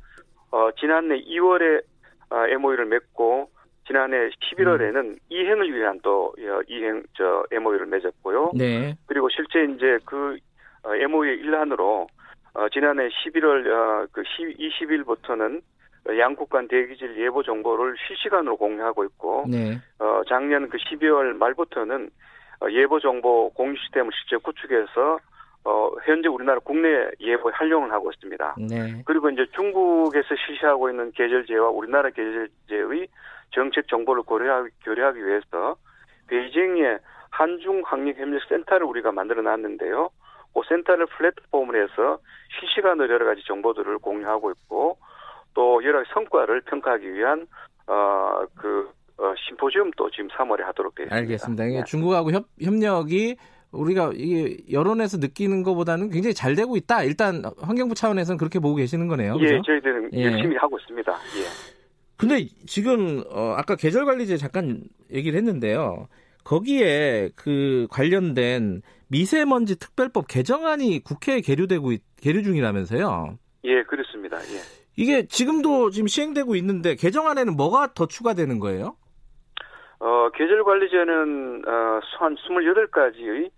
어 0.52 0.70
지난해 0.80 1.20
2월에 1.20 1.82
어, 2.30 2.48
MOU를 2.48 2.86
맺고 2.86 3.50
지난해 3.88 4.30
11월에는 4.30 4.96
음. 4.96 5.16
이행을 5.30 5.74
위한 5.74 6.00
또 6.02 6.34
어, 6.38 6.62
이행 6.68 7.04
저 7.14 7.46
MOU를 7.52 7.86
맺었고요. 7.86 8.52
네. 8.56 8.96
그리고 9.06 9.30
실제 9.30 9.64
이제 9.64 10.00
그 10.06 10.38
어, 10.84 10.96
MOU의 10.96 11.38
일환으로 11.40 12.08
어, 12.54 12.70
지난해 12.70 13.10
11월 13.10 13.68
어, 13.68 14.08
그 14.12 14.24
20일부터는 14.24 15.62
양국 16.20 16.50
간 16.50 16.68
대기질 16.68 17.18
예보 17.18 17.44
정보를 17.44 17.96
실시간으로 18.08 18.58
공유하고 18.58 19.04
있고 19.06 19.46
네. 19.50 19.80
어, 20.00 20.22
작년 20.28 20.70
그 20.70 20.78
12월 20.78 21.34
말부터는 21.34 22.10
어, 22.62 22.68
예보 22.72 23.00
정보 23.00 23.50
공유 23.52 23.76
시스템을 23.78 24.12
실제 24.14 24.38
구축해서 24.38 25.20
어, 25.66 25.90
현재 26.06 26.28
우리나라 26.28 26.60
국내 26.60 27.10
예보 27.20 27.50
활용을 27.50 27.92
하고 27.92 28.12
있습니다. 28.12 28.56
네. 28.70 29.02
그리고 29.06 29.30
이제 29.32 29.46
중국에서 29.56 30.28
실시하고 30.46 30.90
있는 30.90 31.12
계절제와 31.12 31.70
우리나라 31.70 32.10
계절제의 32.12 33.08
정책 33.56 33.88
정보를 33.88 34.24
고려하기, 34.24 34.70
교류하기 34.84 35.26
위해서 35.26 35.78
베이징에 36.28 36.98
한중 37.32 37.82
환경 37.86 38.18
협력 38.18 38.42
센터를 38.48 38.86
우리가 38.86 39.12
만들어 39.12 39.42
놨는데요. 39.42 40.10
그 40.54 40.62
센터를 40.70 41.06
플랫폼을 41.08 41.82
해서 41.82 42.20
실시간으로 42.60 43.14
여러 43.14 43.26
가지 43.26 43.42
정보들을 43.46 43.98
공유하고 44.00 44.52
있고 44.52 44.98
또 45.54 45.84
여러 45.84 46.04
성과를 46.14 46.62
평가하기 46.62 47.14
위한 47.14 47.48
어그 47.88 48.92
어, 49.18 49.34
심포지움도 49.48 50.12
지금 50.12 50.28
3월에 50.30 50.62
하도록 50.64 50.94
되어 50.96 51.06
있습니다. 51.06 51.16
알겠습니다. 51.16 51.64
네. 51.66 51.84
중국하고 51.86 52.32
협, 52.32 52.46
협력이 52.62 53.38
우리가 53.72 54.12
이게 54.14 54.58
여론에서 54.72 55.18
느끼는 55.18 55.64
것보다는 55.64 56.10
굉장히 56.10 56.34
잘 56.34 56.56
되고 56.56 56.76
있다. 56.76 57.04
일단 57.04 57.44
환경부 57.62 57.96
차원에서는 57.96 58.38
그렇게 58.38 58.60
보고 58.60 58.76
계시는 58.76 59.08
거네요. 59.08 59.38
그렇죠? 59.38 59.56
예, 59.56 59.62
저희들은 59.66 60.10
예. 60.14 60.24
열심히 60.24 60.56
하고 60.58 60.78
있습니다. 60.78 61.12
예. 61.12 61.75
근데 62.18 62.46
지금 62.66 63.24
어, 63.30 63.56
아까 63.58 63.76
계절 63.76 64.06
관리제 64.06 64.38
잠깐 64.38 64.84
얘기를 65.12 65.38
했는데요. 65.38 66.08
거기에 66.44 67.32
그 67.36 67.88
관련된 67.90 68.82
미세먼지 69.08 69.78
특별법 69.78 70.28
개정안이 70.28 71.04
국회에 71.04 71.42
계류되고 71.42 71.92
계류 72.22 72.44
중이라면서요? 72.44 73.38
예, 73.66 73.84
그렇습니다. 73.84 74.38
예. 74.38 74.62
이게 74.96 75.26
지금도 75.28 75.90
지금 75.90 76.08
시행되고 76.08 76.56
있는데 76.56 76.96
개정안에는 76.96 77.56
뭐가 77.56 77.94
더 77.94 78.06
추가되는 78.08 78.60
거예요? 78.60 78.96
어, 80.00 80.30
계절 80.36 80.64
관리제는 80.64 81.64
어, 81.68 82.00
한 82.20 82.36
28가지의 82.36 83.50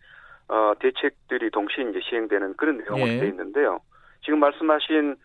어, 0.49 0.73
대책들이 0.79 1.51
동시에 1.51 1.89
이제 1.89 1.99
시행되는 2.09 2.55
그런 2.55 2.77
내용으로 2.77 3.07
예. 3.09 3.19
되어 3.19 3.29
있는데요. 3.29 3.81
지금 4.23 4.39
말씀하신 4.39 5.15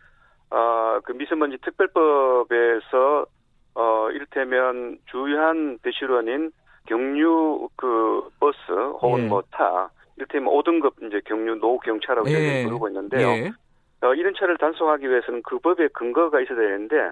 어, 0.53 0.99
그 1.03 1.13
미세먼지 1.13 1.57
특별법에서 1.57 3.25
어, 3.75 4.09
이를테면 4.11 4.99
주요한 5.09 5.79
대시론인 5.81 6.51
경유 6.85 7.67
그 7.75 8.29
버스 8.39 8.57
혹은 8.71 9.23
예. 9.23 9.27
뭐타 9.27 9.89
이를테면 10.15 10.53
5등급 10.53 11.07
이제 11.07 11.21
경유 11.25 11.55
노후 11.55 11.79
경유차라고 11.79 12.29
예. 12.29 12.63
부르고 12.65 12.87
있는데요. 12.89 13.27
예. 13.29 13.51
어, 14.03 14.13
이런 14.15 14.33
차를 14.37 14.57
단속하기 14.57 15.09
위해서는 15.09 15.41
그 15.43 15.59
법에 15.59 15.87
근거가 15.89 16.41
있어야 16.41 16.57
되는데 16.57 17.11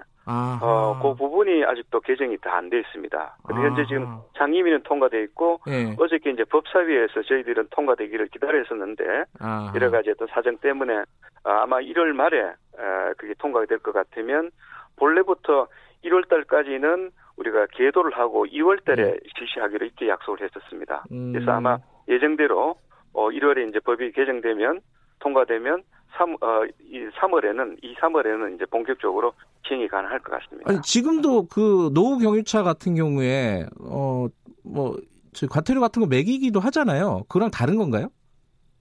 어, 0.62 0.98
그 1.02 1.14
부분이 1.14 1.64
아직도 1.64 2.00
개정이 2.00 2.36
다 2.38 2.56
안 2.56 2.68
돼 2.70 2.78
있습니다. 2.80 3.36
근데 3.46 3.62
현재 3.62 3.84
지금 3.86 4.18
상임위는 4.36 4.82
통과돼 4.82 5.22
있고 5.24 5.60
예. 5.68 5.94
어저께 5.98 6.30
이제 6.30 6.44
법사위에서 6.44 7.22
저희들은 7.22 7.68
통과되기를 7.70 8.28
기다렸었는데 8.28 9.24
아하. 9.40 9.72
여러 9.74 9.90
가지 9.90 10.10
어떤 10.10 10.28
사정 10.28 10.58
때문에 10.58 10.98
어, 11.44 11.50
아마 11.50 11.78
1월 11.78 12.12
말에 12.12 12.42
어, 12.42 13.12
그게 13.16 13.34
통과가 13.38 13.66
될 13.66 13.78
것 13.78 13.92
같으면 13.92 14.50
본래부터 14.96 15.68
1월 16.04 16.28
달까지는 16.28 17.10
우리가 17.36 17.66
계도를 17.72 18.12
하고 18.18 18.44
2월 18.46 18.84
달에 18.84 19.02
네. 19.02 19.16
실시하기로 19.38 19.86
이렇게 19.86 20.08
약속을 20.08 20.42
했었습니다. 20.42 21.04
음. 21.10 21.32
그래서 21.32 21.52
아마 21.52 21.78
예정대로 22.08 22.76
어 23.14 23.28
1월에 23.30 23.68
이제 23.68 23.80
법이 23.80 24.12
개정되면 24.12 24.80
통과되면 25.20 25.82
3, 26.16 26.34
어, 26.40 26.64
이 26.84 27.08
3월에는, 27.20 27.78
이 27.82 27.94
3월에는 27.94 28.54
이제 28.54 28.64
본격적으로 28.66 29.32
시행이 29.66 29.88
가능할 29.88 30.18
것 30.20 30.32
같습니다. 30.32 30.70
아니, 30.70 30.80
지금도 30.82 31.46
그 31.46 31.90
노후 31.94 32.18
경유차 32.18 32.62
같은 32.62 32.94
경우에, 32.94 33.66
어, 33.80 34.26
뭐, 34.64 34.96
저 35.32 35.46
과태료 35.46 35.80
같은 35.80 36.00
거 36.00 36.06
매기기도 36.06 36.60
하잖아요. 36.60 37.22
그랑 37.28 37.50
다른 37.50 37.76
건가요? 37.76 38.08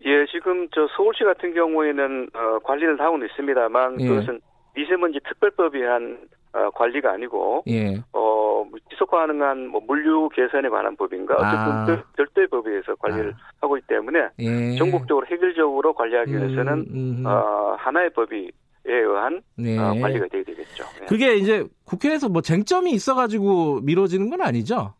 예, 0.05 0.25
지금 0.31 0.67
저 0.73 0.87
서울시 0.95 1.23
같은 1.23 1.53
경우에는, 1.53 2.29
어, 2.33 2.59
관리를 2.63 2.99
하고는 2.99 3.27
있습니다만, 3.27 4.01
예. 4.01 4.07
그것은 4.07 4.41
미세먼지 4.75 5.19
특별법에 5.27 5.85
한 5.85 6.19
어, 6.53 6.69
관리가 6.71 7.13
아니고 7.13 7.63
예. 7.67 8.01
어 8.13 8.65
지속 8.89 9.09
가능한 9.11 9.67
뭐 9.67 9.81
물류 9.85 10.29
개선에 10.29 10.69
관한 10.69 10.95
법인가 10.95 11.35
아. 11.39 11.83
어쨌든 11.85 12.03
별도의 12.17 12.47
법에 12.47 12.81
서 12.85 12.95
관리를 12.95 13.33
아. 13.33 13.51
하고 13.61 13.77
있기 13.77 13.87
때문에 13.87 14.29
예. 14.39 14.75
전국적으로 14.75 15.25
해결적으로 15.27 15.93
관리하기 15.93 16.31
위해서는 16.31 16.73
음, 16.73 17.17
음. 17.19 17.23
어, 17.25 17.75
하나의 17.77 18.09
법이 18.11 18.51
에 18.83 18.93
의한 18.95 19.43
네. 19.55 19.77
어, 19.77 19.93
관리가 19.93 20.27
돼야 20.27 20.43
되겠죠. 20.43 20.83
네. 20.99 21.05
그게 21.05 21.35
이제 21.35 21.63
국회에서 21.85 22.29
뭐 22.29 22.41
쟁점이 22.41 22.91
있어가지고 22.91 23.81
미뤄지는 23.81 24.31
건 24.31 24.41
아니죠? 24.41 24.95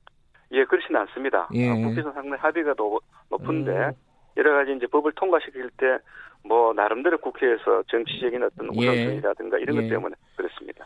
예, 0.52 0.64
그렇지는 0.66 1.02
않습니다. 1.02 1.50
예. 1.56 1.68
어, 1.68 1.76
국회에서 1.76 2.12
상당히 2.12 2.40
합의가 2.40 2.76
높은데 3.32 3.72
음. 3.72 3.92
여러 4.38 4.54
가지 4.54 4.74
이제 4.78 4.86
법을 4.86 5.14
통과시킬 5.14 5.72
때 5.78 5.98
뭐 6.44 6.74
나름대로 6.74 7.18
국회에서 7.20 7.84
정치적인 7.88 8.44
어떤 8.44 8.76
예. 8.76 8.88
우선순위라든가 8.88 9.58
이런 9.60 9.78
예. 9.78 9.82
것 9.82 9.90
때문에 9.90 10.16
그렇습니다. 10.36 10.86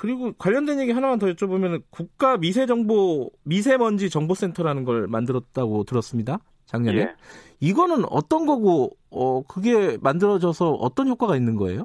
그리고 0.00 0.32
관련된 0.38 0.80
얘기 0.80 0.92
하나만 0.92 1.18
더 1.18 1.26
여쭤보면 1.26 1.82
국가 1.90 2.38
미세 2.38 2.64
정보 2.64 3.30
미세먼지 3.44 4.08
정보센터라는 4.08 4.84
걸 4.84 5.06
만들었다고 5.06 5.84
들었습니다. 5.84 6.38
작년에. 6.64 7.00
예. 7.00 7.14
이거는 7.60 8.04
어떤 8.08 8.46
거고 8.46 8.92
어 9.10 9.42
그게 9.42 9.98
만들어져서 10.02 10.70
어떤 10.70 11.06
효과가 11.08 11.36
있는 11.36 11.56
거예요? 11.56 11.84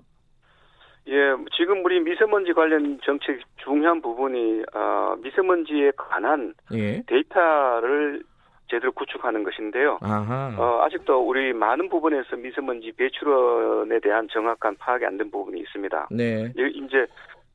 예, 1.09 1.13
지금 1.57 1.83
우리 1.83 1.99
미세먼지 1.99 2.53
관련 2.53 2.99
정책 3.03 3.41
중요한 3.57 4.01
부분이 4.01 4.63
어, 4.73 5.15
미세먼지에 5.21 5.91
관한 5.97 6.53
예. 6.73 7.03
데이터를 7.07 8.23
제대로 8.71 8.91
구축하는 8.93 9.43
것인데요. 9.43 9.99
어, 10.01 10.81
아직도 10.83 11.19
우리 11.19 11.53
많은 11.53 11.89
부분에서 11.89 12.37
미세먼지 12.37 12.91
배출원에 12.93 13.99
대한 13.99 14.27
정확한 14.31 14.77
파악이 14.77 15.05
안 15.05 15.17
된 15.17 15.29
부분이 15.29 15.59
있습니다. 15.59 16.07
네. 16.11 16.51
이제 16.55 17.05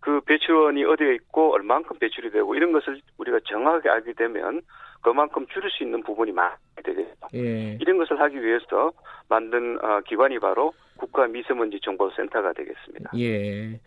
그 0.01 0.21
배출원이 0.23 0.85
어디에 0.85 1.15
있고 1.15 1.53
얼만큼 1.53 1.99
배출이 1.99 2.31
되고 2.31 2.55
이런 2.55 2.73
것을 2.73 3.01
우리가 3.19 3.41
정확하게 3.45 3.89
알게 3.91 4.13
되면 4.15 4.63
그만큼 5.03 5.47
줄일 5.53 5.71
수 5.71 5.83
있는 5.83 6.03
부분이 6.03 6.33
많이 6.33 6.57
되겠죠. 6.83 7.29
예. 7.35 7.79
이런 7.81 7.99
것을 7.99 8.21
하기 8.21 8.43
위해서 8.43 8.93
만든 9.29 9.79
어, 9.83 10.01
기관이 10.07 10.39
바로 10.39 10.73
국가 10.97 11.27
미세먼지 11.27 11.81
정보센터가 11.83 12.53
되겠습니다. 12.53 13.11
예. 13.19 13.81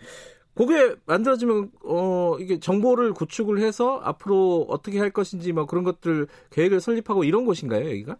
그게 0.56 0.96
만들어지면 1.08 1.72
어 1.84 2.38
이게 2.40 2.60
정보를 2.60 3.14
구축을 3.14 3.60
해서 3.60 4.00
앞으로 4.04 4.68
어떻게 4.70 5.00
할 5.00 5.10
것인지 5.10 5.52
뭐 5.52 5.66
그런 5.66 5.84
것들 5.84 6.28
계획을 6.52 6.80
설립하고 6.80 7.24
이런 7.24 7.46
곳인가요, 7.46 7.86
여기가? 7.86 8.18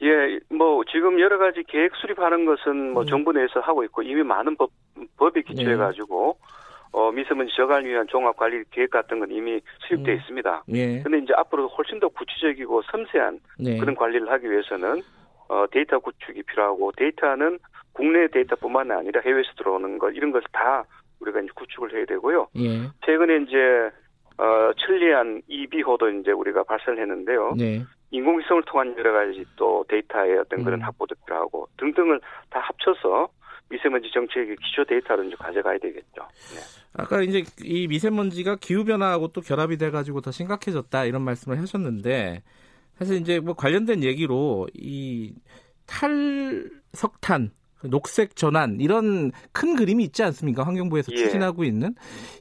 예, 0.00 0.38
뭐 0.48 0.82
지금 0.90 1.20
여러 1.20 1.36
가지 1.38 1.62
계획 1.66 1.94
수립하는 1.96 2.46
것은 2.46 2.92
뭐 2.92 3.02
음. 3.02 3.06
정부 3.06 3.32
내에서 3.32 3.60
하고 3.60 3.84
있고 3.84 4.02
이미 4.02 4.22
많은 4.22 4.56
법 4.56 4.70
법에 5.18 5.42
기초해 5.42 5.76
가지고 5.76 6.38
네. 6.40 6.57
어, 6.92 7.12
미세먼지 7.12 7.54
저감을 7.56 7.88
위한 7.88 8.06
종합관리 8.08 8.64
계획 8.70 8.90
같은 8.90 9.18
건 9.20 9.30
이미 9.30 9.60
수립되어 9.86 10.14
음. 10.14 10.18
있습니다. 10.18 10.64
예. 10.68 11.02
근데 11.02 11.18
이제 11.18 11.32
앞으로 11.36 11.68
훨씬 11.68 12.00
더 12.00 12.08
구체적이고 12.08 12.82
섬세한 12.90 13.40
네. 13.58 13.78
그런 13.78 13.94
관리를 13.94 14.30
하기 14.30 14.50
위해서는 14.50 15.02
어, 15.48 15.66
데이터 15.70 15.98
구축이 15.98 16.42
필요하고 16.42 16.92
데이터는 16.96 17.58
국내 17.92 18.28
데이터뿐만 18.28 18.90
아니라 18.90 19.20
해외에서 19.24 19.50
들어오는 19.56 19.98
것 19.98 20.10
이런 20.10 20.30
것을 20.30 20.46
다 20.52 20.84
우리가 21.20 21.40
이제 21.40 21.48
구축을 21.54 21.94
해야 21.94 22.04
되고요. 22.06 22.48
예. 22.56 22.88
최근에 23.04 23.44
이제 23.46 23.90
어, 24.38 24.72
천리안 24.76 25.42
EB호도 25.48 26.10
이제 26.10 26.30
우리가 26.30 26.62
발사를 26.62 26.98
했는데요. 26.98 27.54
네. 27.58 27.82
인공위성을 28.10 28.62
통한 28.66 28.96
여러 28.96 29.12
가지 29.12 29.44
또 29.56 29.84
데이터의 29.88 30.38
어떤 30.38 30.64
그런 30.64 30.80
음. 30.80 30.84
확보도 30.84 31.14
필요하고 31.26 31.68
등등을 31.76 32.20
다 32.50 32.60
합쳐서 32.60 33.28
미세먼지 33.70 34.10
정책의 34.12 34.56
기초 34.56 34.84
데이터를 34.84 35.26
이제 35.26 35.36
가져가야 35.38 35.78
되겠죠. 35.78 36.22
네. 36.54 36.60
아까 36.94 37.22
이제 37.22 37.44
이 37.62 37.86
미세먼지가 37.86 38.56
기후 38.56 38.84
변화하고 38.84 39.28
또 39.28 39.40
결합이 39.40 39.76
돼 39.76 39.90
가지고 39.90 40.20
더 40.20 40.30
심각해졌다 40.30 41.04
이런 41.04 41.22
말씀을 41.22 41.60
하셨는데 41.60 42.42
사실 42.98 43.16
이제 43.16 43.40
뭐 43.40 43.54
관련된 43.54 44.02
얘기로 44.02 44.68
이 44.74 45.34
탈석탄 45.86 47.52
녹색 47.84 48.34
전환 48.34 48.80
이런 48.80 49.30
큰 49.52 49.76
그림이 49.76 50.02
있지 50.04 50.22
않습니까? 50.24 50.64
환경부에서 50.64 51.12
예. 51.12 51.16
추진하고 51.16 51.64
있는 51.64 51.94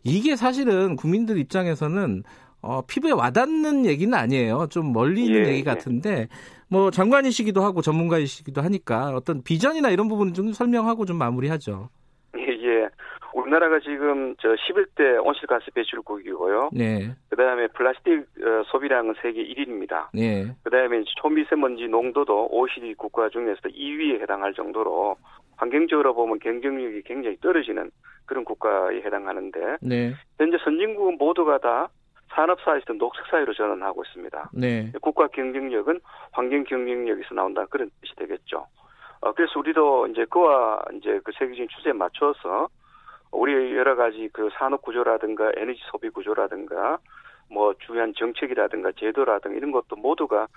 이게 0.03 0.35
사실은 0.35 0.95
국민들 0.95 1.37
입장에서는 1.37 2.23
어, 2.61 2.81
피부에 2.81 3.11
와닿는 3.11 3.85
얘기는 3.85 4.13
아니에요. 4.13 4.67
좀 4.69 4.91
멀리 4.93 5.25
있는 5.25 5.45
예, 5.45 5.49
얘기 5.49 5.59
예. 5.59 5.63
같은데 5.63 6.27
뭐 6.69 6.91
장관이시기도 6.91 7.61
하고 7.61 7.81
전문가이시기도 7.81 8.61
하니까 8.61 9.09
어떤 9.15 9.43
비전이나 9.43 9.89
이런 9.89 10.07
부분 10.07 10.33
좀 10.33 10.51
설명하고 10.51 11.05
좀 11.05 11.17
마무리하죠. 11.17 11.89
예, 12.37 12.41
예. 12.41 12.89
우리나라가 13.33 13.79
지금 13.79 14.35
저 14.39 14.49
11대 14.49 15.23
온실가스 15.23 15.69
배출국이고요. 15.71 16.71
네. 16.73 17.15
그다음에 17.29 17.67
플라스틱 17.67 18.19
어, 18.19 18.63
소비량은 18.65 19.15
세계 19.21 19.43
1위입니다. 19.43 20.07
네. 20.13 20.55
그다음에 20.63 21.03
초미세먼지 21.21 21.87
농도도 21.87 22.47
OECD 22.49 22.95
국가 22.95 23.29
중에서 23.29 23.61
2위에 23.69 24.21
해당할 24.21 24.53
정도로 24.53 25.17
환경적으로 25.57 26.13
보면 26.15 26.39
경쟁력이 26.39 27.03
굉장히 27.03 27.37
떨어지는 27.37 27.91
그런 28.25 28.43
국가에 28.43 28.97
해당하는데 28.97 29.77
네. 29.81 30.13
현재 30.37 30.57
선진국은 30.63 31.17
모두가 31.17 31.59
다 31.59 31.89
산업사회에서 32.29 32.93
녹색사회로 32.93 33.53
전환하고 33.53 34.03
있습니다. 34.03 34.49
네. 34.53 34.91
국가 35.01 35.27
경쟁력은 35.27 35.99
환경 36.31 36.63
경쟁력에서 36.63 37.33
나온다 37.33 37.65
그런 37.65 37.89
뜻이 38.01 38.15
되겠죠. 38.15 38.67
어, 39.21 39.33
그래서 39.33 39.59
우리도 39.59 40.07
이제 40.07 40.25
그와 40.29 40.83
이제 40.95 41.19
그 41.23 41.31
세계적인 41.37 41.67
추세에 41.69 41.93
맞춰서 41.93 42.69
우리 43.31 43.75
여러 43.75 43.95
가지 43.95 44.29
그 44.31 44.49
산업 44.53 44.81
구조라든가 44.81 45.51
에너지 45.57 45.79
소비 45.91 46.09
구조라든가 46.09 46.99
뭐 47.49 47.73
중요한 47.85 48.13
정책이라든가 48.15 48.91
제도라든가 48.99 49.57
이런 49.57 49.71
것도 49.71 49.95
모두가 49.95 50.47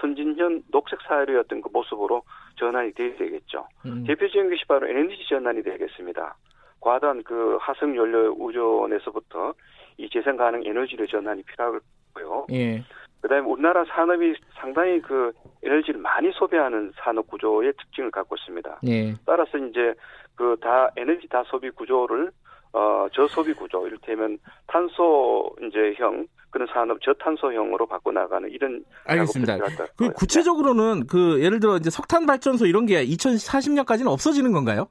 선진형 0.00 0.62
녹색 0.70 0.98
어떤 1.38 1.60
그 1.62 1.68
모습으로 1.72 2.22
전환이 2.56 2.92
돼야 2.92 3.16
되겠죠. 3.16 3.66
음. 3.86 4.04
대표적인 4.04 4.50
것이 4.50 4.64
바로 4.66 4.88
에너지 4.88 5.16
전환이 5.28 5.62
되겠습니다. 5.62 6.36
과도한 6.80 7.22
그 7.24 7.58
화석 7.60 7.94
연료 7.96 8.30
우존에서부터 8.38 9.54
이 9.98 10.08
재생 10.10 10.36
가능 10.36 10.64
에너지로 10.64 11.06
전환이 11.06 11.42
필요하고요. 11.42 12.46
예. 12.52 12.82
그다음에 13.20 13.44
우리나라 13.44 13.84
산업이 13.84 14.32
상당히 14.60 15.00
그 15.02 15.32
에너지를 15.62 16.00
많이 16.00 16.30
소비하는 16.32 16.92
산업 17.02 17.26
구조의 17.26 17.72
특징을 17.76 18.10
갖고 18.12 18.36
있습니다. 18.36 18.80
예. 18.86 19.14
따라서 19.26 19.58
이제 19.58 19.92
그 20.36 20.56
다 20.60 20.88
에너지 20.96 21.26
다 21.28 21.42
소비 21.46 21.68
구조를 21.70 22.30
어 22.72 23.06
저소비 23.12 23.54
구조 23.54 23.86
이를테면 23.88 24.38
탄소 24.68 25.50
이제형 25.60 26.28
그런 26.50 26.68
산업 26.72 27.00
저탄소형으로 27.02 27.86
바꿔 27.86 28.12
나가는 28.12 28.48
이런 28.48 28.84
알겠습니다. 29.04 29.58
그 29.96 30.12
구체적으로는 30.12 31.06
그 31.08 31.42
예를 31.42 31.58
들어 31.58 31.76
이제 31.76 31.90
석탄 31.90 32.24
발전소 32.24 32.66
이런 32.66 32.86
게 32.86 33.04
2040년까지는 33.04 34.06
없어지는 34.06 34.52
건가요? 34.52 34.86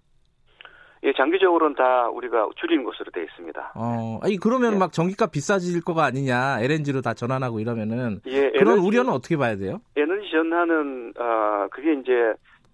예, 1.03 1.13
장기적으로는 1.13 1.75
다 1.75 2.09
우리가 2.09 2.49
줄이는 2.55 2.83
것으로 2.83 3.11
되어 3.11 3.23
있습니다. 3.23 3.71
어, 3.75 4.19
아니 4.23 4.37
그러면 4.37 4.73
예. 4.73 4.77
막 4.77 4.91
전기값 4.91 5.31
비싸질 5.31 5.81
거가 5.81 6.05
아니냐, 6.05 6.59
LNG로 6.61 7.01
다 7.01 7.13
전환하고 7.13 7.59
이러면은 7.59 8.19
예, 8.27 8.49
그런 8.51 8.73
에너지, 8.73 8.87
우려는 8.87 9.13
어떻게 9.13 9.37
봐야 9.37 9.55
돼요? 9.55 9.79
에너지 9.95 10.29
전환은 10.31 11.13
어, 11.19 11.67
그게 11.71 11.93
이제 11.93 12.11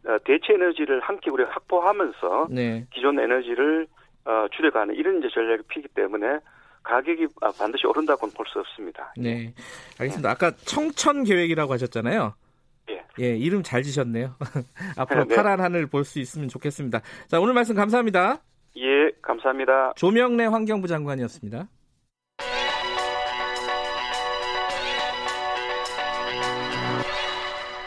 어, 0.08 0.18
대체 0.26 0.54
에너지를 0.54 1.00
함께 1.02 1.30
우리가 1.32 1.52
확보하면서 1.52 2.48
네. 2.50 2.86
기존 2.94 3.20
에너지를 3.20 3.88
어, 4.26 4.46
줄여가는 4.56 4.96
이런 4.96 5.20
이제 5.20 5.28
전략이 5.34 5.64
피기 5.68 5.88
때문에 5.90 6.40
가격이 6.84 7.28
아, 7.42 7.52
반드시 7.58 7.86
오른다고는 7.88 8.34
볼 8.36 8.46
수 8.48 8.60
없습니다. 8.60 9.14
네, 9.18 9.54
알겠습니다. 10.00 10.30
아까 10.30 10.52
청천 10.52 11.24
계획이라고 11.24 11.72
하셨잖아요. 11.74 12.34
예. 12.90 13.04
예, 13.20 13.36
이름 13.38 13.64
잘 13.64 13.84
지셨네요. 13.84 14.36
앞으로 14.98 15.26
네. 15.28 15.36
파란 15.36 15.60
하늘 15.62 15.88
볼 15.88 16.04
수 16.04 16.20
있으면 16.20 16.50
좋겠습니다. 16.50 17.02
자, 17.28 17.40
오늘 17.40 17.54
말씀 17.54 17.76
감사합니다. 17.76 18.40
예, 18.78 19.12
감사합니다. 19.22 19.94
조명래 19.96 20.46
환경부 20.46 20.88
장관이었습니다. 20.88 21.68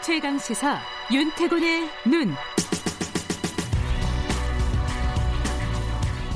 최강 0.01 0.37
시사 0.37 0.77
윤태곤의 1.13 1.81
눈. 2.09 2.33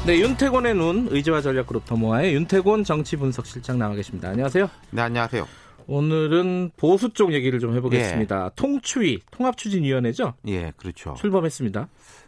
네, 0.05 0.19
윤태곤의 0.19 0.73
눈 0.75 1.07
의제와 1.09 1.41
전략그룹 1.41 1.85
더모아의 1.85 2.33
윤태곤 2.33 2.83
정치분석실장 2.83 3.77
나와 3.77 3.93
계십니다. 3.95 4.29
안녕하세요. 4.29 4.69
네, 4.91 5.01
안녕하세요. 5.03 5.60
오늘은 5.87 6.71
보수 6.77 7.13
쪽 7.13 7.33
얘기를 7.33 7.59
좀 7.59 7.75
해보겠습니다. 7.75 8.45
예. 8.45 8.49
통추위, 8.55 9.19
통합추진위원회죠? 9.31 10.33
예, 10.47 10.71
그렇죠. 10.77 11.13
출범했습니다. 11.15 11.87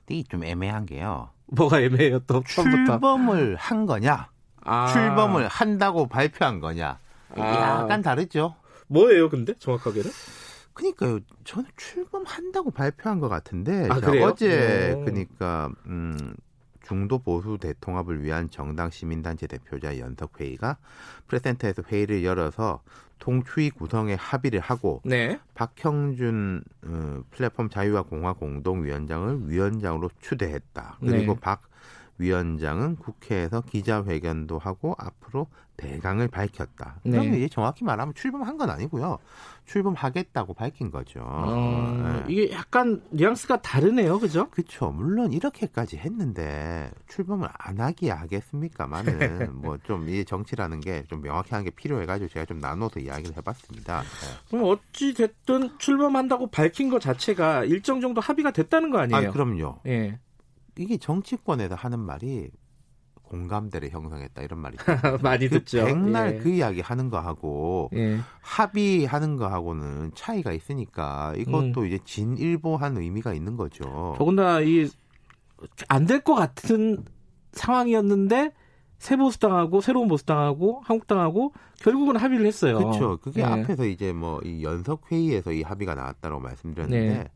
이게 0.09 0.23
좀 0.29 0.43
애매한 0.43 0.85
게요. 0.85 1.29
뭐가 1.47 1.81
애매해요 1.81 2.19
또? 2.19 2.43
출범을 2.45 3.55
한 3.55 3.85
거냐? 3.85 4.29
아. 4.61 4.87
출범을 4.87 5.47
한다고 5.47 6.07
발표한 6.07 6.59
거냐? 6.59 6.99
아. 7.35 7.81
약간 7.81 8.01
다르죠. 8.01 8.55
뭐예요, 8.87 9.29
근데 9.29 9.53
정확하게는? 9.59 10.09
그니까요. 10.73 11.19
저는 11.43 11.69
출범한다고 11.77 12.71
발표한 12.71 13.19
것 13.19 13.29
같은데 13.29 13.87
아, 13.89 13.99
어제 14.23 14.93
오. 14.97 15.05
그니까 15.05 15.69
음 15.85 16.35
중도 16.83 17.19
보수 17.19 17.57
대통합을 17.59 18.23
위한 18.23 18.49
정당 18.49 18.89
시민단체 18.89 19.47
대표자 19.47 19.97
연석 19.99 20.39
회의가 20.41 20.77
프레센터에서 21.27 21.83
회의를 21.87 22.23
열어서 22.23 22.81
통추위 23.23 23.69
구성에 23.69 24.15
합의를 24.15 24.59
하고 24.59 25.01
네. 25.05 25.39
박형준 25.53 26.61
어, 26.85 27.21
플랫폼 27.31 27.69
자유와 27.69 28.03
공화 28.03 28.33
공동위원장을 28.33 29.49
위원장으로 29.49 30.09
추대했다. 30.19 30.97
그리고 30.99 31.33
네. 31.33 31.39
박 31.39 31.61
위원장은 32.17 32.97
국회에서 32.97 33.61
기자회견도 33.61 34.59
하고 34.59 34.95
앞으로 34.97 35.47
대강을 35.75 36.27
밝혔다. 36.27 36.99
네. 37.03 37.11
그러면 37.11 37.33
이게 37.33 37.47
정확히 37.49 37.83
말하면 37.83 38.13
출범한 38.13 38.57
건 38.57 38.69
아니고요. 38.69 39.17
출범하겠다고 39.65 40.53
밝힌 40.53 40.91
거죠. 40.91 41.21
어, 41.23 42.23
네. 42.27 42.31
이게 42.31 42.51
약간 42.53 43.01
뉘앙스가 43.09 43.61
다르네요, 43.63 44.19
그죠? 44.19 44.49
그렇죠. 44.51 44.91
물론 44.91 45.33
이렇게까지 45.33 45.97
했는데 45.97 46.91
출범을 47.07 47.49
안 47.57 47.79
하기 47.79 48.09
하겠습니까만은 48.09 49.61
뭐 49.61 49.77
좀 49.83 50.07
이 50.07 50.23
정치라는 50.25 50.79
게 50.79 51.03
좀 51.07 51.21
명확한 51.21 51.63
게 51.63 51.69
필요해가지고 51.71 52.29
제가 52.29 52.45
좀 52.45 52.59
나눠서 52.59 52.99
이야기를 52.99 53.35
해봤습니다. 53.37 54.01
네. 54.01 54.07
그럼 54.49 54.65
어찌 54.65 55.13
됐든 55.15 55.79
출범한다고 55.79 56.47
밝힌 56.51 56.89
것 56.89 57.01
자체가 57.01 57.63
일정 57.65 57.99
정도 57.99 58.21
합의가 58.21 58.51
됐다는 58.51 58.91
거 58.91 58.99
아니에요? 58.99 59.29
아, 59.29 59.31
그럼요. 59.31 59.79
예. 59.87 60.19
이게 60.77 60.97
정치권에서 60.97 61.75
하는 61.75 61.99
말이 61.99 62.49
공감대를 63.23 63.89
형성했다 63.89 64.41
이런 64.43 64.59
말이 64.59 64.77
많이 65.23 65.47
그 65.47 65.59
듣죠. 65.59 65.85
백날 65.85 66.35
예. 66.35 66.39
그 66.39 66.49
이야기 66.49 66.81
하는 66.81 67.09
거하고 67.09 67.89
예. 67.95 68.19
합의하는 68.41 69.37
거하고는 69.37 70.11
차이가 70.13 70.51
있으니까 70.51 71.33
이것도 71.37 71.81
음. 71.81 71.85
이제 71.87 71.99
진일보한 72.05 72.97
의미가 72.97 73.33
있는 73.33 73.57
거죠. 73.57 74.13
더군다나 74.17 74.61
이 74.61 74.89
안 75.87 76.05
될 76.05 76.19
것 76.23 76.35
같은 76.35 77.05
상황이었는데 77.53 78.51
새 79.03 79.17
보수당하고 79.17 79.81
새로운 79.81 80.07
보수당하고 80.07 80.81
한국당하고 80.85 81.51
결국은 81.81 82.15
합의를 82.15 82.45
했어요. 82.45 82.77
그렇죠. 82.77 83.17
그게 83.17 83.41
네. 83.41 83.47
앞에서 83.47 83.85
이제 83.85 84.13
뭐 84.13 84.39
이 84.45 84.63
연석 84.63 85.11
회의에서 85.11 85.51
이 85.51 85.61
합의가 85.61 85.93
나왔다고 85.93 86.39
말씀드렸는데 86.39 87.17
네. 87.17 87.29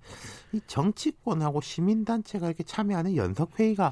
이 0.54 0.62
정치권하고 0.66 1.60
시민단체가 1.60 2.48
이렇게 2.48 2.64
참여하는 2.64 3.18
연석 3.18 3.60
회의가 3.60 3.92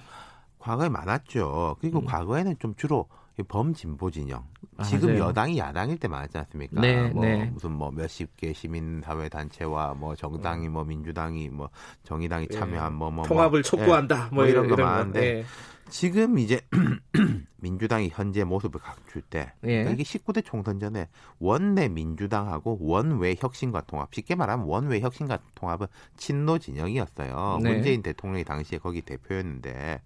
과거에 0.58 0.88
많았죠. 0.88 1.76
그리고 1.82 2.00
음. 2.00 2.06
과거에는 2.06 2.56
좀 2.60 2.76
주로 2.76 3.10
범진보 3.46 4.10
진영. 4.10 4.46
지금 4.86 5.10
맞아요. 5.10 5.26
여당이 5.26 5.58
야당일 5.58 5.98
때 5.98 6.08
많았지 6.08 6.38
않습니까? 6.38 6.80
네, 6.80 7.10
뭐 7.10 7.26
네. 7.26 7.50
무슨 7.54 7.72
뭐 7.74 7.92
몇십 7.92 8.38
개 8.38 8.54
시민 8.54 9.02
사회 9.04 9.28
단체와 9.28 9.96
뭐 9.96 10.16
정당이 10.16 10.70
뭐 10.70 10.86
민주당이 10.86 11.50
뭐 11.50 11.70
정의당이 12.04 12.48
예. 12.52 12.56
참여한 12.56 12.94
뭐뭐 12.94 13.12
뭐, 13.12 13.26
통합을 13.26 13.60
뭐, 13.60 13.62
촉구한다 13.64 14.30
뭐, 14.32 14.44
뭐 14.44 14.46
이런, 14.46 14.66
이런 14.66 14.78
거 14.78 14.84
많은데 14.84 15.20
네. 15.20 15.44
지금 15.90 16.40
이제 16.40 16.62
민주당이 17.58 18.10
현재 18.14 18.44
모습을 18.44 18.80
갖출 18.80 19.22
때 19.22 19.54
예. 19.64 19.84
그러니까 19.84 19.92
이게 19.92 20.04
19대 20.04 20.44
총선 20.44 20.80
전에 20.80 21.10
원내 21.40 21.90
민주당하고 21.90 22.78
원외 22.82 23.36
혁신과 23.40 23.82
통합 23.82 24.14
쉽게 24.14 24.36
말하면 24.36 24.68
원외 24.68 25.00
혁신과 25.00 25.40
통합은 25.56 25.88
친노 26.18 26.60
진영이었어요. 26.60 27.60
네. 27.64 27.72
문재인 27.72 28.02
대통령이 28.02 28.44
당시에 28.44 28.78
거기 28.80 29.02
대표였는데 29.02 30.02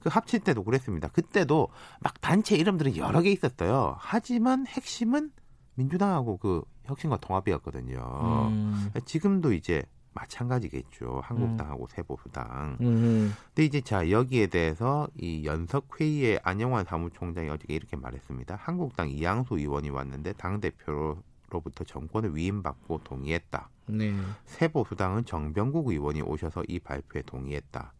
그 0.00 0.08
합칠 0.08 0.40
때도 0.40 0.64
그랬습니다. 0.64 1.08
그때도 1.08 1.68
막 2.00 2.20
단체 2.20 2.56
이름들은 2.56 2.96
여러 2.96 3.20
개 3.20 3.30
있었어요. 3.30 3.96
하지만 3.98 4.66
핵심은 4.66 5.30
민주당하고 5.74 6.36
그 6.38 6.62
혁신과 6.84 7.18
통합이었거든요. 7.18 8.48
음. 8.50 8.90
지금도 9.04 9.52
이제 9.52 9.82
마찬가지겠죠. 10.14 11.20
한국당하고 11.24 11.84
음. 11.84 11.88
세보수당. 11.88 12.78
음. 12.80 13.34
근데 13.46 13.64
이제 13.64 13.80
자 13.80 14.10
여기에 14.10 14.48
대해서 14.48 15.08
이 15.16 15.44
연석 15.44 16.00
회의에 16.00 16.38
안영환 16.42 16.84
사무총장이 16.84 17.48
어저께 17.48 17.74
이렇게 17.74 17.96
말했습니다. 17.96 18.56
한국당 18.56 19.10
이양수 19.10 19.58
의원이 19.58 19.90
왔는데 19.90 20.34
당 20.34 20.60
대표로 20.60 21.22
로부터 21.50 21.84
정권을 21.84 22.34
위임받고 22.34 23.00
동의했다. 23.04 23.68
네. 23.86 24.14
새보수당은 24.46 25.24
정병국 25.24 25.88
의원이 25.88 26.22
오셔서 26.22 26.62
이 26.68 26.78
발표에 26.78 27.22
동의했다. 27.22 27.92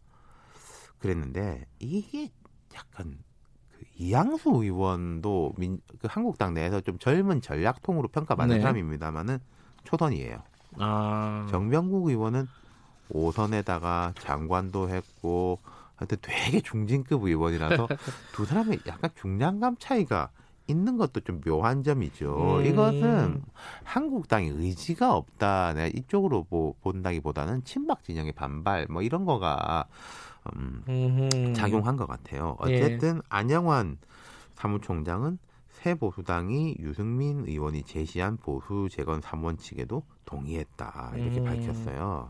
그랬는데 0.99 1.65
이게 1.79 2.29
약간 2.73 3.19
그 3.71 3.83
이양수 3.95 4.49
의원도 4.49 5.53
민, 5.57 5.79
그 5.99 6.07
한국당 6.09 6.53
내에서 6.53 6.81
좀 6.81 6.97
젊은 6.97 7.41
전략통으로 7.41 8.07
평가받는 8.07 8.57
네. 8.57 8.61
사람입니다만은 8.61 9.39
초선이에요. 9.83 10.41
아. 10.79 11.47
정병국 11.49 12.07
의원은 12.07 12.47
5선에다가 13.11 14.13
장관도 14.19 14.89
했고 14.89 15.59
하여튼 15.95 16.17
되게 16.21 16.61
중진급 16.61 17.23
의원이라서 17.23 17.87
두 18.33 18.45
사람의 18.45 18.79
약간 18.87 19.11
중량감 19.15 19.75
차이가 19.79 20.29
있는 20.67 20.97
것도 20.97 21.19
좀 21.21 21.41
묘한 21.41 21.83
점이죠. 21.83 22.59
음. 22.59 22.65
이것은 22.65 23.43
한국당의 23.83 24.49
의지가 24.49 25.13
없다. 25.13 25.73
내가 25.73 25.87
이쪽으로 25.87 26.45
보, 26.45 26.75
본다기보다는 26.81 27.65
친박 27.65 28.03
진영의 28.03 28.31
반발 28.31 28.87
뭐 28.89 29.01
이런 29.01 29.25
거가 29.25 29.85
음, 30.55 31.53
작용한 31.55 31.97
것 31.97 32.07
같아요. 32.07 32.57
예. 32.67 32.81
어쨌든 32.81 33.17
예. 33.17 33.21
안영환 33.29 33.97
사무총장은 34.55 35.37
새 35.83 35.95
보수당이 35.95 36.77
유승민 36.79 37.43
의원이 37.45 37.83
제시한 37.83 38.37
보수 38.37 38.87
재건 38.89 39.19
3원칙에도 39.19 40.01
동의했다 40.23 41.11
이렇게 41.17 41.39
음. 41.39 41.43
밝혔어요. 41.43 42.29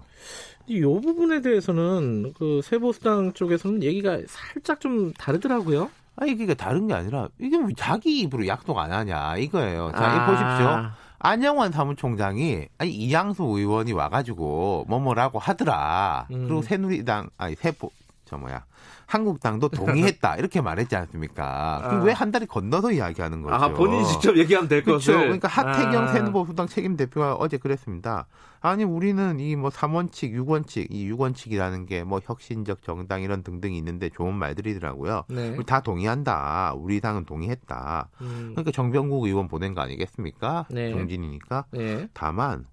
이 0.65 0.81
부분에 0.81 1.41
대해서는 1.41 2.33
그 2.33 2.61
새 2.63 2.79
보수당 2.79 3.33
쪽에서는 3.33 3.83
얘기가 3.83 4.17
살짝 4.27 4.79
좀 4.79 5.13
다르더라고요. 5.13 5.91
아니 6.15 6.31
이게 6.31 6.51
다른 6.55 6.87
게 6.87 6.95
아니라 6.95 7.27
이게 7.39 7.57
왜 7.57 7.67
자기 7.77 8.21
입으로 8.21 8.47
약속 8.47 8.75
안 8.79 8.91
하냐 8.91 9.37
이거예요. 9.37 9.91
자, 9.91 9.99
아. 10.03 10.25
보십시오. 10.25 10.91
안영환 11.19 11.71
사무총장이 11.71 12.67
아니 12.79 12.91
이양수 12.91 13.43
의원이 13.43 13.91
와가지고 13.93 14.85
뭐뭐라고 14.87 15.37
하더라. 15.37 16.27
음. 16.31 16.47
그리고 16.47 16.63
새누리당 16.63 17.29
아니 17.37 17.53
새보 17.55 17.91
저 18.33 18.37
뭐야 18.39 18.65
한국당도 19.05 19.69
동의했다 19.69 20.37
이렇게 20.37 20.59
말했지 20.61 20.95
않습니까? 20.95 21.81
아. 21.83 22.01
왜 22.03 22.13
한 22.13 22.31
달이 22.31 22.45
건너서 22.47 22.91
이야기하는 22.91 23.41
거죠? 23.43 23.55
아 23.55 23.69
본인이 23.73 24.05
직접 24.07 24.37
얘기하면 24.37 24.67
될 24.69 24.83
그렇죠. 24.83 25.11
것을. 25.13 25.23
그러니까 25.25 25.47
하태경 25.47 26.03
아. 26.03 26.07
새누리당 26.07 26.67
책임 26.67 26.95
대표가 26.97 27.33
어제 27.35 27.57
그랬습니다. 27.57 28.27
아니 28.61 28.83
우리는 28.85 29.39
이 29.39 29.55
뭐 29.55 29.69
3원칙, 29.69 30.33
6원칙, 30.33 30.87
이 30.89 31.11
6원칙이라는 31.11 31.87
게 31.87 32.03
뭐 32.03 32.19
혁신적 32.23 32.81
정당 32.83 33.21
이런 33.21 33.43
등등이 33.43 33.77
있는데 33.77 34.09
좋은 34.09 34.33
말들이더라고요. 34.35 35.23
네. 35.29 35.49
우리 35.49 35.65
다 35.65 35.81
동의한다. 35.81 36.73
우리 36.77 37.01
당은 37.01 37.25
동의했다. 37.25 38.09
음. 38.21 38.51
그러니까 38.55 38.71
정병국 38.71 39.25
의원 39.25 39.47
보낸 39.47 39.73
거 39.73 39.81
아니겠습니까? 39.81 40.65
네. 40.69 40.91
정진이니까. 40.91 41.65
네. 41.71 42.07
다만 42.13 42.65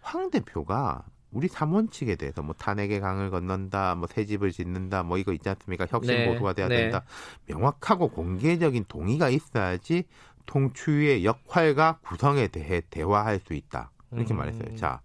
황 0.00 0.30
대표가 0.30 1.04
우리 1.32 1.48
삼원칙에 1.48 2.16
대해서 2.16 2.42
뭐 2.42 2.54
탄핵의 2.54 3.00
강을 3.00 3.30
건넌다, 3.30 3.94
뭐 3.96 4.08
새 4.10 4.24
집을 4.24 4.52
짓는다, 4.52 5.02
뭐 5.02 5.18
이거 5.18 5.32
있지 5.32 5.48
않습니까? 5.48 5.86
혁신 5.88 6.14
네. 6.14 6.28
보수가 6.28 6.52
돼야 6.54 6.68
네. 6.68 6.76
된다. 6.82 7.04
명확하고 7.46 8.08
공개적인 8.08 8.86
동의가 8.88 9.28
있어야지 9.28 10.04
통추의 10.46 11.24
역할과 11.24 11.98
구성에 12.02 12.48
대해 12.48 12.80
대화할 12.90 13.40
수 13.40 13.54
있다. 13.54 13.90
이렇게 14.12 14.32
음. 14.32 14.38
말했어요. 14.38 14.76
자, 14.76 15.00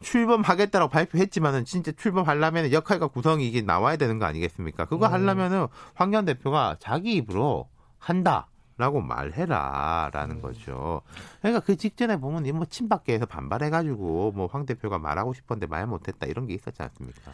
출범하겠다라고 0.00 0.90
발표했지만은 0.90 1.64
진짜 1.64 1.90
출범하려면 1.92 2.70
역할과 2.72 3.08
구성이 3.08 3.48
이게 3.48 3.62
나와야 3.62 3.96
되는 3.96 4.18
거 4.18 4.26
아니겠습니까? 4.26 4.84
그거 4.84 5.06
음. 5.08 5.12
하려면은 5.12 5.66
황교안 5.94 6.24
대표가 6.24 6.76
자기 6.78 7.14
입으로 7.16 7.68
한다. 7.98 8.46
라고 8.78 9.00
말해라 9.00 10.10
라는 10.12 10.36
음. 10.36 10.42
거죠. 10.42 11.00
그러니까 11.40 11.60
그 11.64 11.76
직전에 11.76 12.18
보면 12.18 12.44
뭐 12.56 12.66
친박계에서 12.66 13.26
반발해가지고 13.26 14.32
뭐 14.32 14.48
황 14.52 14.66
대표가 14.66 14.98
말하고 14.98 15.32
싶었는데 15.34 15.66
말 15.66 15.86
못했다 15.86 16.26
이런 16.26 16.46
게 16.46 16.54
있었지 16.54 16.82
않습니까? 16.82 17.32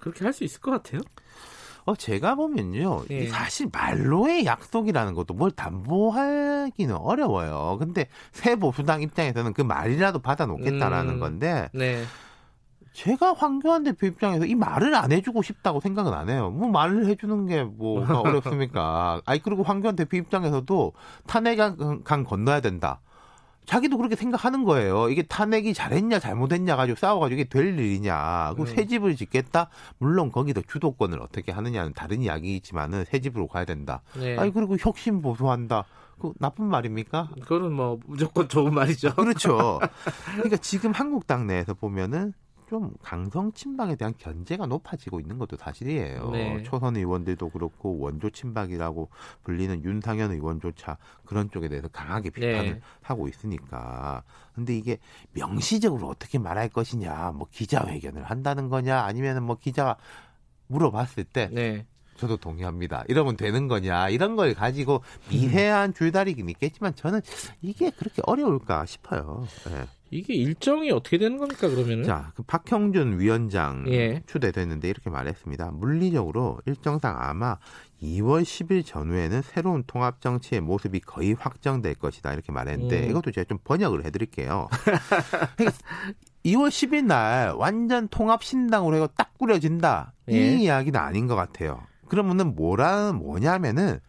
그렇게 0.00 0.24
할 0.24 0.32
수 0.32 0.44
있을 0.44 0.60
것 0.60 0.70
같아요. 0.70 1.00
어, 1.86 1.94
제가 1.96 2.34
보면요. 2.34 3.04
예. 3.10 3.26
사실 3.28 3.68
말로의 3.72 4.44
약속이라는 4.44 5.14
것도 5.14 5.34
뭘 5.34 5.50
담보하기는 5.50 6.94
어려워요. 6.94 7.76
근데 7.78 8.06
새 8.32 8.56
보수당 8.56 9.02
입장에서는 9.02 9.52
그 9.54 9.62
말이라도 9.62 10.18
받아놓겠다라는 10.20 11.14
음, 11.14 11.20
건데. 11.20 11.68
네. 11.72 12.04
제가 12.92 13.34
황교안 13.34 13.84
대표 13.84 14.06
입장에서 14.06 14.44
이 14.44 14.54
말을 14.54 14.94
안 14.94 15.12
해주고 15.12 15.42
싶다고 15.42 15.80
생각은 15.80 16.12
안 16.12 16.28
해요. 16.28 16.50
뭐 16.50 16.68
말을 16.68 17.06
해주는 17.06 17.46
게 17.46 17.62
뭐가 17.62 18.20
어렵습니까? 18.20 19.22
아니 19.24 19.40
그리고 19.40 19.62
황교안 19.62 19.96
대표 19.96 20.16
입장에서도 20.16 20.92
탄핵강 21.26 22.24
건너야 22.24 22.60
된다. 22.60 23.00
자기도 23.66 23.98
그렇게 23.98 24.16
생각하는 24.16 24.64
거예요. 24.64 25.08
이게 25.10 25.22
탄핵이 25.22 25.74
잘했냐 25.74 26.18
잘못했냐 26.18 26.74
가지고 26.74 26.96
싸워가지고 26.96 27.40
이게 27.40 27.48
될 27.48 27.78
일이냐. 27.78 28.54
그새 28.56 28.82
음. 28.82 28.88
집을 28.88 29.14
짓겠다. 29.14 29.68
물론 29.98 30.32
거기도 30.32 30.60
주도권을 30.62 31.20
어떻게 31.22 31.52
하느냐는 31.52 31.92
다른 31.92 32.20
이야기이지만은 32.20 33.04
새 33.04 33.20
집으로 33.20 33.46
가야 33.46 33.64
된다. 33.64 34.02
네. 34.18 34.36
아니 34.36 34.52
그리고 34.52 34.76
혁신 34.78 35.22
보수한다. 35.22 35.84
그 36.18 36.32
나쁜 36.38 36.66
말입니까? 36.66 37.30
그거는 37.42 37.72
뭐 37.72 37.98
무조건 38.06 38.48
좋은 38.48 38.74
말이죠. 38.74 39.14
그렇죠. 39.14 39.78
그러니까 40.34 40.56
지금 40.56 40.90
한국당 40.92 41.46
내에서 41.46 41.72
보면은 41.72 42.34
좀 42.70 42.94
강성 43.02 43.50
친박에 43.50 43.96
대한 43.96 44.14
견제가 44.16 44.64
높아지고 44.66 45.18
있는 45.18 45.38
것도 45.38 45.56
사실이에요. 45.56 46.30
네. 46.30 46.62
초선 46.62 46.96
의원들도 46.96 47.48
그렇고 47.48 47.98
원조 47.98 48.30
친박이라고 48.30 49.10
불리는 49.42 49.82
윤상현 49.82 50.30
의원조차 50.30 50.96
그런 51.24 51.50
쪽에 51.50 51.66
대해서 51.66 51.88
강하게 51.88 52.30
비판을 52.30 52.74
네. 52.74 52.80
하고 53.02 53.26
있으니까. 53.26 54.22
근데 54.54 54.78
이게 54.78 54.98
명시적으로 55.32 56.06
어떻게 56.06 56.38
말할 56.38 56.68
것이냐, 56.68 57.32
뭐 57.34 57.48
기자회견을 57.50 58.22
한다는 58.22 58.68
거냐, 58.68 59.00
아니면은 59.00 59.42
뭐 59.42 59.56
기자가 59.56 59.96
물어봤을 60.68 61.24
때 61.24 61.50
네. 61.52 61.84
저도 62.18 62.36
동의합니다. 62.36 63.02
이러면 63.08 63.36
되는 63.36 63.66
거냐 63.66 64.10
이런 64.10 64.36
걸 64.36 64.54
가지고 64.54 65.02
미세한 65.28 65.92
줄다리긴 65.92 66.48
있겠지만 66.50 66.94
저는 66.94 67.20
이게 67.62 67.90
그렇게 67.90 68.22
어려울까 68.26 68.86
싶어요. 68.86 69.44
네. 69.66 69.86
이게 70.10 70.34
일정이 70.34 70.90
어떻게 70.90 71.18
되는 71.18 71.38
겁니까 71.38 71.68
그러면은? 71.68 72.04
자, 72.04 72.32
그 72.34 72.42
박형준 72.42 73.20
위원장 73.20 73.84
예. 73.88 74.22
추대됐는데 74.26 74.88
이렇게 74.88 75.08
말했습니다. 75.08 75.70
물리적으로 75.72 76.60
일정상 76.66 77.16
아마 77.18 77.58
2월 78.02 78.42
10일 78.42 78.84
전후에는 78.84 79.42
새로운 79.42 79.84
통합 79.86 80.20
정치의 80.20 80.62
모습이 80.62 81.00
거의 81.00 81.34
확정될 81.34 81.94
것이다 81.94 82.32
이렇게 82.32 82.50
말했는데 82.50 83.04
음. 83.04 83.10
이것도 83.10 83.30
제가 83.30 83.44
좀 83.44 83.58
번역을 83.62 84.04
해드릴게요. 84.04 84.68
2월 84.70 85.74
그러니까 86.44 86.68
10일 86.68 87.04
날 87.04 87.52
완전 87.52 88.08
통합 88.08 88.42
신당으로 88.42 88.96
해서 88.96 89.08
딱 89.16 89.36
꾸려진다 89.38 90.14
이 90.28 90.36
예. 90.36 90.56
이야기는 90.56 90.98
아닌 90.98 91.26
것 91.26 91.36
같아요. 91.36 91.82
그러면은 92.08 92.56
뭐라 92.56 93.12
뭐냐면은 93.12 94.00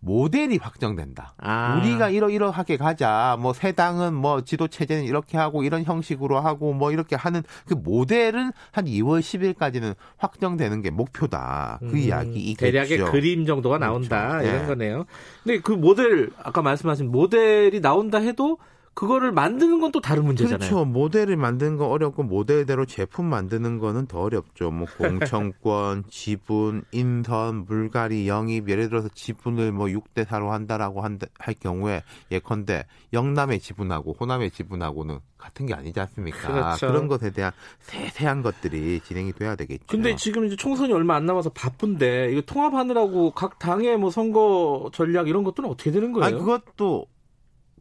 모델이 0.00 0.58
확정된다. 0.58 1.34
아. 1.38 1.78
우리가 1.78 2.10
이러이러하게 2.10 2.76
가자. 2.76 3.36
뭐새 3.40 3.72
당은 3.72 4.14
뭐 4.14 4.42
지도 4.42 4.68
체제는 4.68 5.04
이렇게 5.04 5.36
하고 5.36 5.64
이런 5.64 5.82
형식으로 5.84 6.38
하고 6.40 6.72
뭐 6.72 6.92
이렇게 6.92 7.16
하는 7.16 7.42
그 7.66 7.74
모델은 7.74 8.52
한 8.70 8.84
2월 8.84 9.20
10일까지는 9.20 9.94
확정되는 10.16 10.82
게 10.82 10.90
목표다. 10.90 11.78
그 11.80 11.86
음, 11.86 11.96
이야기이겠죠. 11.96 12.72
대략의 12.72 13.10
그림 13.10 13.46
정도가 13.46 13.78
나온다 13.78 14.28
그렇죠. 14.28 14.48
이런 14.48 14.60
네. 14.60 14.66
거네요. 14.66 15.06
근데 15.42 15.60
그 15.60 15.72
모델 15.72 16.30
아까 16.42 16.62
말씀하신 16.62 17.10
모델이 17.10 17.80
나온다 17.80 18.18
해도 18.18 18.58
그거를 18.96 19.30
만드는 19.30 19.80
건 19.80 19.86
또 19.92 20.00
다른 20.00 20.24
문제잖아요. 20.24 20.58
그렇죠. 20.58 20.84
모델을 20.84 21.36
만드는 21.36 21.76
건 21.76 21.88
어렵고 21.88 22.24
모델대로 22.24 22.86
제품 22.86 23.26
만드는 23.26 23.78
거는 23.78 24.06
더 24.06 24.20
어렵죠. 24.20 24.70
뭐 24.70 24.86
공청권, 24.98 26.04
지분, 26.10 26.82
인선, 26.90 27.66
물갈이, 27.66 28.26
영입 28.26 28.68
예를 28.68 28.88
들어서 28.88 29.08
지분을 29.14 29.70
뭐 29.70 29.86
6대 29.86 30.24
4로 30.26 30.48
한다라고 30.48 31.02
한다, 31.02 31.26
할 31.38 31.54
경우에 31.54 32.02
예컨대 32.32 32.84
영남의 33.12 33.60
지분하고 33.60 34.16
호남의 34.18 34.50
지분하고는 34.50 35.20
같은 35.38 35.66
게 35.66 35.74
아니지 35.74 36.00
않습니까? 36.00 36.52
그렇죠. 36.52 36.86
그런 36.88 37.06
것에 37.06 37.30
대한 37.30 37.52
세세한 37.80 38.42
것들이 38.42 39.00
진행이 39.00 39.32
돼야 39.34 39.54
되겠죠. 39.54 39.86
근데 39.88 40.16
지금 40.16 40.46
이제 40.46 40.56
총선이 40.56 40.92
얼마 40.92 41.14
안 41.14 41.26
남아서 41.26 41.50
바쁜데 41.50 42.32
이거 42.32 42.40
통합하느라고 42.40 43.30
각 43.32 43.58
당의 43.58 43.98
뭐 43.98 44.10
선거 44.10 44.90
전략 44.92 45.28
이런 45.28 45.44
것들은 45.44 45.68
어떻게 45.68 45.90
되는 45.90 46.12
거예요? 46.12 46.26
아니 46.26 46.38
그것도 46.38 47.06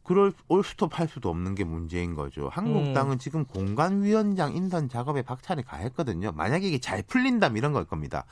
그럴 0.05 0.31
올스톱 0.47 0.99
할 0.99 1.07
수도 1.07 1.29
없는 1.29 1.55
게 1.55 1.63
문제인 1.63 2.13
거죠. 2.13 2.47
한국당은 2.51 3.13
음. 3.13 3.17
지금 3.17 3.43
공간위원장 3.43 4.55
인선 4.55 4.87
작업에 4.87 5.23
박차를 5.23 5.63
가했거든요. 5.63 6.31
만약에 6.31 6.67
이게 6.67 6.77
잘 6.77 7.01
풀린다면 7.01 7.57
이런 7.57 7.73
걸 7.73 7.85
겁니다. 7.85 8.25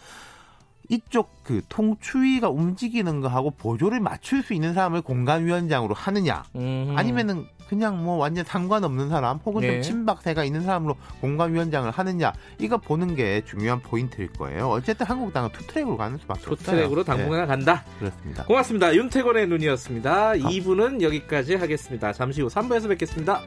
이쪽 0.90 1.44
그 1.44 1.62
통추위가 1.70 2.50
움직이는 2.50 3.22
거하고 3.22 3.52
보조를 3.52 4.00
맞출 4.00 4.44
수 4.44 4.54
있는 4.54 4.74
사람을 4.74 5.02
공간위원장으로 5.02 5.96
하느냐, 5.96 6.44
음. 6.56 6.94
아니면은 6.96 7.48
그냥 7.74 8.04
뭐 8.04 8.18
완전 8.18 8.46
상관없는 8.46 9.10
사람 9.10 9.40
혹은 9.44 9.62
네. 9.62 9.74
좀 9.74 9.82
친박세가 9.82 10.44
있는 10.44 10.62
사람으로 10.62 10.96
공관위원장을 11.22 11.90
하느냐 11.90 12.32
이거 12.60 12.78
보는 12.78 13.16
게 13.16 13.42
중요한 13.46 13.82
포인트일 13.82 14.32
거예요. 14.34 14.70
어쨌든 14.70 15.08
한국당은 15.08 15.50
two-track으로 15.52 15.98
가는 15.98 16.20
수밖에 16.20 16.42
없어요. 16.42 16.56
two-track으로 16.56 17.04
당분간 17.04 17.42
네. 17.42 17.48
간다. 17.48 17.84
그렇습니다. 17.98 18.44
고맙습니다. 18.44 18.94
윤태곤의 18.94 19.48
눈이었습니다. 19.48 20.30
아. 20.30 20.34
2부는 20.36 21.02
여기까지 21.02 21.56
하겠습니다. 21.56 22.14
잠시 22.14 22.44
후 22.44 22.48
3부에서 22.48 22.88
뵙겠습니다. 22.90 23.42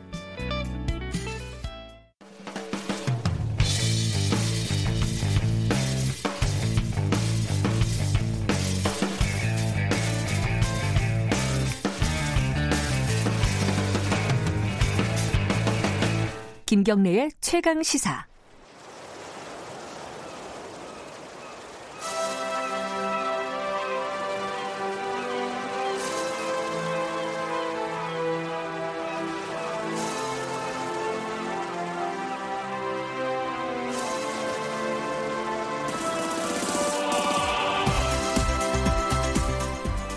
김경래의 16.66 17.30
최강 17.40 17.80
시사. 17.84 18.26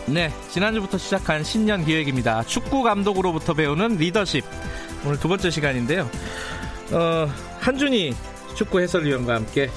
네, 0.08 0.34
지난주부터 0.50 0.98
시작한 0.98 1.44
신년 1.44 1.86
기획입니다. 1.86 2.42
축구 2.46 2.82
감독으로부터 2.82 3.54
배우는 3.54 3.98
리더십. 3.98 4.44
오늘 5.06 5.20
두 5.20 5.28
번째 5.28 5.50
시간인데요. 5.50 6.10
어, 6.92 7.28
한준희 7.60 8.14
축구 8.56 8.82
해설위원과 8.82 9.36
함께 9.36 9.70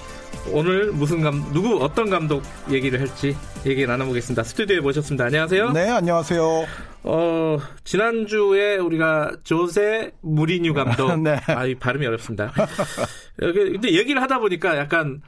오늘 0.50 0.90
무슨 0.90 1.22
감 1.22 1.52
누구 1.52 1.82
어떤 1.82 2.10
감독 2.10 2.42
얘기를 2.70 3.00
할지 3.00 3.36
얘기 3.64 3.86
나눠보겠습니다. 3.86 4.42
스튜디오에 4.42 4.80
모셨습니다. 4.80 5.26
안녕하세요. 5.26 5.70
네, 5.70 5.88
안녕하세요. 5.88 6.66
어, 7.04 7.58
지난주에 7.84 8.76
우리가 8.76 9.36
조세 9.44 10.12
무리뉴 10.20 10.74
감독. 10.74 11.16
네. 11.22 11.38
아, 11.46 11.66
이 11.66 11.74
발음이 11.76 12.04
어렵습니다. 12.06 12.52
여기, 13.42 13.72
근데 13.72 13.92
얘기를 13.92 14.20
하다 14.20 14.40
보니까 14.40 14.76
약간 14.76 15.22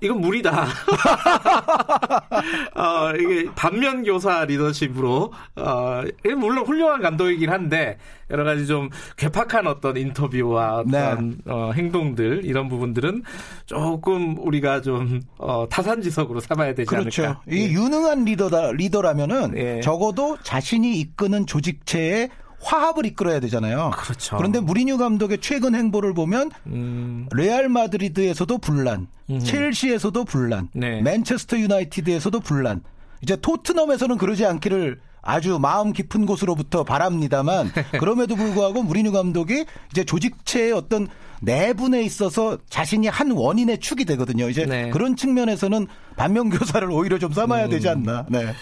이건 0.00 0.20
무리다. 0.20 0.66
어, 2.74 3.12
이게 3.18 3.50
반면 3.54 4.02
교사 4.02 4.44
리더십으로 4.44 5.32
어, 5.56 6.02
물론 6.36 6.66
훌륭한 6.66 7.02
감독이긴 7.02 7.50
한데 7.50 7.98
여러 8.30 8.44
가지 8.44 8.66
좀 8.66 8.88
괴팍한 9.16 9.66
어떤 9.66 9.96
인터뷰와 9.96 10.78
어떤 10.78 11.38
네. 11.44 11.52
어, 11.52 11.72
행동들 11.74 12.44
이런 12.44 12.68
부분들은 12.68 13.22
조금 13.66 14.36
우리가 14.38 14.80
좀 14.80 15.20
어, 15.38 15.66
타산지석으로 15.68 16.40
삼아야 16.40 16.74
되지 16.74 16.88
그렇죠. 16.88 17.24
않을까. 17.24 17.42
이 17.48 17.68
예. 17.68 17.72
유능한 17.72 18.24
리더다 18.24 18.72
리더라면은 18.72 19.56
예. 19.56 19.80
적어도 19.80 20.38
자신이 20.42 20.98
이끄는 21.00 21.46
조직체에 21.46 22.30
화합을 22.60 23.06
이끌어야 23.06 23.40
되잖아요. 23.40 23.90
그렇죠. 23.94 24.36
그런데 24.36 24.60
무리뉴 24.60 24.98
감독의 24.98 25.38
최근 25.40 25.74
행보를 25.74 26.14
보면 26.14 26.50
음. 26.66 27.26
레알 27.32 27.68
마드리드에서도 27.68 28.58
분란, 28.58 29.08
음. 29.30 29.40
첼시에서도 29.40 30.24
분란, 30.24 30.68
네. 30.72 31.00
맨체스터 31.02 31.58
유나이티드에서도 31.58 32.40
분란. 32.40 32.82
이제 33.22 33.36
토트넘에서는 33.36 34.16
그러지 34.16 34.46
않기를 34.46 35.00
아주 35.22 35.58
마음 35.58 35.92
깊은 35.92 36.24
곳으로부터 36.24 36.84
바랍니다만 36.84 37.70
그럼에도 38.00 38.36
불구하고 38.36 38.82
무리뉴 38.82 39.12
감독이 39.12 39.66
이제 39.90 40.04
조직체의 40.04 40.72
어떤 40.72 41.08
내분에 41.42 42.02
있어서 42.02 42.58
자신이 42.68 43.08
한 43.08 43.30
원인의 43.30 43.78
축이 43.78 44.04
되거든요. 44.06 44.48
이제 44.48 44.66
네. 44.66 44.90
그런 44.90 45.16
측면에서는 45.16 45.86
반면교사를 46.16 46.90
오히려 46.90 47.18
좀 47.18 47.32
삼아야 47.32 47.66
음. 47.66 47.70
되지 47.70 47.88
않나. 47.88 48.26
네. 48.28 48.54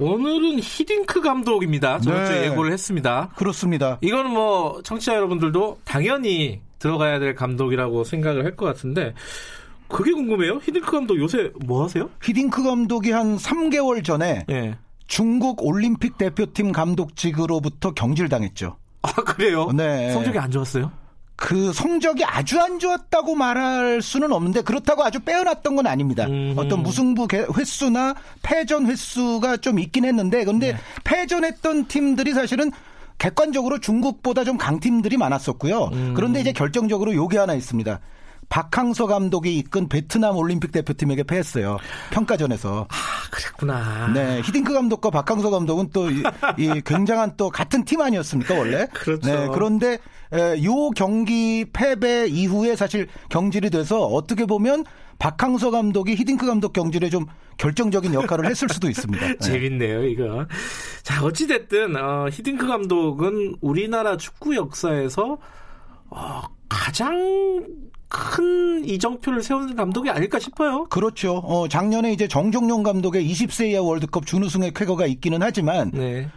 오늘은 0.00 0.60
히딩크 0.60 1.20
감독입니다. 1.20 1.98
저번 2.00 2.24
주에 2.26 2.40
네. 2.42 2.46
예고를 2.46 2.72
했습니다. 2.72 3.30
그렇습니다. 3.36 3.98
이거는 4.00 4.30
뭐 4.30 4.80
청취자 4.84 5.14
여러분들도 5.16 5.78
당연히 5.84 6.60
들어가야 6.78 7.18
될 7.18 7.34
감독이라고 7.34 8.04
생각을 8.04 8.44
할 8.44 8.56
것 8.56 8.66
같은데 8.66 9.14
그게 9.88 10.12
궁금해요. 10.12 10.58
히딩크 10.62 10.90
감독 10.90 11.18
요새 11.18 11.50
뭐 11.64 11.84
하세요? 11.84 12.08
히딩크 12.22 12.62
감독이 12.62 13.10
한 13.10 13.36
3개월 13.36 14.04
전에 14.04 14.44
네. 14.48 14.76
중국 15.06 15.64
올림픽 15.64 16.16
대표팀 16.18 16.72
감독직으로부터 16.72 17.92
경질당했죠. 17.92 18.76
아 19.02 19.12
그래요? 19.12 19.70
네. 19.72 20.12
성적이 20.12 20.38
안 20.38 20.50
좋았어요? 20.50 20.92
그 21.38 21.72
성적이 21.72 22.24
아주 22.24 22.60
안 22.60 22.80
좋았다고 22.80 23.36
말할 23.36 24.02
수는 24.02 24.32
없는데 24.32 24.62
그렇다고 24.62 25.04
아주 25.04 25.20
빼어났던 25.20 25.76
건 25.76 25.86
아닙니다. 25.86 26.26
음흠. 26.26 26.58
어떤 26.58 26.82
무승부 26.82 27.28
횟수나 27.56 28.16
패전 28.42 28.86
횟수가 28.86 29.58
좀 29.58 29.78
있긴 29.78 30.04
했는데 30.04 30.44
근데 30.44 30.72
네. 30.72 30.78
패전했던 31.04 31.86
팀들이 31.86 32.34
사실은 32.34 32.72
객관적으로 33.18 33.78
중국보다 33.78 34.42
좀 34.42 34.58
강팀들이 34.58 35.16
많았었고요. 35.16 35.90
음. 35.92 36.14
그런데 36.16 36.40
이제 36.40 36.50
결정적으로 36.50 37.14
요게 37.14 37.38
하나 37.38 37.54
있습니다. 37.54 38.00
박항서 38.48 39.06
감독이 39.06 39.56
이끈 39.58 39.88
베트남 39.88 40.36
올림픽 40.36 40.72
대표팀에게 40.72 41.24
패했어요. 41.24 41.78
평가전에서. 42.10 42.86
아, 42.88 43.30
그랬구나. 43.30 44.08
네, 44.14 44.40
히딩크 44.40 44.72
감독과 44.72 45.10
박항서 45.10 45.50
감독은 45.50 45.90
또이 45.90 46.22
굉장한 46.84 47.34
또 47.36 47.50
같은 47.50 47.84
팀 47.84 48.00
아니었습니까, 48.00 48.54
원래? 48.54 48.86
그렇죠. 48.94 49.28
네, 49.28 49.48
그런데 49.52 49.98
에, 50.32 50.62
요 50.64 50.90
경기 50.90 51.66
패배 51.72 52.26
이후에 52.26 52.76
사실 52.76 53.08
경질이 53.30 53.70
돼서 53.70 54.00
어떻게 54.00 54.46
보면 54.46 54.84
박항서 55.18 55.70
감독이 55.70 56.14
히딩크 56.14 56.46
감독 56.46 56.72
경질에 56.72 57.10
좀 57.10 57.26
결정적인 57.56 58.14
역할을 58.14 58.46
했을 58.46 58.68
수도 58.68 58.88
있습니다. 58.88 59.26
네. 59.26 59.36
재밌네요, 59.42 60.04
이거. 60.04 60.46
자, 61.02 61.24
어찌됐든, 61.24 61.96
어, 61.96 62.28
히딩크 62.30 62.66
감독은 62.66 63.56
우리나라 63.60 64.16
축구 64.16 64.54
역사에서 64.54 65.38
어, 66.10 66.42
가장 66.68 67.66
큰 68.08 68.84
이정표를 68.84 69.42
세우는 69.42 69.76
감독이 69.76 70.10
아닐까 70.10 70.38
싶어요. 70.38 70.84
그렇죠. 70.84 71.36
어, 71.38 71.68
작년에 71.68 72.12
이제 72.12 72.26
정종용 72.26 72.82
감독의 72.82 73.28
20세 73.30 73.70
이하 73.70 73.82
월드컵 73.82 74.26
준우승의 74.26 74.72
쾌거가 74.74 75.06
있기는 75.06 75.42
하지만 75.42 75.90
네. 75.92 76.28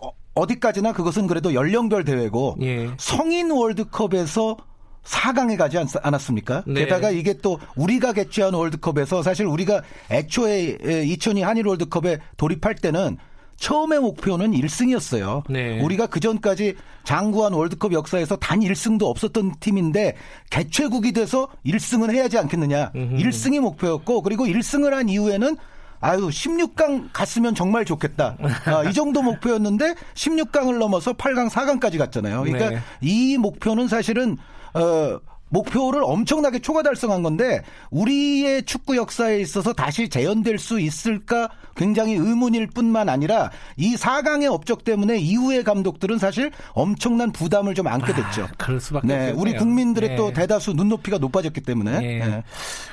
어, 0.00 0.10
어디까지나 0.34 0.92
그것은 0.92 1.26
그래도 1.26 1.54
연령별 1.54 2.04
대회고 2.04 2.56
예. 2.62 2.90
성인 2.98 3.50
월드컵에서 3.50 4.56
4강에 5.04 5.56
가지 5.56 5.78
않았습니까? 6.02 6.64
네. 6.66 6.84
게다가 6.84 7.10
이게 7.10 7.34
또 7.34 7.58
우리가 7.74 8.12
개최한 8.12 8.54
월드컵에서 8.54 9.22
사실 9.22 9.46
우리가 9.46 9.82
애초에 10.10 10.76
2002 11.04 11.42
한일 11.42 11.66
월드컵에 11.66 12.18
돌입할 12.36 12.74
때는 12.76 13.16
처음의 13.60 14.00
목표는 14.00 14.52
1승이었어요. 14.52 15.44
네. 15.48 15.80
우리가 15.80 16.06
그 16.06 16.18
전까지 16.18 16.74
장구한 17.04 17.52
월드컵 17.52 17.92
역사에서 17.92 18.36
단 18.36 18.60
1승도 18.60 19.04
없었던 19.04 19.52
팀인데 19.60 20.16
개최국이 20.48 21.12
돼서 21.12 21.48
1승은 21.66 22.10
해야지 22.10 22.38
않겠느냐. 22.38 22.90
음흠. 22.94 23.16
1승이 23.16 23.60
목표였고 23.60 24.22
그리고 24.22 24.46
1승을 24.46 24.90
한 24.90 25.08
이후에는 25.08 25.56
아유 26.00 26.28
16강 26.28 27.10
갔으면 27.12 27.54
정말 27.54 27.84
좋겠다. 27.84 28.38
아, 28.64 28.84
이 28.84 28.94
정도 28.94 29.20
목표였는데 29.20 29.94
16강을 30.14 30.78
넘어서 30.78 31.12
8강, 31.12 31.50
4강까지 31.50 31.98
갔잖아요. 31.98 32.42
그러니까 32.42 32.70
네. 32.70 32.78
이 33.02 33.36
목표는 33.36 33.88
사실은 33.88 34.38
어 34.72 35.20
목표를 35.50 36.02
엄청나게 36.02 36.60
초과 36.60 36.82
달성한 36.82 37.22
건데 37.22 37.62
우리의 37.90 38.64
축구 38.64 38.96
역사에 38.96 39.40
있어서 39.40 39.74
다시 39.74 40.08
재현될 40.08 40.58
수 40.58 40.80
있을까 40.80 41.50
굉장히 41.76 42.14
의문일 42.14 42.68
뿐만 42.68 43.08
아니라 43.08 43.50
이 43.76 43.94
4강의 43.96 44.52
업적 44.52 44.84
때문에 44.84 45.18
이후의 45.18 45.64
감독들은 45.64 46.18
사실 46.18 46.50
엄청난 46.72 47.32
부담을 47.32 47.74
좀 47.74 47.86
안게 47.86 48.12
됐죠. 48.12 48.42
아, 48.44 48.48
그럴 48.58 48.80
수밖에 48.80 49.06
네, 49.06 49.14
없겠네요. 49.14 49.40
우리 49.40 49.56
국민들의 49.56 50.10
네. 50.10 50.16
또 50.16 50.32
대다수 50.32 50.72
눈높이가 50.72 51.18
높아졌기 51.18 51.60
때문에. 51.60 52.00
네. 52.00 52.18
네. 52.18 52.44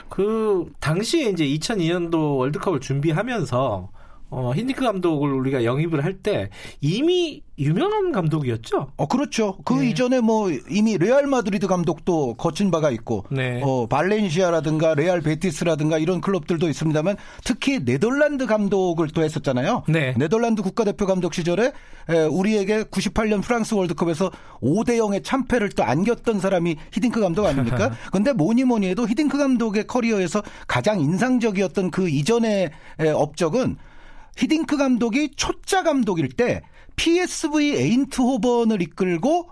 그 0.09 0.71
당시에 0.79 1.29
이제 1.29 1.45
2002년도 1.45 2.37
월드컵을 2.37 2.79
준비하면서 2.79 3.89
어, 4.29 4.51
히딩크 4.53 4.83
감독을 4.83 5.31
우리가 5.31 5.63
영입을 5.63 6.03
할 6.03 6.17
때 6.17 6.49
이미 6.81 7.43
유명한 7.59 8.11
감독이었죠. 8.11 8.91
어 8.97 9.07
그렇죠. 9.07 9.57
그 9.65 9.73
네. 9.75 9.89
이전에 9.89 10.19
뭐 10.19 10.49
이미 10.69 10.97
레알 10.97 11.25
마드리드 11.27 11.67
감독도 11.67 12.35
거친 12.35 12.69
바가 12.71 12.91
있고, 12.91 13.25
네. 13.31 13.61
어 13.63 13.87
발렌시아라든가 13.87 14.95
레알 14.95 15.21
베티스라든가 15.21 15.97
이런 15.97 16.21
클럽들도 16.21 16.67
있습니다만 16.69 17.17
특히 17.43 17.83
네덜란드 17.83 18.45
감독을 18.45 19.09
또 19.09 19.23
했었잖아요. 19.23 19.83
네. 19.87 20.13
네덜란드 20.17 20.61
국가대표 20.61 21.05
감독 21.05 21.33
시절에 21.33 21.71
에, 22.09 22.23
우리에게 22.25 22.83
98년 22.83 23.43
프랑스 23.43 23.73
월드컵에서 23.73 24.31
5대 24.61 24.97
0의 24.97 25.23
참패를 25.23 25.69
또 25.69 25.83
안겼던 25.83 26.39
사람이 26.39 26.77
히딩크 26.93 27.19
감독 27.19 27.45
아닙니까? 27.45 27.91
근데 28.11 28.33
뭐니 28.33 28.63
뭐니 28.65 28.87
해도 28.89 29.07
히딩크 29.07 29.37
감독의 29.37 29.87
커리어에서 29.87 30.41
가장 30.67 30.99
인상적이었던 30.99 31.91
그 31.91 32.07
이전의 32.09 32.71
업적은 33.15 33.77
히딩크 34.37 34.77
감독이 34.77 35.31
초짜 35.35 35.83
감독일 35.83 36.29
때 36.29 36.61
PSV 36.95 37.75
에인트호번을 37.75 38.81
이끌고 38.81 39.49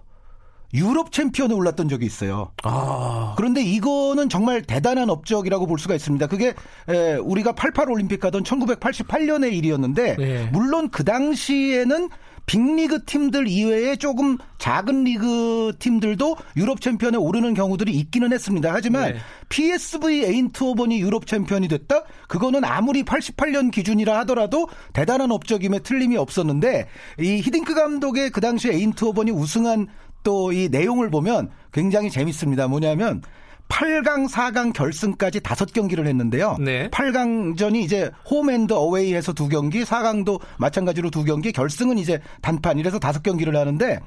유럽 0.74 1.12
챔피언에 1.12 1.54
올랐던 1.54 1.88
적이 1.88 2.06
있어요. 2.06 2.52
아. 2.64 3.34
그런데 3.38 3.62
이거는 3.62 4.30
정말 4.30 4.62
대단한 4.62 5.10
업적이라고 5.10 5.68
볼 5.68 5.80
수가 5.80 5.96
있습니다. 5.96 6.28
그게 6.28 6.54
에, 6.90 7.16
우리가 7.16 7.54
88 7.54 7.90
올림픽 7.90 8.20
가던 8.20 8.44
1988년의 8.44 9.54
일이었는데 9.54 10.16
네. 10.18 10.50
물론 10.52 10.90
그 10.90 11.04
당시에는 11.06 12.10
빅리그 12.46 13.06
팀들 13.06 13.48
이외에 13.48 13.96
조금 13.96 14.38
작은 14.58 15.04
리그 15.04 15.74
팀들도 15.80 16.36
유럽 16.58 16.82
챔피언에 16.82 17.18
오르는 17.18 17.54
경우들이 17.54 17.92
있기는 17.94 18.32
했습니다. 18.32 18.72
하지만 18.74 19.14
네. 19.14 19.20
PSV 19.50 20.24
에인트호번이 20.24 21.00
유럽 21.02 21.26
챔피언이 21.28 21.68
됐다? 21.68 22.04
그거는 22.28 22.64
아무리 22.64 23.04
88년 23.04 23.72
기준이라 23.72 24.20
하더라도 24.20 24.68
대단한 24.94 25.32
업적임에 25.32 25.80
틀림이 25.80 26.18
없었는데 26.18 26.88
이 27.20 27.42
히딩크 27.42 27.74
감독의 27.74 28.30
그 28.30 28.42
당시 28.42 28.70
에인트호번이 28.70 29.32
우승한 29.32 29.88
또 30.24 30.52
이 30.52 30.70
내용을 30.70 31.10
보면 31.12 31.52
굉장히 31.72 32.10
재밌습니다. 32.10 32.68
뭐냐면 32.68 33.22
8강, 33.70 34.30
4강 34.30 34.74
결승까지 34.74 35.42
다섯 35.42 35.74
경기를 35.74 36.08
했는데요. 36.08 36.58
네. 36.60 36.90
8강전이 36.90 37.76
이제 37.78 38.12
홈앤드 38.30 38.74
어웨이에서 38.74 39.34
두 39.34 39.50
경기, 39.50 39.84
4강도 39.84 40.40
마찬가지로 40.58 41.10
두 41.10 41.24
경기, 41.24 41.52
결승은 41.52 41.98
이제 41.98 42.22
단판 42.42 42.78
이래서 42.80 43.00
다섯 43.00 43.24
경기를 43.24 43.56
하는데 43.56 44.00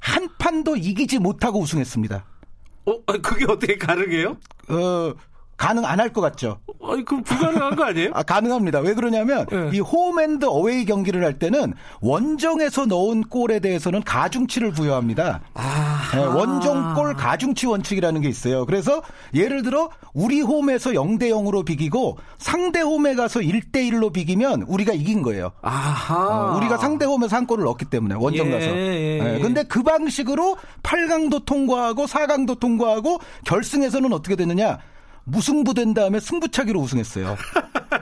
한 0.00 0.28
판도 0.38 0.76
이기지 0.76 1.18
못하고 1.18 1.60
우승했습니다. 1.60 2.24
어, 2.86 3.02
그게 3.22 3.44
어떻게 3.48 3.76
가능해요? 3.78 4.36
어, 4.68 5.14
가능 5.56 5.84
안 5.84 6.00
할 6.00 6.12
것 6.12 6.20
같죠? 6.20 6.58
아니, 6.86 7.04
그럼 7.04 7.22
불가능한 7.22 7.76
거 7.76 7.84
아니에요? 7.84 8.10
아, 8.14 8.22
가능합니다. 8.22 8.80
왜 8.80 8.92
그러냐면 8.94 9.46
네. 9.46 9.70
이 9.72 9.80
홈앤드 9.80 10.44
어웨이 10.44 10.84
경기를 10.84 11.24
할 11.24 11.38
때는 11.38 11.72
원정에서 12.00 12.86
넣은 12.86 13.22
골에 13.22 13.58
대해서는 13.60 14.02
가중치를 14.02 14.72
부여합니다. 14.72 15.40
아. 15.54 16.10
네, 16.14 16.22
원정골 16.22 17.14
가중치 17.14 17.66
원칙이라는 17.66 18.20
게 18.20 18.28
있어요. 18.28 18.66
그래서 18.66 19.02
예를 19.34 19.62
들어 19.62 19.88
우리 20.12 20.40
홈에서 20.42 20.90
0대 20.90 21.30
0으로 21.30 21.64
비기고 21.64 22.18
상대 22.38 22.80
홈에 22.80 23.14
가서 23.14 23.40
1대 23.40 23.90
1로 23.90 24.12
비기면 24.12 24.62
우리가 24.68 24.92
이긴 24.92 25.22
거예요. 25.22 25.52
아하. 25.62 26.52
어, 26.52 26.56
우리가 26.58 26.76
상대 26.76 27.04
홈에서 27.06 27.36
한 27.36 27.46
골을 27.46 27.64
넣었기 27.64 27.86
때문에 27.86 28.14
원정 28.14 28.46
예, 28.48 28.50
가서. 28.50 28.66
예, 28.66 29.18
예. 29.18 29.22
네, 29.22 29.38
근데 29.40 29.62
그 29.64 29.82
방식으로 29.82 30.56
8강도 30.82 31.44
통과하고 31.44 32.04
4강도 32.06 32.60
통과하고 32.60 33.18
결승에서는 33.46 34.12
어떻게 34.12 34.36
되느냐? 34.36 34.78
무승부된 35.24 35.94
다음에 35.94 36.20
승부차기로 36.20 36.80
우승했어요. 36.80 37.36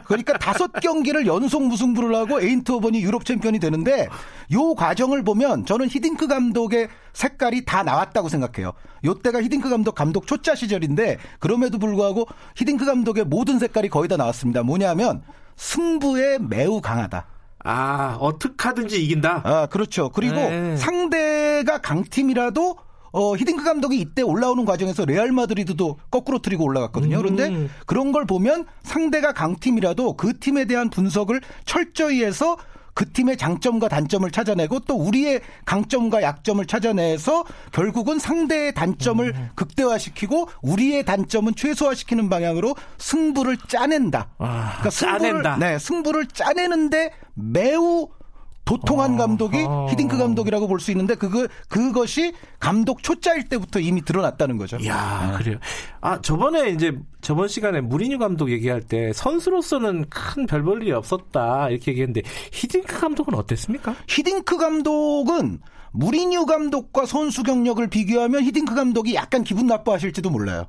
그러니까 0.05 0.37
다섯 0.39 0.73
경기를 0.73 1.27
연속 1.27 1.67
무승부를 1.67 2.15
하고 2.15 2.41
에인트호번이 2.41 3.03
유럽 3.03 3.25
챔피언이 3.25 3.59
되는데 3.61 4.09
요 4.53 4.75
과정을 4.75 5.23
보면 5.23 5.65
저는 5.65 5.89
히딩크 5.89 6.27
감독의 6.27 6.89
색깔이 7.13 7.65
다 7.65 7.83
나왔다고 7.83 8.29
생각해요. 8.29 8.73
요때가 9.05 9.43
히딩크 9.43 9.71
감독 9.71 9.95
감독 9.95 10.27
초짜 10.27 10.55
시절인데 10.55 11.19
그럼에도 11.39 11.79
불구하고 11.79 12.27
히딩크 12.57 12.85
감독의 12.85 13.25
모든 13.25 13.59
색깔이 13.59 13.89
거의 13.89 14.09
다 14.09 14.17
나왔습니다. 14.17 14.63
뭐냐면 14.63 15.23
승부에 15.57 16.39
매우 16.39 16.81
강하다. 16.81 17.27
아, 17.65 18.17
어떻게 18.19 18.55
하든지 18.59 19.03
이긴다? 19.05 19.43
아, 19.45 19.67
그렇죠. 19.67 20.09
그리고 20.09 20.35
네. 20.35 20.77
상대가 20.77 21.79
강팀이라도 21.79 22.77
어, 23.13 23.37
히딩크 23.37 23.63
감독이 23.63 24.01
이때 24.01 24.23
올라오는 24.23 24.65
과정에서 24.65 25.05
레알 25.05 25.33
마드리드도 25.33 25.99
거꾸로 26.11 26.41
트리고 26.41 26.65
올라갔거든요. 26.65 27.19
그런데 27.19 27.49
음. 27.49 27.71
그런 27.87 28.13
걸 28.13 28.25
보면 28.25 28.67
상대가 28.83 29.33
강팀이라도 29.33 30.17
그 30.17 30.39
팀에 30.39 30.65
대한 30.65 30.91
분석을 30.91 31.41
철저히 31.65 32.25
해서 32.25 32.57
그 32.95 33.11
팀의 33.11 33.39
장점과 33.39 33.89
단점을 33.89 34.31
찾아내고 34.31 34.81
또 34.81 34.97
우리의 34.97 35.41
강점과 35.65 36.23
약점을 36.23 36.65
찾아내서 36.67 37.45
결국은 37.73 38.19
상대의 38.19 38.75
단점을 38.75 39.27
음. 39.35 39.49
극대화시키고 39.55 40.49
우리의 40.63 41.05
단점은 41.05 41.55
최소화시키는 41.55 42.29
방향으로 42.29 42.75
승부를 42.99 43.57
짜낸다. 43.67 44.29
아, 44.39 44.69
그러니까 44.81 44.91
승부를, 44.91 45.19
짜낸다. 45.21 45.57
네, 45.57 45.79
승부를 45.79 46.27
짜내는데 46.27 47.13
매우 47.35 48.09
도통한 48.65 49.15
어, 49.15 49.17
감독이 49.17 49.65
어. 49.67 49.87
히딩크 49.91 50.17
감독이라고 50.17 50.69
볼 50.69 50.79
수 50.81 50.91
있는데 50.93 51.15
그거 51.17 51.47
그것이 51.69 52.33
감독 52.61 53.03
초짜일 53.03 53.49
때부터 53.49 53.81
이미 53.81 54.03
드러났다는 54.03 54.57
거죠. 54.57 54.79
야 54.87 55.31
네. 55.33 55.39
그래요. 55.39 55.59
아 56.01 56.21
저번에 56.21 56.71
이제 56.71 56.97
저번 57.21 57.49
시간에 57.49 57.81
무리뉴 57.81 58.19
감독 58.19 58.51
얘기할 58.51 58.81
때 58.83 59.13
선수로서는 59.13 60.07
큰 60.09 60.47
별 60.47 60.63
볼 60.63 60.83
일이 60.83 60.93
없었다 60.93 61.71
이렇게 61.71 61.91
얘기했는데 61.93 62.23
히딩크 62.53 63.01
감독은 63.01 63.35
어땠습니까? 63.35 63.95
히딩크 64.09 64.57
감독은 64.57 65.61
무리뉴 65.93 66.47
감독과 66.47 67.05
선수 67.07 67.43
경력을 67.43 67.85
비교하면 67.89 68.43
히딩크 68.45 68.75
감독이 68.75 69.15
약간 69.15 69.45
기분 69.45 69.67
나빠하실지도 69.67 70.31
몰라요. 70.31 70.67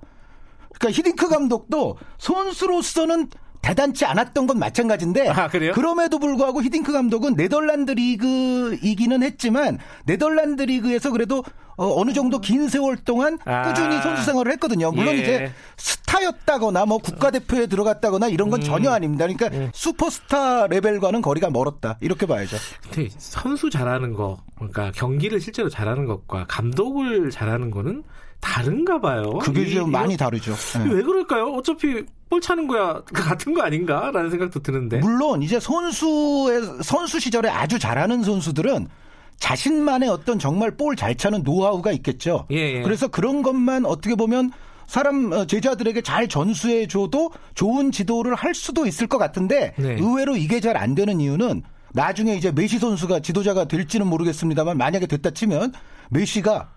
그러니까 0.73 0.97
히딩크 0.97 1.29
감독도 1.29 1.97
선수로서는 2.17 3.29
대단치 3.63 4.05
않았던 4.05 4.45
건 4.45 4.59
마찬가지인데 4.59 5.29
아, 5.29 5.47
그럼에도 5.47 6.19
불구하고 6.19 6.61
히딩크 6.61 6.91
감독은 6.91 7.35
네덜란드 7.35 7.91
리그이기는 7.91 9.23
했지만 9.23 9.79
네덜란드 10.05 10.63
리그에서 10.63 11.11
그래도 11.11 11.43
어, 11.75 12.03
느 12.03 12.13
정도 12.13 12.39
긴 12.39 12.67
세월 12.67 12.97
동안 12.97 13.39
아. 13.45 13.63
꾸준히 13.63 13.99
선수 14.01 14.23
생활을 14.25 14.51
했거든요. 14.53 14.91
물론 14.91 15.15
예. 15.15 15.19
이제 15.19 15.51
스타였다거나 15.77 16.85
뭐 16.85 16.97
국가대표에 16.99 17.67
들어갔다거나 17.67 18.27
이런 18.27 18.49
건 18.49 18.59
음. 18.59 18.63
전혀 18.63 18.91
아닙니다. 18.91 19.25
그러니까 19.25 19.57
음. 19.57 19.71
슈퍼스타 19.73 20.67
레벨과는 20.67 21.21
거리가 21.21 21.49
멀었다. 21.49 21.97
이렇게 22.01 22.25
봐야죠. 22.25 22.57
근데 22.91 23.09
선수 23.17 23.69
잘하는 23.69 24.13
거, 24.13 24.37
그러니까 24.55 24.91
경기를 24.93 25.39
실제로 25.39 25.69
잘하는 25.69 26.05
것과 26.05 26.45
감독을 26.47 27.31
잘하는 27.31 27.71
거는 27.71 28.03
다른가 28.43 28.99
봐요. 28.99 29.31
그게 29.41 29.69
좀 29.69 29.89
많이 29.89 30.17
다르죠. 30.17 30.53
네. 30.83 30.93
왜 30.93 31.01
그럴까요? 31.01 31.45
어차피 31.53 32.03
볼 32.29 32.41
차는 32.41 32.67
거야 32.67 33.01
같은 33.13 33.53
거 33.53 33.61
아닌가라는 33.63 34.29
생각도 34.29 34.59
드는데. 34.61 34.99
물론 34.99 35.41
이제 35.41 35.59
선수의 35.59 36.61
선수 36.83 37.19
시절에 37.21 37.49
아주 37.49 37.79
잘하는 37.79 38.21
선수들은 38.23 38.87
자신만의 39.37 40.09
어떤 40.09 40.37
정말 40.39 40.71
볼 40.75 40.95
잘 40.95 41.15
차는 41.15 41.43
노하우가 41.43 41.91
있겠죠. 41.93 42.45
예, 42.51 42.75
예. 42.77 42.81
그래서 42.81 43.07
그런 43.07 43.41
것만 43.41 43.85
어떻게 43.85 44.15
보면 44.15 44.51
사람 44.87 45.31
어, 45.31 45.45
제자들에게 45.45 46.01
잘 46.01 46.27
전수해 46.27 46.85
줘도 46.87 47.31
좋은 47.55 47.91
지도를 47.91 48.35
할 48.35 48.53
수도 48.53 48.85
있을 48.85 49.07
것 49.07 49.17
같은데 49.17 49.73
네. 49.77 49.93
의외로 49.99 50.35
이게 50.35 50.59
잘 50.59 50.75
안 50.77 50.95
되는 50.95 51.19
이유는 51.21 51.63
나중에 51.93 52.35
이제 52.35 52.51
메시 52.51 52.77
선수가 52.79 53.21
지도자가 53.21 53.65
될지는 53.65 54.07
모르겠습니다만 54.07 54.77
만약에 54.77 55.05
됐다 55.07 55.31
치면 55.31 55.71
메시가 56.09 56.69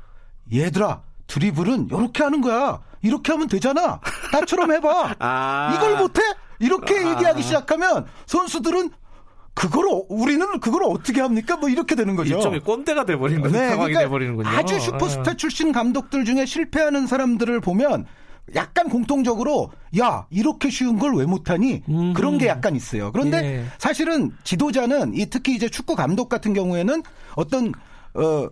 얘들아 0.53 1.03
드리블은 1.27 1.89
이렇게 1.91 2.23
하는 2.23 2.41
거야. 2.41 2.81
이렇게 3.03 3.33
하면 3.33 3.49
되잖아. 3.49 4.01
나처럼 4.33 4.73
해봐. 4.73 5.15
아. 5.21 5.75
이걸 5.77 5.97
못해? 5.99 6.23
이렇게 6.59 6.99
아. 6.99 7.11
얘기하기 7.13 7.43
시작하면 7.43 8.07
선수들은 8.27 8.91
그걸 9.55 9.87
우리는 10.09 10.61
그걸 10.61 10.83
어떻게 10.85 11.21
합니까? 11.21 11.57
뭐 11.57 11.69
이렇게 11.69 11.95
되는 11.95 12.15
거죠. 12.15 12.35
일종의 12.35 12.61
꼰대가 12.61 13.05
돼버리는 13.07 13.43
네, 13.45 13.51
상황이 13.71 13.77
그러니까 13.93 14.01
돼버리는군요. 14.01 14.49
아주 14.51 14.79
슈퍼스타 14.79 15.35
출신 15.35 15.73
감독들 15.73 16.25
중에 16.27 16.45
실패하는 16.45 17.07
사람들을 17.07 17.61
보면 17.61 18.05
약간 18.55 18.89
공통적으로 18.91 19.71
야 19.99 20.27
이렇게 20.31 20.69
쉬운 20.69 20.99
걸 20.99 21.15
왜 21.15 21.25
못하니 21.25 21.83
음. 21.89 22.13
그런 22.13 22.37
게 22.37 22.49
약간 22.49 22.77
있어요. 22.77 23.11
그런데 23.13 23.39
예. 23.39 23.65
사실은 23.79 24.31
지도자는 24.45 25.15
이 25.15 25.27
특히 25.31 25.55
이제 25.55 25.69
축구 25.71 25.97
감독 25.97 26.29
같은 26.29 26.53
경우에는 26.53 27.03
어떤 27.35 27.73
어 28.15 28.49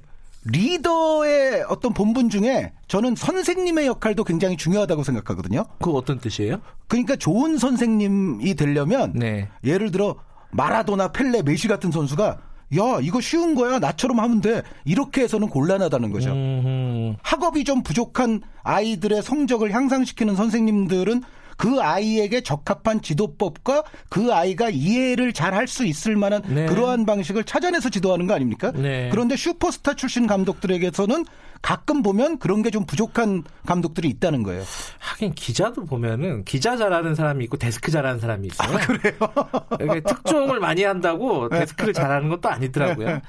리더의 0.46 1.64
어떤 1.68 1.94
본분 1.94 2.28
중에 2.28 2.72
저는 2.88 3.14
선생님의 3.16 3.86
역할도 3.86 4.24
굉장히 4.24 4.56
중요하다고 4.56 5.02
생각하거든요. 5.02 5.64
그 5.80 5.90
어떤 5.92 6.18
뜻이에요? 6.18 6.60
그러니까 6.86 7.16
좋은 7.16 7.58
선생님이 7.58 8.54
되려면 8.54 9.12
네. 9.14 9.48
예를 9.64 9.90
들어 9.90 10.16
마라도나 10.50 11.08
펠레, 11.08 11.42
메시 11.42 11.66
같은 11.68 11.90
선수가 11.90 12.38
야 12.76 12.98
이거 13.02 13.20
쉬운 13.20 13.54
거야 13.54 13.78
나처럼 13.78 14.20
하면 14.20 14.40
돼 14.40 14.62
이렇게 14.84 15.22
해서는 15.22 15.48
곤란하다는 15.48 16.10
거죠. 16.10 16.32
음흠. 16.32 17.16
학업이 17.22 17.64
좀 17.64 17.82
부족한 17.82 18.42
아이들의 18.62 19.22
성적을 19.22 19.72
향상시키는 19.72 20.34
선생님들은 20.34 21.22
그 21.56 21.80
아이에게 21.80 22.42
적합한 22.42 23.02
지도법과 23.02 23.84
그 24.08 24.32
아이가 24.32 24.70
이해를 24.70 25.32
잘 25.32 25.54
할 25.54 25.68
수 25.68 25.86
있을 25.86 26.16
만한 26.16 26.42
네. 26.46 26.66
그러한 26.66 27.06
방식을 27.06 27.44
찾아내서 27.44 27.88
지도하는 27.88 28.26
거 28.26 28.34
아닙니까? 28.34 28.72
네. 28.74 29.08
그런데 29.10 29.36
슈퍼스타 29.36 29.94
출신 29.94 30.26
감독들에게서는 30.26 31.24
가끔 31.62 32.02
보면 32.02 32.38
그런 32.38 32.62
게 32.62 32.70
좀 32.70 32.84
부족한 32.84 33.44
감독들이 33.66 34.08
있다는 34.08 34.42
거예요. 34.42 34.62
하긴 34.98 35.32
기자도 35.34 35.84
보면은 35.86 36.44
기자 36.44 36.76
잘하는 36.76 37.14
사람이 37.14 37.44
있고 37.44 37.56
데스크 37.56 37.90
잘하는 37.92 38.18
사람이 38.20 38.48
있어요. 38.48 38.76
아, 38.76 38.80
그래요? 38.80 40.00
특종을 40.06 40.60
많이 40.60 40.82
한다고 40.82 41.48
데스크를 41.48 41.92
잘하는 41.94 42.28
것도 42.28 42.48
아니더라고요. 42.50 43.20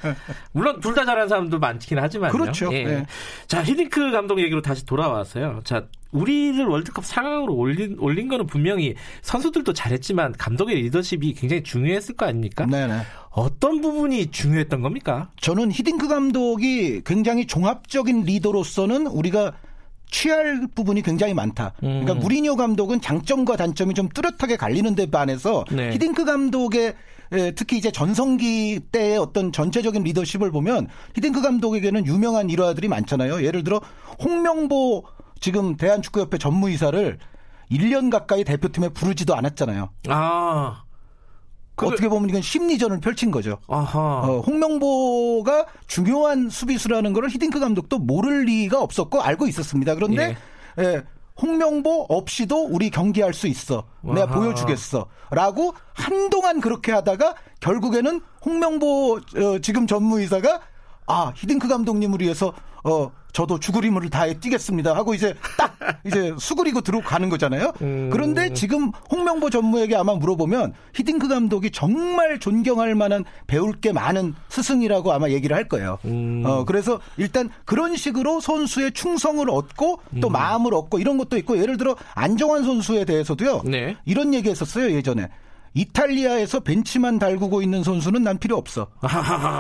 물론 0.52 0.80
둘 0.82 0.96
다 0.96 1.06
잘하는 1.06 1.28
사람도 1.30 1.60
많긴 1.60 2.00
하지만 2.00 2.32
그렇죠. 2.32 2.70
예. 2.74 2.84
네. 2.84 3.06
자 3.48 3.64
히딩크 3.64 4.12
감독 4.12 4.40
얘기로 4.40 4.62
다시 4.62 4.86
돌아왔어요. 4.86 5.62
자 5.64 5.86
우리를 6.16 6.66
월드컵 6.66 7.04
4강으로 7.04 7.58
올린 7.58 7.98
올린 8.00 8.28
거는 8.28 8.48
분명히 8.48 8.96
선수들도 9.22 9.74
잘했지만 9.74 10.34
감독의 10.34 10.76
리더십이 10.84 11.34
굉장히 11.34 11.64
중요했을 11.64 12.16
거 12.16 12.26
아닙니까? 12.26 12.66
네네. 12.66 13.02
어떤 13.32 13.82
부분이 13.82 14.32
중요했던 14.32 14.82
겁니까? 14.82 15.30
저는 15.42 15.72
히딩크 15.72 16.08
감독이 16.08 17.02
굉장히 17.06 17.46
종합적인 17.46 18.24
리더로서는 18.24 19.08
우리가 19.08 19.54
취할 20.10 20.68
부분이 20.74 21.02
굉장히 21.02 21.34
많다. 21.34 21.74
그러니까 21.78 22.00
음. 22.00 22.06
그러니까 22.06 22.24
무리뉴 22.24 22.56
감독은 22.56 23.02
장점과 23.02 23.58
단점이 23.58 23.94
좀 23.94 24.08
뚜렷하게 24.08 24.56
갈리는 24.56 24.96
데 24.96 25.10
반해서 25.12 25.66
네. 25.72 25.92
히딩크 25.92 26.24
감독의 26.24 26.94
특히 27.56 27.78
이제 27.78 27.92
전성기 27.92 28.80
때의 28.92 29.18
어떤 29.18 29.52
전체적인 29.52 30.04
리더십을 30.04 30.52
보면 30.52 30.88
히딩크 31.16 31.42
감독에게는 31.42 32.06
유명한 32.06 32.50
일화들이 32.50 32.88
많잖아요. 32.88 33.44
예를 33.44 33.64
들어 33.64 33.82
홍명보 34.24 35.04
지금 35.40 35.76
대한축구협회 35.78 36.38
전무이사를 36.38 37.20
1년 37.72 38.12
가까이 38.12 38.44
대표팀에 38.44 38.90
부르지도 38.90 39.36
않았잖아요. 39.36 39.90
아. 40.10 40.84
그... 41.76 41.88
어떻게 41.88 42.08
보면 42.08 42.30
이건 42.30 42.42
심리전을 42.42 43.00
펼친 43.02 43.32
거죠. 43.32 43.58
어, 44.26 44.40
홍명보가 44.46 45.66
중요한 45.88 46.50
수비수라는 46.50 47.14
것을 47.14 47.30
히딩크 47.30 47.60
감독도 47.60 48.00
모를 48.00 48.46
리가 48.46 48.82
없었고 48.82 49.22
알고 49.22 49.48
있었습니다. 49.48 49.94
그런데 49.96 50.38
예. 50.80 50.84
예, 50.84 51.04
홍명보 51.42 52.06
없이도 52.08 52.68
우리 52.68 52.90
경기할 52.90 53.34
수 53.34 53.48
있어. 53.48 53.84
내가 54.02 54.24
아하. 54.24 54.36
보여주겠어. 54.36 55.08
라고 55.32 55.74
한동안 55.94 56.62
그렇게 56.62 56.92
하다가 56.94 57.36
결국에는 57.60 58.22
홍명보 58.46 59.20
어, 59.36 59.60
지금 59.62 59.86
전무이사가 59.86 60.62
아 61.08 61.34
히딩크 61.36 61.68
감독님을 61.68 62.22
위해서 62.22 62.54
어 62.84 63.12
저도 63.36 63.60
죽을 63.60 63.84
힘을 63.84 64.10
다해 64.10 64.40
뛰겠습니다 64.40 64.96
하고 64.96 65.14
이제 65.14 65.36
딱 65.58 65.76
이제 66.08 66.34
수그리고 66.40 66.80
들어가는 66.80 67.28
거잖아요. 67.28 67.74
음. 67.82 68.10
그런데 68.12 68.54
지금 68.54 68.94
홍명보 69.12 69.50
전무에게 69.50 69.94
아마 69.98 70.16
물어보면 70.16 70.74
히딩크 70.94 71.28
감독이 71.28 71.70
정말 71.72 72.40
존경할 72.40 72.96
만한 72.96 73.26
배울 73.46 73.74
게 73.74 73.92
많은 73.92 74.36
스승이라고 74.48 75.12
아마 75.12 75.30
얘기를 75.30 75.54
할 75.54 75.68
거예요. 75.68 75.98
음. 76.06 76.44
어 76.46 76.64
그래서 76.64 77.02
일단 77.18 77.50
그런 77.66 77.98
식으로 77.98 78.40
선수의 78.40 78.94
충성을 78.94 79.48
얻고 79.50 80.00
또 80.22 80.30
음. 80.30 80.32
마음을 80.32 80.74
얻고 80.74 81.00
이런 81.00 81.18
것도 81.18 81.38
있고 81.38 81.58
예를 81.58 81.76
들어 81.76 81.98
안정환 82.14 82.64
선수에 82.64 83.04
대해서도요. 83.04 83.64
네. 83.66 83.98
이런 84.06 84.34
얘기 84.34 84.50
했었어요 84.50 84.92
예전에. 84.92 85.30
이탈리아에서 85.76 86.62
벤치만 86.62 87.20
달구고 87.20 87.62
있는 87.62 87.84
선수는 87.84 88.24
난 88.24 88.40
필요 88.40 88.56
없어. 88.58 88.88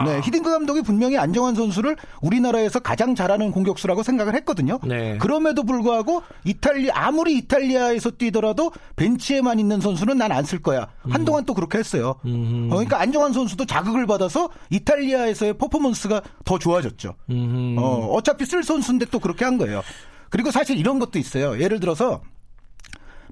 네, 0.05 0.21
히딩크 0.23 0.49
감독이 0.49 0.81
분명히 0.81 1.17
안정환 1.17 1.53
선수를 1.55 1.95
우리나라에서 2.21 2.79
가장 2.79 3.13
잘하는 3.13 3.51
공격수라고 3.51 4.01
생각을 4.01 4.33
했거든요. 4.35 4.79
네. 4.85 5.17
그럼에도 5.19 5.63
불구하고 5.63 6.23
이탈리 6.45 6.89
아무리 6.91 7.35
이탈리아에서 7.37 8.11
뛰더라도 8.11 8.71
벤치에만 8.95 9.59
있는 9.59 9.79
선수는 9.81 10.17
난 10.17 10.31
안 10.31 10.45
쓸 10.45 10.61
거야. 10.61 10.87
한동안 11.09 11.43
음. 11.43 11.45
또 11.45 11.53
그렇게 11.53 11.77
했어요. 11.77 12.15
음. 12.25 12.67
어, 12.71 12.75
그러니까 12.75 12.99
안정환 13.01 13.33
선수도 13.33 13.65
자극을 13.65 14.05
받아서 14.07 14.49
이탈리아에서의 14.69 15.57
퍼포먼스가 15.57 16.21
더 16.45 16.57
좋아졌죠. 16.57 17.15
음. 17.29 17.75
어, 17.77 18.07
어차피 18.13 18.45
쓸 18.45 18.63
선수인데 18.63 19.05
또 19.11 19.19
그렇게 19.19 19.43
한 19.43 19.57
거예요. 19.57 19.81
그리고 20.29 20.49
사실 20.51 20.77
이런 20.77 20.99
것도 20.99 21.19
있어요. 21.19 21.59
예를 21.61 21.79
들어서 21.79 22.21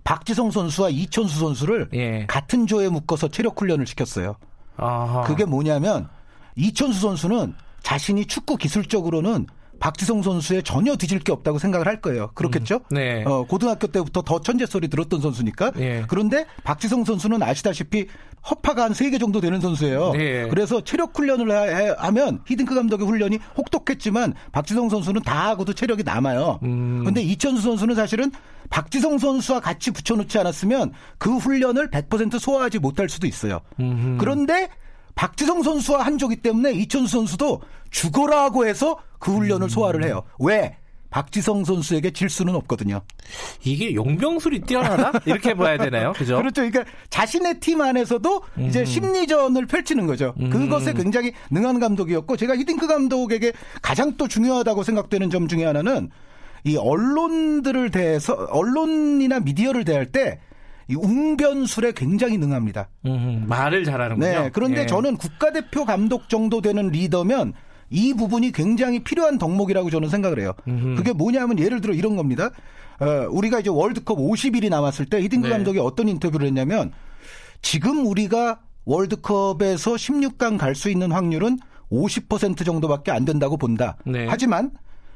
박지성 0.03 0.51
선수와 0.51 0.89
이천수 0.89 1.39
선수를 1.39 1.89
예. 1.93 2.25
같은 2.27 2.67
조에 2.67 2.89
묶어서 2.89 3.29
체력 3.29 3.59
훈련을 3.59 3.87
시켰어요. 3.87 4.35
아하. 4.77 5.21
그게 5.23 5.45
뭐냐면 5.45 6.09
이천수 6.55 6.99
선수는 6.99 7.55
자신이 7.83 8.25
축구 8.25 8.57
기술적으로는 8.57 9.47
박지성 9.83 10.21
선수에 10.21 10.61
전혀 10.61 10.95
뒤질 10.95 11.19
게 11.19 11.33
없다고 11.33 11.59
생각을 11.59 11.87
할 11.87 11.99
거예요. 11.99 12.31
그렇겠죠? 12.35 12.75
음, 12.75 12.95
네. 12.95 13.25
어, 13.25 13.45
고등학교 13.45 13.87
때부터 13.87 14.21
더 14.21 14.39
천재 14.39 14.65
소리 14.65 14.87
들었던 14.87 15.19
선수니까. 15.19 15.71
네. 15.71 16.05
그런데 16.07 16.45
박지성 16.63 17.03
선수는 17.03 17.43
아시다시피 17.43 18.07
허파가 18.49 18.85
한 18.85 18.93
3개 18.93 19.19
정도 19.19 19.41
되는 19.41 19.59
선수예요. 19.59 20.13
네. 20.13 20.47
그래서 20.47 20.79
체력 20.79 21.17
훈련을 21.17 21.97
하면 21.99 22.39
히딩크 22.47 22.73
감독의 22.73 23.05
훈련이 23.05 23.39
혹독했지만 23.57 24.35
박지성 24.53 24.87
선수는 24.87 25.21
다 25.21 25.49
하고도 25.49 25.73
체력이 25.73 26.03
남아요. 26.03 26.61
음. 26.63 26.99
그런데 27.01 27.21
이천수 27.21 27.61
선수는 27.61 27.95
사실은 27.95 28.31
박지성 28.69 29.17
선수와 29.17 29.59
같이 29.59 29.91
붙여놓지 29.91 30.39
않았으면 30.39 30.93
그 31.17 31.35
훈련을 31.35 31.91
100% 31.91 32.39
소화하지 32.39 32.79
못할 32.79 33.09
수도 33.09 33.27
있어요. 33.27 33.59
음흠. 33.81 34.15
그런데 34.17 34.69
박지성 35.15 35.63
선수와 35.63 36.05
한조기 36.05 36.37
때문에 36.37 36.71
이천수 36.71 37.11
선수도 37.11 37.61
죽어라고 37.91 38.65
해서 38.65 38.97
그 39.19 39.33
훈련을 39.33 39.67
음. 39.67 39.69
소화를 39.69 40.03
해요. 40.03 40.23
왜? 40.39 40.77
박지성 41.13 41.63
선수에게 41.63 42.09
질 42.09 42.27
수는 42.27 42.55
없거든요. 42.55 43.01
이게 43.63 43.93
용병술이 43.93 44.61
뛰어나다? 44.61 45.19
이렇게 45.25 45.53
봐야 45.53 45.77
되나요? 45.77 46.11
그죠? 46.13 46.37
그렇죠. 46.37 46.63
그러니까 46.63 46.85
자신의 47.11 47.59
팀 47.59 47.81
안에서도 47.81 48.41
음. 48.57 48.65
이제 48.65 48.83
심리전을 48.83 49.67
펼치는 49.67 50.07
거죠. 50.07 50.33
음. 50.39 50.49
그것에 50.49 50.93
굉장히 50.93 51.33
능한 51.51 51.79
감독이었고 51.79 52.35
제가 52.35 52.55
히딩크 52.55 52.87
감독에게 52.87 53.53
가장 53.83 54.17
또 54.17 54.27
중요하다고 54.27 54.81
생각되는 54.81 55.29
점 55.29 55.47
중에 55.47 55.65
하나는 55.65 56.09
이 56.63 56.77
언론들을 56.77 57.91
대해서 57.91 58.33
언론이나 58.49 59.39
미디어를 59.39 59.85
대할 59.85 60.07
때 60.07 60.39
이 60.87 60.95
웅변술에 60.95 61.93
굉장히 61.93 62.37
능합니다. 62.37 62.89
음, 63.05 63.45
말을 63.47 63.83
잘하는군요. 63.83 64.27
네, 64.27 64.49
그런데 64.53 64.81
예. 64.81 64.85
저는 64.85 65.17
국가대표 65.17 65.85
감독 65.85 66.29
정도 66.29 66.61
되는 66.61 66.89
리더면 66.89 67.53
이 67.89 68.13
부분이 68.13 68.51
굉장히 68.51 69.03
필요한 69.03 69.37
덕목이라고 69.37 69.89
저는 69.89 70.09
생각을 70.09 70.39
해요. 70.39 70.53
음흠. 70.67 70.95
그게 70.95 71.13
뭐냐면 71.13 71.59
예를 71.59 71.79
들어 71.81 71.93
이런 71.93 72.15
겁니다. 72.15 72.49
어, 72.99 73.27
우리가 73.29 73.59
이제 73.59 73.69
월드컵 73.69 74.17
50일이 74.17 74.69
남았을 74.69 75.05
때 75.05 75.21
히딩크 75.21 75.47
네. 75.47 75.53
감독이 75.53 75.79
어떤 75.79 76.07
인터뷰를 76.07 76.47
했냐면 76.47 76.91
지금 77.61 78.05
우리가 78.05 78.59
월드컵에서 78.85 79.93
16강 79.93 80.57
갈 80.57 80.75
수 80.75 80.89
있는 80.89 81.11
확률은 81.11 81.59
50% 81.91 82.65
정도밖에 82.65 83.11
안 83.11 83.25
된다고 83.25 83.57
본다. 83.57 83.97
네. 84.05 84.25
하지만 84.29 84.71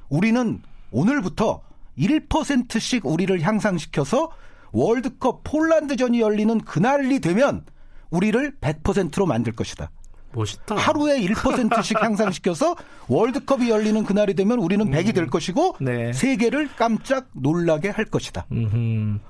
우리는 0.10 0.62
오늘부터 0.92 1.62
1%씩 1.98 3.06
우리를 3.06 3.42
향상시켜서 3.42 4.30
월드컵 4.78 5.42
폴란드전이 5.44 6.22
열리는 6.22 6.60
그날이 6.60 7.20
되면 7.20 7.66
우리를 8.12 8.58
100%로 8.62 9.26
만들 9.26 9.54
것이다. 9.54 9.90
멋있다. 10.38 10.76
하루에 10.76 11.20
1%씩 11.20 12.02
향상시켜서 12.02 12.76
월드컵이 13.08 13.70
열리는 13.70 14.04
그날이 14.04 14.34
되면 14.34 14.60
우리는 14.60 14.90
100이 14.90 15.14
될 15.14 15.26
음. 15.26 15.30
것이고 15.30 15.78
네. 15.82 16.14
세계를 16.14 16.70
깜짝 16.78 17.28
놀라게 17.34 17.90
할 17.90 18.06
것이다. 18.06 18.46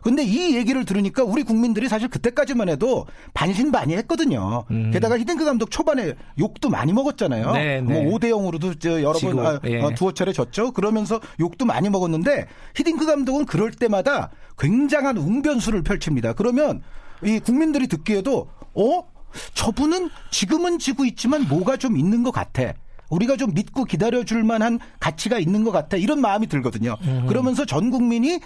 그런데 0.01 0.23
이 0.23 0.55
얘기를 0.55 0.85
들으니까 0.85 1.23
우리 1.23 1.43
국민들이 1.43 1.87
사실 1.87 2.07
그때까지만 2.09 2.69
해도 2.69 3.05
반신반의했거든요. 3.33 4.65
음. 4.71 4.91
게다가 4.91 5.17
히딩크 5.17 5.45
감독 5.45 5.71
초반에 5.71 6.13
욕도 6.39 6.69
많이 6.69 6.93
먹었잖아요. 6.93 7.51
네, 7.53 7.81
네. 7.81 7.81
뭐 7.81 8.17
5대 8.17 8.29
0으로도 8.31 9.01
여러 9.01 9.13
번 9.19 9.45
아, 9.45 9.59
예. 9.65 9.81
어, 9.81 9.91
두어 9.91 10.11
차례 10.11 10.33
졌죠. 10.33 10.71
그러면서 10.71 11.19
욕도 11.39 11.65
많이 11.65 11.89
먹었는데 11.89 12.47
히딩크 12.75 13.05
감독은 13.05 13.45
그럴 13.45 13.71
때마다 13.71 14.31
굉장한 14.57 15.17
웅변수를 15.17 15.83
펼칩니다. 15.83 16.33
그러면 16.33 16.81
이 17.23 17.39
국민들이 17.39 17.87
듣기에도 17.87 18.47
어 18.73 19.03
저분은 19.53 20.09
지금은 20.32 20.80
지고 20.80 21.05
있지만 21.05 21.47
뭐가 21.47 21.78
좀 21.78 21.97
있는 21.97 22.23
것 22.23 22.32
같아. 22.32 22.73
우리가 23.09 23.38
좀 23.38 23.53
믿고 23.53 23.86
기다려줄 23.86 24.43
만한 24.43 24.80
가치가 24.99 25.39
있는 25.39 25.63
것 25.63 25.71
같아. 25.71 25.95
이런 25.97 26.19
마음이 26.19 26.47
들거든요. 26.47 26.97
음. 27.03 27.25
그러면서 27.28 27.65
전 27.65 27.89
국민이 27.89 28.39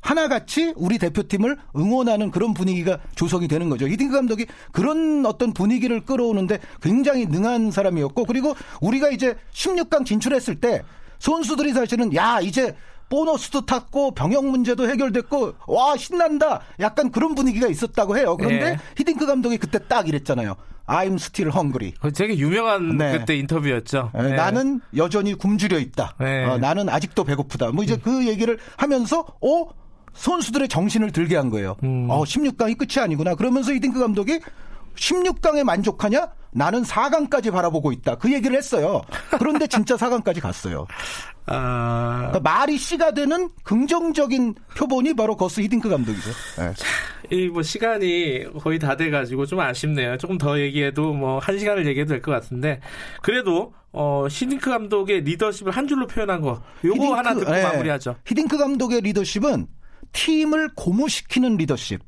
하나같이 0.00 0.72
우리 0.76 0.98
대표팀을 0.98 1.56
응원하는 1.76 2.30
그런 2.30 2.54
분위기가 2.54 2.98
조성이 3.14 3.46
되는 3.46 3.68
거죠. 3.68 3.86
히딩크 3.86 4.14
감독이 4.14 4.46
그런 4.72 5.24
어떤 5.26 5.52
분위기를 5.52 6.04
끌어오는데 6.04 6.60
굉장히 6.80 7.26
능한 7.26 7.70
사람이었고 7.70 8.24
그리고 8.24 8.54
우리가 8.80 9.10
이제 9.10 9.36
16강 9.52 10.06
진출했을 10.06 10.56
때 10.56 10.82
선수들이 11.18 11.72
사실은 11.72 12.14
야 12.14 12.40
이제 12.40 12.74
보너스도 13.14 13.64
탔고 13.64 14.10
병역 14.10 14.44
문제도 14.44 14.88
해결됐고 14.88 15.54
와 15.68 15.96
신난다 15.96 16.62
약간 16.80 17.12
그런 17.12 17.36
분위기가 17.36 17.68
있었다고 17.68 18.18
해요. 18.18 18.36
그런데 18.36 18.70
네. 18.70 18.78
히딩크 18.96 19.24
감독이 19.24 19.56
그때 19.56 19.78
딱 19.86 20.08
이랬잖아요. 20.08 20.56
I'm 20.88 21.14
still 21.14 21.52
hungry. 21.54 21.94
되게 22.12 22.36
유명한 22.36 22.98
네. 22.98 23.18
그때 23.18 23.36
인터뷰였죠. 23.36 24.10
네. 24.14 24.22
네. 24.22 24.30
나는 24.32 24.80
여전히 24.96 25.34
굶주려 25.34 25.78
있다. 25.78 26.16
네. 26.18 26.44
어, 26.44 26.58
나는 26.58 26.88
아직도 26.88 27.22
배고프다. 27.22 27.70
뭐 27.70 27.84
이제 27.84 27.94
음. 27.94 28.00
그 28.02 28.26
얘기를 28.26 28.58
하면서 28.76 29.20
어 29.40 29.68
선수들의 30.14 30.68
정신을 30.68 31.12
들게 31.12 31.36
한 31.36 31.50
거예요. 31.50 31.76
음. 31.84 32.08
어 32.10 32.24
16강이 32.24 32.76
끝이 32.76 33.00
아니구나. 33.00 33.36
그러면서 33.36 33.72
히딩크 33.72 34.00
감독이 34.00 34.40
16강에 34.96 35.64
만족하냐? 35.64 36.28
나는 36.56 36.82
4강까지 36.82 37.50
바라보고 37.52 37.90
있다. 37.92 38.14
그 38.14 38.32
얘기를 38.32 38.56
했어요. 38.56 39.02
그런데 39.38 39.66
진짜 39.66 39.96
4강까지 39.96 40.40
갔어요. 40.40 40.86
아... 41.46 42.28
그러니까 42.30 42.40
말이 42.40 42.78
씨가 42.78 43.10
되는 43.12 43.50
긍정적인 43.64 44.54
표본이 44.76 45.14
바로 45.14 45.36
거스 45.36 45.60
히딩크 45.60 45.88
감독이죠. 45.90 46.30
네. 46.58 46.72
이뭐 47.36 47.62
시간이 47.62 48.44
거의 48.62 48.78
다 48.78 48.96
돼가지고 48.96 49.46
좀 49.46 49.60
아쉽네요. 49.60 50.16
조금 50.18 50.38
더 50.38 50.58
얘기해도 50.60 51.12
뭐 51.12 51.38
한 51.40 51.58
시간을 51.58 51.86
얘기해도 51.86 52.10
될 52.10 52.22
것 52.22 52.30
같은데 52.32 52.80
그래도 53.22 53.74
어, 53.92 54.26
히딩크 54.30 54.70
감독의 54.70 55.22
리더십을 55.22 55.72
한 55.72 55.86
줄로 55.88 56.06
표현한 56.06 56.40
거. 56.40 56.62
요거 56.84 56.94
히딩크, 56.96 57.14
하나 57.14 57.34
듣고 57.34 57.50
네. 57.52 57.62
마무리하죠. 57.62 58.16
히딩크 58.26 58.56
감독의 58.58 59.00
리더십은 59.02 59.66
팀을 60.12 60.70
고무시키는 60.76 61.56
리더십. 61.56 62.00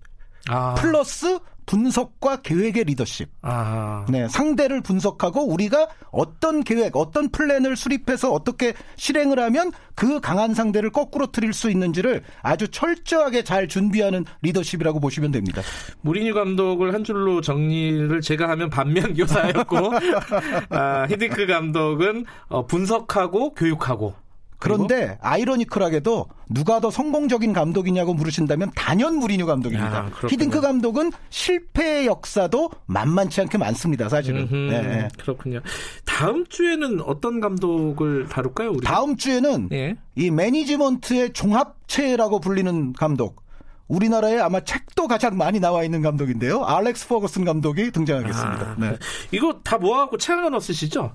아. 0.48 0.74
플러스 0.74 1.38
분석과 1.66 2.42
계획의 2.42 2.84
리더십. 2.84 3.28
아. 3.42 4.06
네, 4.08 4.28
상대를 4.28 4.80
분석하고 4.80 5.46
우리가 5.46 5.88
어떤 6.10 6.62
계획, 6.62 6.96
어떤 6.96 7.28
플랜을 7.28 7.76
수립해서 7.76 8.32
어떻게 8.32 8.72
실행을 8.96 9.38
하면 9.40 9.72
그 9.94 10.20
강한 10.20 10.54
상대를 10.54 10.90
거꾸러뜨릴 10.90 11.52
수 11.52 11.70
있는지를 11.70 12.22
아주 12.42 12.68
철저하게 12.68 13.44
잘 13.44 13.68
준비하는 13.68 14.24
리더십이라고 14.42 15.00
보시면 15.00 15.32
됩니다. 15.32 15.62
무리뉴 16.02 16.34
감독을 16.34 16.94
한 16.94 17.04
줄로 17.04 17.40
정리를 17.40 18.20
제가 18.20 18.48
하면 18.50 18.70
반면 18.70 19.14
교사였고 19.14 19.76
아, 20.70 21.06
히딩크 21.08 21.46
감독은 21.46 22.24
어, 22.48 22.66
분석하고 22.66 23.54
교육하고 23.54 24.14
그런데 24.58 25.18
아이러니컬하게도 25.20 26.26
누가 26.48 26.80
더 26.80 26.90
성공적인 26.90 27.52
감독이냐고 27.52 28.14
물으신다면 28.14 28.70
단연 28.74 29.16
무리뉴 29.16 29.46
감독입니다. 29.46 29.98
아, 29.98 30.10
히딩크 30.28 30.60
감독은 30.60 31.12
실패의 31.30 32.06
역사도 32.06 32.70
만만치 32.86 33.40
않게 33.42 33.58
많습니다, 33.58 34.08
사실은. 34.08 34.48
네, 34.50 34.82
네. 34.82 35.08
그렇군요. 35.18 35.60
다음 36.04 36.46
주에는 36.46 37.00
어떤 37.02 37.40
감독을 37.40 38.28
다룰까요? 38.28 38.70
우리? 38.70 38.80
다음 38.80 39.16
주에는 39.16 39.68
예. 39.72 39.96
이 40.14 40.30
매니지먼트의 40.30 41.32
종합체라고 41.32 42.40
불리는 42.40 42.92
감독. 42.94 43.44
우리나라에 43.88 44.40
아마 44.40 44.60
책도 44.60 45.06
가장 45.06 45.36
많이 45.36 45.60
나와 45.60 45.84
있는 45.84 46.02
감독인데요. 46.02 46.64
알렉스 46.64 47.06
퍼거슨 47.08 47.44
감독이 47.44 47.92
등장하겠습니다. 47.92 48.66
아, 48.70 48.76
네. 48.78 48.96
이거 49.30 49.60
다 49.62 49.78
모아갖고 49.78 50.18
책 50.18 50.38
하나 50.38 50.58
쓰시죠? 50.58 51.14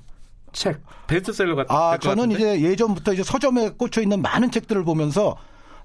책 0.54 0.82
베스트셀러 1.08 1.56
같은 1.56 1.76
아 1.76 1.98
저는 1.98 2.30
같은데? 2.30 2.56
이제 2.56 2.70
예전부터 2.70 3.14
이제 3.14 3.24
서점에 3.24 3.72
꽂혀 3.78 4.02
있는 4.02 4.22
많은 4.22 4.52
책들을 4.52 4.84
보면서 4.84 5.38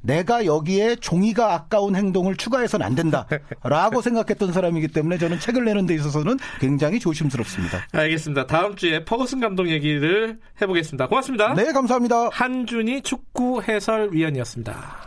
내가 0.02 0.44
여기에 0.44 0.96
종이가 0.96 1.52
아까운 1.52 1.96
행동을 1.96 2.36
추가해서는 2.36 2.86
안 2.86 2.94
된다라고 2.94 4.00
생각했던 4.02 4.52
사람이기 4.52 4.88
때문에 4.88 5.18
저는 5.18 5.40
책을 5.40 5.64
내는 5.64 5.86
데 5.86 5.94
있어서는 5.94 6.38
굉장히 6.60 7.00
조심스럽습니다. 7.00 7.82
알겠습니다. 7.92 8.46
다음 8.46 8.76
주에 8.76 9.04
퍼거슨 9.04 9.40
감독 9.40 9.68
얘기를 9.68 10.38
해보겠습니다. 10.60 11.08
고맙습니다. 11.08 11.54
네, 11.54 11.72
감사합니다. 11.72 12.28
한준희 12.32 13.02
축구 13.02 13.62
해설위원이었습니다. 13.62 15.05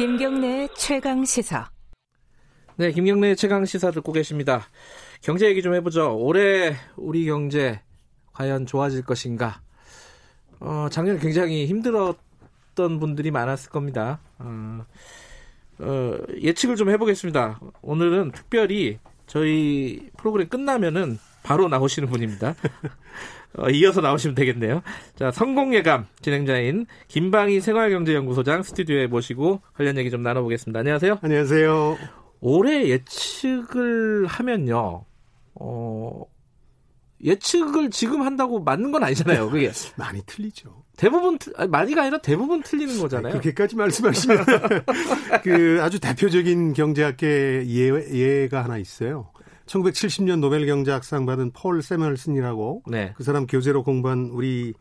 김경래 0.00 0.66
최강 0.78 1.26
시사. 1.26 1.68
네, 2.76 2.90
김경래 2.90 3.34
최강 3.34 3.66
시사 3.66 3.90
듣고 3.90 4.12
계십니다. 4.12 4.62
경제 5.20 5.46
얘기 5.46 5.60
좀 5.60 5.74
해보죠. 5.74 6.16
올해 6.18 6.74
우리 6.96 7.26
경제 7.26 7.82
과연 8.32 8.64
좋아질 8.64 9.02
것인가? 9.02 9.60
어, 10.58 10.88
작년 10.90 11.18
굉장히 11.18 11.66
힘들었던 11.66 12.98
분들이 12.98 13.30
많았을 13.30 13.70
겁니다. 13.70 14.20
어, 14.38 14.86
어, 15.80 16.16
예측을 16.34 16.76
좀 16.76 16.88
해보겠습니다. 16.88 17.60
오늘은 17.82 18.30
특별히 18.30 18.98
저희 19.26 20.08
프로그램 20.16 20.48
끝나면은 20.48 21.18
바로 21.42 21.68
나오시는 21.68 22.08
분입니다. 22.08 22.54
어, 23.58 23.68
이어서 23.70 24.00
나오시면 24.00 24.34
되겠네요. 24.34 24.82
자, 25.16 25.30
성공 25.30 25.74
예감 25.74 26.06
진행자인 26.22 26.86
김방희 27.08 27.60
생활경제연구소장 27.60 28.62
스튜디오에 28.62 29.06
모시고 29.06 29.60
관련 29.74 29.96
얘기 29.98 30.10
좀 30.10 30.22
나눠보겠습니다. 30.22 30.80
안녕하세요. 30.80 31.18
안녕하세요. 31.20 31.98
올해 32.40 32.88
예측을 32.88 34.26
하면요, 34.26 35.04
어, 35.54 36.22
예측을 37.22 37.90
지금 37.90 38.22
한다고 38.22 38.60
맞는 38.60 38.92
건 38.92 39.04
아니잖아요. 39.04 39.50
그게 39.50 39.70
많이 39.96 40.22
틀리죠. 40.24 40.84
대부분 40.96 41.38
아니, 41.56 41.68
많이가 41.68 42.02
아니라 42.02 42.18
대부분 42.18 42.62
틀리는 42.62 42.98
거잖아요. 43.00 43.32
그렇게까지 43.32 43.76
말씀하시면 43.76 44.44
그 45.42 45.78
아주 45.82 45.98
대표적인 45.98 46.72
경제학계 46.72 47.64
예, 47.66 48.42
예가 48.42 48.64
하나 48.64 48.78
있어요. 48.78 49.29
1970년 49.70 50.40
노벨 50.40 50.66
경제학상 50.66 51.26
받은 51.26 51.52
폴 51.52 51.82
세멀슨이라고 51.82 52.82
네. 52.88 53.12
그 53.16 53.22
사람 53.22 53.46
교재로 53.46 53.84
공부한 53.84 54.30
우리 54.32 54.74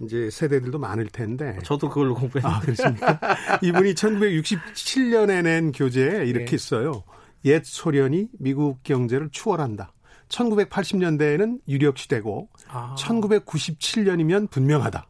이제 0.00 0.30
세대들도 0.30 0.78
많을 0.78 1.06
텐데. 1.06 1.58
저도 1.62 1.88
그걸로 1.88 2.14
공부했는데. 2.14 2.56
아, 2.56 2.60
그렇습니까? 2.60 3.20
이분이 3.62 3.94
1967년에 3.94 5.42
낸 5.42 5.70
교재에 5.70 6.24
이렇게 6.26 6.56
네. 6.56 6.58
써요. 6.58 7.04
옛 7.44 7.62
소련이 7.64 8.28
미국 8.38 8.82
경제를 8.82 9.28
추월한다. 9.30 9.92
1980년대에는 10.28 11.60
유력 11.68 11.98
시대고 11.98 12.48
아. 12.68 12.96
1997년이면 12.98 14.50
분명하다. 14.50 15.06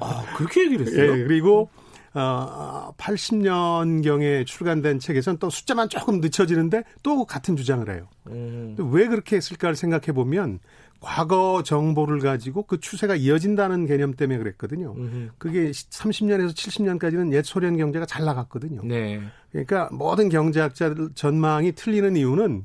아, 0.00 0.24
그렇게 0.36 0.64
얘기를 0.64 0.86
했어요? 0.86 1.12
예, 1.18 1.24
그리고 1.24 1.70
어, 2.18 2.92
80년경에 2.96 4.44
출간된 4.46 4.98
책에서는 4.98 5.38
또 5.38 5.50
숫자만 5.50 5.88
조금 5.88 6.20
늦춰지는데 6.20 6.82
또 7.02 7.24
같은 7.24 7.56
주장을 7.56 7.88
해요. 7.88 8.08
음. 8.28 8.76
왜 8.92 9.06
그렇게 9.06 9.36
했을까를 9.36 9.76
생각해 9.76 10.12
보면 10.12 10.58
과거 11.00 11.62
정보를 11.62 12.18
가지고 12.18 12.64
그 12.64 12.80
추세가 12.80 13.14
이어진다는 13.14 13.86
개념 13.86 14.14
때문에 14.14 14.38
그랬거든요. 14.38 14.94
음흠. 14.96 15.28
그게 15.38 15.70
30년에서 15.70 16.50
70년까지는 16.50 17.32
옛 17.32 17.44
소련 17.44 17.76
경제가 17.76 18.04
잘 18.04 18.24
나갔거든요. 18.24 18.80
네. 18.82 19.20
그러니까 19.52 19.88
모든 19.92 20.28
경제학자들 20.28 21.10
전망이 21.14 21.72
틀리는 21.72 22.16
이유는 22.16 22.64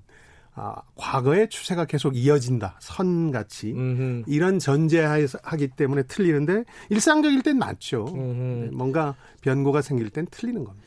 아, 0.55 0.75
과거의 0.95 1.49
추세가 1.49 1.85
계속 1.85 2.15
이어진다. 2.15 2.75
선같이. 2.79 3.71
음흠. 3.73 4.23
이런 4.27 4.59
전제하기 4.59 5.69
때문에 5.75 6.03
틀리는데 6.03 6.63
일상적일 6.89 7.41
땐 7.41 7.57
맞죠. 7.57 8.05
음흠. 8.09 8.69
뭔가 8.73 9.15
변고가 9.41 9.81
생길 9.81 10.09
땐 10.09 10.27
틀리는 10.29 10.63
겁니다. 10.63 10.83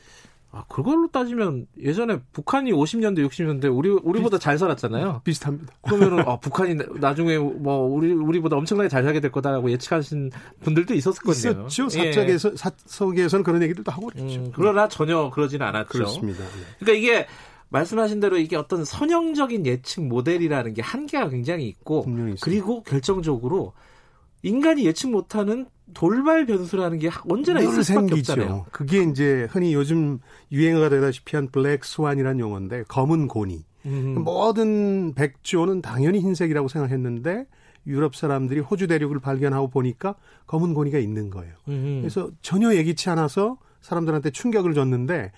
아, 0.49 0.63
그걸로 0.69 1.09
따지면 1.09 1.67
예전에 1.79 2.19
북한이 2.31 2.71
50년대, 2.71 3.27
60년대 3.27 3.75
우리 3.75 3.89
우리보다 3.89 4.37
비슷, 4.37 4.43
잘 4.43 4.57
살았잖아요. 4.57 5.21
비슷합니다. 5.25 5.73
그러면은 5.81 6.19
아, 6.27 6.37
북한이 6.37 6.75
나중에 6.99 7.37
뭐 7.37 7.79
우리 7.79 8.13
우리보다 8.13 8.55
엄청나게 8.55 8.87
잘 8.87 9.03
살게 9.03 9.19
될 9.19 9.31
거다라고 9.31 9.69
예측하신 9.69 10.31
분들도 10.61 10.93
있었을 10.93 11.21
거예요. 11.21 11.67
있었죠. 11.67 11.89
사적에서 11.89 12.51
예. 12.51 12.55
사석에서는 12.55 13.43
그런 13.43 13.61
얘기들도 13.61 13.91
하고 13.91 14.07
그랬죠. 14.07 14.39
음, 14.39 14.51
그러나 14.55 14.87
전혀 14.87 15.29
그러지는 15.29 15.67
않았죠. 15.67 15.89
그렇습니다. 15.89 16.43
네. 16.43 16.49
그러니까 16.79 16.97
이게 17.03 17.27
말씀하신 17.69 18.19
대로 18.19 18.37
이게 18.37 18.55
어떤 18.55 18.85
선형적인 18.85 19.65
예측 19.65 20.05
모델이라는 20.05 20.73
게 20.73 20.81
한계가 20.81 21.29
굉장히 21.29 21.67
있고 21.67 22.05
그리고 22.41 22.83
결정적으로 22.83 23.73
인간이 24.43 24.85
예측 24.85 25.09
못하는 25.09 25.65
돌발 25.93 26.45
변수라는 26.45 26.99
게 26.99 27.09
언제나 27.29 27.61
있을 27.61 27.83
수밖에 27.83 28.07
생기죠. 28.07 28.33
없잖아요. 28.33 28.65
그게 28.71 29.03
이제 29.03 29.47
흔히 29.49 29.73
요즘 29.73 30.19
유행어가 30.51 30.89
되다시피 30.89 31.35
한 31.35 31.49
블랙 31.49 31.85
스완이라는 31.85 32.39
용어인데 32.39 32.83
검은 32.87 33.27
고니. 33.27 33.65
음. 33.85 34.23
모든 34.23 35.13
백조는 35.13 35.81
당연히 35.81 36.19
흰색이라고 36.19 36.67
생각했는데 36.67 37.45
유럽 37.85 38.15
사람들이 38.15 38.59
호주 38.59 38.87
대륙을 38.87 39.19
발견하고 39.19 39.69
보니까 39.69 40.15
검은 40.45 40.73
고니가 40.73 40.99
있는 40.99 41.29
거예요. 41.29 41.53
음. 41.69 41.99
그래서 42.01 42.29
전혀 42.41 42.73
예기치 42.75 43.09
않아서 43.09 43.57
사람들한테 43.81 44.31
충격을 44.31 44.73
줬는데 44.73 45.31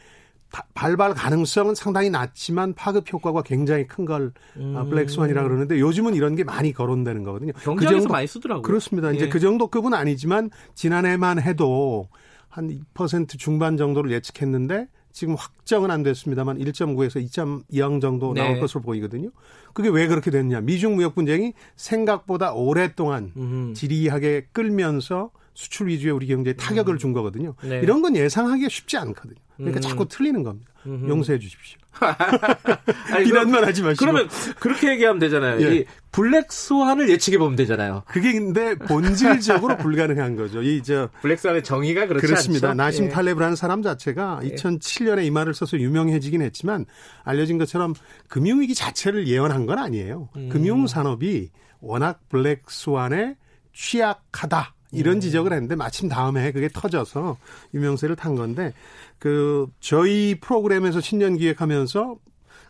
발발 0.73 1.13
가능성은 1.13 1.75
상당히 1.75 2.09
낮지만 2.09 2.73
파급 2.73 3.11
효과가 3.11 3.43
굉장히 3.43 3.87
큰걸 3.87 4.33
아, 4.55 4.59
음. 4.59 4.89
블랙스완이라 4.89 5.43
그러는데 5.43 5.79
요즘은 5.79 6.15
이런 6.15 6.35
게 6.35 6.43
많이 6.43 6.73
거론되는 6.73 7.23
거거든요. 7.23 7.53
경제에서 7.53 7.93
그 7.93 7.99
정도, 7.99 8.11
많이 8.11 8.27
쓰더라고요. 8.27 8.63
그렇습니다. 8.63 9.11
예. 9.11 9.15
이제 9.15 9.29
그 9.29 9.39
정도 9.39 9.67
급은 9.67 9.93
아니지만 9.93 10.49
지난해만 10.73 11.41
해도 11.41 12.09
한 12.47 12.69
2% 12.95 13.37
중반 13.37 13.77
정도를 13.77 14.11
예측했는데 14.11 14.87
지금 15.11 15.35
확정은 15.35 15.91
안 15.91 16.03
됐습니다만 16.03 16.57
1.9에서 16.59 17.23
2.2항 17.27 18.01
정도 18.01 18.33
나올 18.33 18.55
네. 18.55 18.59
것으로 18.59 18.81
보이거든요. 18.81 19.29
그게 19.73 19.89
왜 19.89 20.07
그렇게 20.07 20.31
됐냐? 20.31 20.61
미중 20.61 20.95
무역 20.95 21.15
분쟁이 21.15 21.53
생각보다 21.75 22.53
오랫동안 22.53 23.31
음. 23.37 23.73
지리하게 23.75 24.47
끌면서 24.51 25.31
수출 25.59 25.89
위주의 25.89 26.13
우리 26.13 26.25
경제에 26.25 26.53
타격을 26.53 26.95
음. 26.95 26.97
준 26.97 27.11
거거든요. 27.11 27.53
네. 27.63 27.81
이런 27.83 28.01
건 28.01 28.15
예상하기가 28.15 28.69
쉽지 28.69 28.95
않거든요. 28.95 29.35
그러니까 29.57 29.79
음. 29.79 29.81
자꾸 29.81 30.07
틀리는 30.07 30.41
겁니다. 30.41 30.71
음흠. 30.85 31.09
용서해 31.09 31.37
주십시오. 31.37 31.77
아니, 33.11 33.25
비난만 33.25 33.65
하지 33.65 33.83
마시고. 33.83 33.99
그러면 33.99 34.29
그렇게 34.57 34.89
얘기하면 34.91 35.19
되잖아요. 35.19 35.61
예. 35.61 35.75
이 35.75 35.85
black 36.13 36.49
swan을 36.53 37.09
예측해 37.09 37.37
보면 37.37 37.57
되잖아요. 37.57 38.03
그게 38.07 38.31
근데 38.31 38.75
본질적으로 38.75 39.75
불가능한 39.83 40.37
거죠. 40.37 40.61
이저 40.61 41.09
black 41.21 41.39
swan의 41.39 41.61
정의가 41.65 42.07
그렇지 42.07 42.25
그렇습니다. 42.25 42.69
않죠? 42.69 42.77
나심 42.77 43.05
예. 43.05 43.09
탈레브라는 43.09 43.57
사람 43.57 43.81
자체가 43.81 44.39
예. 44.43 44.55
2007년에 44.55 45.25
이 45.25 45.29
말을 45.29 45.53
써서 45.53 45.77
유명해지긴 45.77 46.41
했지만 46.41 46.85
알려진 47.25 47.57
것처럼 47.57 47.93
금융 48.29 48.61
위기 48.61 48.73
자체를 48.73 49.27
예언한 49.27 49.65
건 49.65 49.77
아니에요. 49.77 50.29
음. 50.37 50.47
금융 50.47 50.87
산업이 50.87 51.49
워낙 51.81 52.21
블랙 52.29 52.63
스완에 52.69 53.35
취약하다. 53.73 54.75
이런 54.91 55.15
음. 55.15 55.19
지적을 55.19 55.53
했는데 55.53 55.75
마침 55.75 56.09
다음에 56.09 56.51
그게 56.51 56.69
터져서 56.71 57.37
유명세를 57.73 58.15
탄 58.15 58.35
건데 58.35 58.73
그 59.19 59.67
저희 59.79 60.37
프로그램에서 60.39 61.01
신년 61.01 61.37
기획하면서 61.37 62.17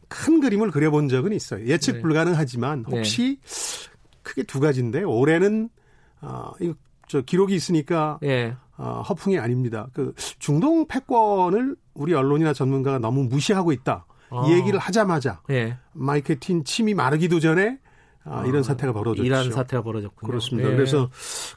큰 0.07 0.39
그림을 0.39 0.71
그려본 0.71 1.07
적은 1.07 1.31
있어요. 1.33 1.65
예측 1.65 1.93
네. 1.93 2.01
불가능하지만 2.01 2.85
네. 2.89 2.97
혹시 2.97 3.39
네. 3.41 3.91
크게 4.23 4.43
두 4.43 4.59
가지인데 4.59 5.03
올해는 5.03 5.69
어, 6.21 6.51
이거 6.59 6.73
저 7.07 7.21
기록이 7.21 7.55
있으니까 7.55 8.19
네. 8.21 8.55
어, 8.77 9.01
허풍이 9.07 9.39
아닙니다. 9.39 9.87
그 9.93 10.13
중동 10.39 10.87
패권을 10.87 11.75
우리 11.93 12.13
언론이나 12.13 12.53
전문가가 12.53 12.99
너무 12.99 13.23
무시하고 13.23 13.71
있다. 13.71 14.05
아. 14.31 14.45
이 14.47 14.53
얘기를 14.53 14.79
하자마자 14.79 15.41
네. 15.47 15.77
마이케틴 15.93 16.63
침이 16.63 16.93
마르기도 16.93 17.39
전에 17.39 17.79
아, 18.30 18.45
이런 18.45 18.64
사태가 18.64 18.93
벌어졌죠. 18.93 19.26
이런 19.26 19.51
사태가 19.51 19.84
벌어졌군요. 19.84 20.30
그렇습니다. 20.30 20.69
네. 20.69 20.76
그래서 20.76 21.10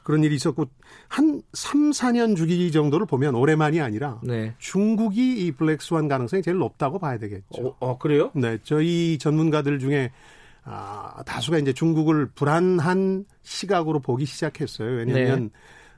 그런 0.03 0.23
일이 0.23 0.35
있었고 0.35 0.65
한 1.07 1.41
3, 1.53 1.91
4년 1.91 2.35
주기 2.35 2.71
정도를 2.71 3.05
보면 3.05 3.35
올해만이 3.35 3.79
아니라 3.79 4.19
네. 4.23 4.55
중국이 4.57 5.45
이 5.45 5.51
블랙스완 5.51 6.07
가능성이 6.07 6.41
제일 6.41 6.57
높다고 6.57 6.99
봐야 6.99 7.17
되겠죠. 7.17 7.67
어, 7.67 7.75
어, 7.79 7.97
그래요? 7.97 8.31
네. 8.33 8.57
저희 8.63 9.17
전문가들 9.19 9.79
중에 9.79 10.11
아, 10.65 11.21
다수가 11.25 11.59
이제 11.59 11.73
중국을 11.73 12.27
불안한 12.33 13.25
시각으로 13.43 13.99
보기 13.99 14.25
시작했어요. 14.25 14.97
왜냐하면 14.97 15.43
네. 15.43 15.49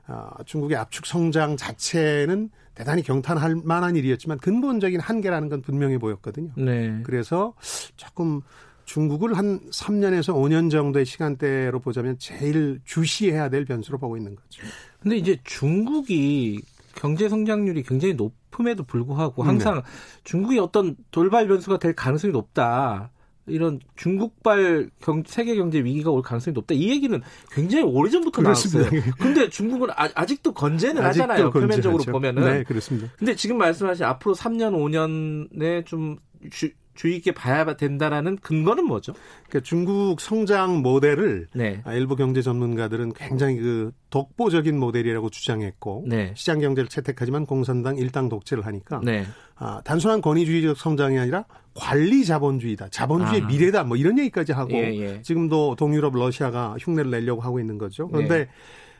아, 0.08 0.30
중국의 0.44 0.76
압축 0.76 1.06
성장 1.06 1.56
자체는 1.56 2.50
대단히 2.74 3.02
경탄할 3.02 3.56
만한 3.64 3.96
일이었지만 3.96 4.38
근본적인 4.38 5.00
한계라는 5.00 5.48
건 5.48 5.62
분명해 5.62 5.98
보였거든요. 5.98 6.50
네. 6.56 7.00
그래서 7.04 7.54
조금 7.96 8.42
중국을 8.86 9.36
한 9.36 9.60
3년에서 9.70 10.32
5년 10.34 10.70
정도의 10.70 11.04
시간대로 11.04 11.80
보자면 11.80 12.16
제일 12.18 12.80
주시해야 12.84 13.50
될 13.50 13.66
변수로 13.66 13.98
보고 13.98 14.16
있는 14.16 14.34
거죠. 14.36 14.62
근데 15.00 15.16
이제 15.16 15.38
중국이 15.44 16.62
경제 16.94 17.28
성장률이 17.28 17.82
굉장히 17.82 18.14
높음에도 18.14 18.84
불구하고 18.84 19.42
항상 19.42 19.76
네. 19.76 19.82
중국이 20.24 20.58
어떤 20.58 20.96
돌발 21.10 21.46
변수가 21.46 21.78
될 21.78 21.94
가능성이 21.94 22.32
높다. 22.32 23.10
이런 23.48 23.78
중국발 23.94 24.90
경, 25.00 25.22
세계 25.26 25.54
경제 25.54 25.78
위기가 25.78 26.10
올 26.10 26.22
가능성이 26.22 26.54
높다. 26.54 26.74
이 26.74 26.88
얘기는 26.88 27.20
굉장히 27.52 27.84
오래전부터 27.84 28.42
그렇습니다. 28.42 28.90
나왔어요. 28.90 29.12
근데 29.18 29.48
중국은 29.48 29.88
아, 29.94 30.26
직도 30.26 30.52
건재는 30.52 31.02
아직도 31.02 31.22
하잖아요. 31.24 31.50
표면적으로 31.50 32.02
보면은. 32.04 32.44
네, 32.44 32.64
그렇습니다. 32.64 33.08
근데 33.16 33.36
지금 33.36 33.58
말씀하신 33.58 34.04
앞으로 34.04 34.34
3년, 34.34 34.72
5년에 34.72 35.86
좀 35.86 36.16
주, 36.50 36.70
주의 36.96 37.16
있게 37.16 37.32
봐야 37.32 37.64
된다라는 37.76 38.38
근거는 38.38 38.84
뭐죠? 38.86 39.12
그러니까 39.48 39.60
중국 39.60 40.20
성장 40.20 40.82
모델을 40.82 41.46
네. 41.54 41.80
아, 41.84 41.92
일부 41.94 42.16
경제 42.16 42.42
전문가들은 42.42 43.12
굉장히 43.12 43.58
그 43.58 43.92
독보적인 44.10 44.78
모델이라고 44.78 45.30
주장했고 45.30 46.04
네. 46.08 46.32
시장 46.34 46.58
경제를 46.60 46.88
채택하지만 46.88 47.46
공산당 47.46 47.96
일당 47.96 48.28
독재를 48.28 48.66
하니까 48.66 49.00
네. 49.04 49.24
아, 49.56 49.80
단순한 49.84 50.20
권위주의적 50.20 50.76
성장이 50.76 51.18
아니라 51.18 51.44
관리 51.74 52.24
자본주의다. 52.24 52.88
자본주의의 52.88 53.42
아. 53.42 53.46
미래다. 53.46 53.84
뭐 53.84 53.96
이런 53.96 54.18
얘기까지 54.18 54.52
하고 54.52 54.72
예, 54.72 54.94
예. 54.98 55.22
지금도 55.22 55.76
동유럽 55.76 56.14
러시아가 56.16 56.76
흉내를 56.80 57.10
내려고 57.10 57.42
하고 57.42 57.60
있는 57.60 57.78
거죠. 57.78 58.08
그런데 58.08 58.38
네. 58.38 58.48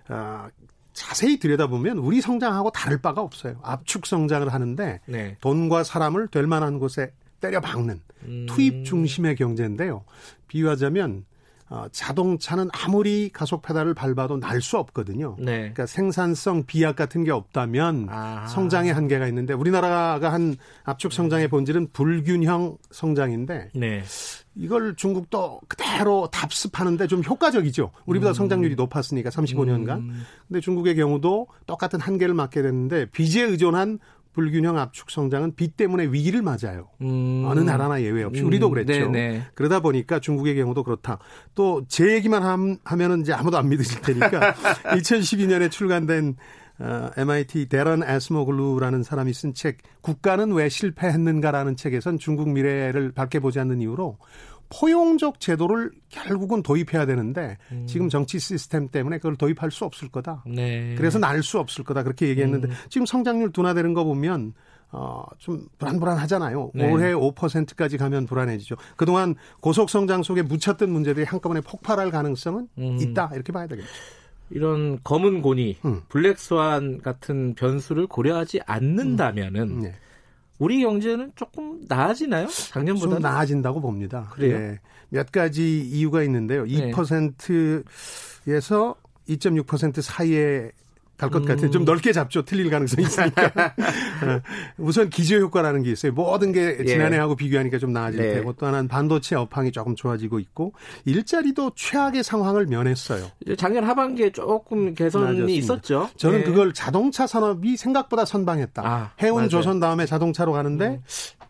아, 0.09 0.49
자세히 0.93 1.39
들여다보면 1.39 1.99
우리 1.99 2.21
성장하고 2.21 2.71
다를 2.71 2.99
바가 2.99 3.21
없어요. 3.21 3.59
압축 3.63 4.07
성장을 4.07 4.49
하는데 4.49 5.01
네. 5.07 5.37
돈과 5.41 5.85
사람을 5.85 6.29
될 6.29 6.47
만한 6.47 6.79
곳에 6.79 7.13
때려 7.41 7.61
박는 7.61 8.01
음. 8.25 8.47
투입 8.49 8.85
중심의 8.85 9.37
경제인데요. 9.37 10.05
비유하자면 10.49 11.25
어, 11.69 11.87
자동차는 11.91 12.69
아무리 12.73 13.29
가속 13.33 13.61
페달을 13.63 13.93
밟아도 13.95 14.37
날 14.39 14.61
수 14.63 14.79
없거든요. 14.79 15.35
네. 15.41 15.59
그러니까 15.59 15.87
생산성 15.87 16.65
비약 16.67 16.95
같은 16.95 17.25
게 17.25 17.33
없다면 17.33 18.07
아. 18.09 18.47
성장의 18.47 18.95
한계가 18.95 19.27
있는데 19.29 19.53
우리나라가 19.53 20.33
한 20.33 20.55
압축 20.85 21.13
성장의 21.13 21.49
본질은 21.49 21.89
불균형 21.93 22.79
성장인데 22.93 23.71
네. 23.75 24.05
이걸 24.55 24.95
중국도 24.95 25.61
그대로 25.69 26.29
답습하는데 26.33 27.07
좀 27.09 27.23
효과적이죠. 27.25 27.91
우리보다 28.07 28.31
음. 28.31 28.35
성장률이 28.35 28.77
높았으니까 28.77 29.31
35년간. 29.31 29.99
음. 29.99 30.23
근데 30.47 30.61
중국의 30.61 30.95
경우도 30.95 31.49
똑같은 31.67 32.01
한계를 32.01 32.33
맞게 32.35 32.63
됐는데 32.63 33.07
빚에 33.11 33.43
의존한 33.43 33.99
불균형 34.37 34.77
압축 34.79 35.11
성장은 35.11 35.55
빚 35.57 35.77
때문에 35.79 36.05
위기를 36.13 36.43
맞아요. 36.43 36.89
음. 37.01 37.43
어느 37.47 37.61
나라나 37.61 38.03
예외 38.03 38.23
없이 38.23 38.43
우리도 38.43 38.69
음. 38.69 38.71
그랬죠. 38.75 39.11
네네. 39.11 39.47
그러다 39.55 39.81
보니까 39.81 40.21
중국의 40.21 40.55
경우도 40.57 40.85
그렇다. 40.85 41.19
또 41.55 41.83
제 41.89 42.13
얘기만 42.15 42.43
함, 42.43 42.77
하면은 42.85 43.23
이제 43.23 43.33
아무도 43.33 43.57
안 43.57 43.69
믿으실 43.71 44.03
테니까 44.03 44.53
2012년에 44.93 45.71
출간된 45.71 46.37
어, 46.79 47.09
MIT 47.17 47.71
데런 47.71 48.03
에스모글루라는 48.03 49.03
사람이 49.03 49.33
쓴 49.33 49.55
책 49.55 49.79
국가는 50.03 50.53
왜 50.53 50.69
실패했는가라는 50.69 51.77
책에선 51.77 52.19
중국 52.19 52.51
미래를 52.51 53.13
밝게 53.13 53.41
보지 53.41 53.59
않는 53.61 53.81
이유로 53.81 54.19
포용적 54.69 55.41
제도를 55.41 55.93
결국은 56.09 56.63
도입해야 56.63 57.07
되는데 57.07 57.57
음. 57.73 57.87
지금 57.87 58.09
정치 58.09 58.39
시스템 58.39 58.89
때문에 58.89 59.19
그걸 59.19 59.37
도입할 59.37 59.71
수 59.71 59.85
없을 59.85 60.09
거다. 60.09 60.43
네. 60.47 60.95
그래서 60.97 61.19
날 61.19 61.43
수 61.43 61.59
없을 61.59 61.85
거다. 61.85 62.03
그렇게 62.03 62.29
얘기했는데 62.29 62.69
음. 62.69 62.75
지금 62.89 63.07
성장률 63.07 63.53
둔화되는 63.53 63.95
거 63.95 64.05
보면 64.05 64.55
어, 64.93 65.25
좀 65.39 65.67
불안불안하잖아요. 65.79 66.71
네. 66.75 66.91
올해 66.91 67.13
5%까지 67.13 67.99
가면 67.99 68.27
불안해지죠. 68.27 68.77
그동안 68.97 69.35
고속 69.61 69.91
성장 69.91 70.23
속에 70.23 70.43
묻혔던 70.43 70.89
문제들이 70.91 71.27
한꺼번에 71.27 71.61
폭발할 71.61 72.11
가능성은 72.11 72.69
음. 72.79 72.97
있다. 73.01 73.31
이렇게 73.35 73.53
봐야 73.53 73.67
되겠죠. 73.67 73.89
이런 74.51 75.01
검은 75.03 75.43
고니, 75.43 75.77
음. 75.85 76.03
블랙스완 76.09 77.03
같은 77.03 77.55
변수를 77.55 78.07
고려하지 78.07 78.61
않는다면은 78.65 79.61
음. 79.63 79.81
네. 79.83 79.95
우리 80.59 80.81
경제는 80.81 81.33
조금 81.35 81.81
나아지나요? 81.87 82.49
작년보다 82.49 83.15
좀 83.15 83.23
나아진다고 83.23 83.81
봅니다. 83.81 84.29
그래요? 84.33 84.59
네. 84.59 84.81
몇 85.09 85.31
가지 85.31 85.81
이유가 85.81 86.23
있는데요. 86.23 86.65
2%에서 86.65 87.85
2.6% 89.29 90.03
사이에 90.03 90.71
갈것 91.17 91.43
음. 91.43 91.47
같아요. 91.47 91.71
좀 91.71 91.85
넓게 91.85 92.13
잡죠. 92.13 92.43
틀릴 92.43 92.69
가능성이 92.71 93.07
있으니까. 93.07 93.47
어, 93.47 94.41
우선 94.77 95.09
기저 95.09 95.39
효과라는 95.39 95.83
게 95.83 95.91
있어요. 95.93 96.13
모든 96.13 96.53
게 96.53 96.77
예. 96.81 96.85
지난해하고 96.85 97.33
예. 97.33 97.37
비교하니까 97.37 97.79
좀 97.79 97.93
나아질 97.93 98.21
네. 98.21 98.35
테고 98.35 98.53
또 98.55 98.67
하나는 98.67 98.87
반도체 98.89 99.35
업황이 99.37 99.73
조금 99.73 99.97
좋아지고 99.97 100.39
있고 100.41 100.75
일자리도 101.07 101.73
최악의 101.75 102.23
상황을 102.23 102.67
면했어요. 102.67 103.27
작년 103.57 103.85
하반기에 103.85 104.31
조금 104.33 104.95
개선이 104.95 105.25
나아졌습니다. 105.25 105.59
있었죠. 105.59 106.11
저는 106.17 106.41
예. 106.41 106.45
그걸 106.45 106.75
자동차 106.75 107.27
산업이 107.27 107.77
생각보다 107.79 108.25
선방했다. 108.27 108.83
아, 108.87 109.11
해운 109.23 109.49
조선 109.49 109.81
다음에 109.81 110.05
자동차로 110.05 110.53
가는데 110.53 110.87
음. 110.87 111.03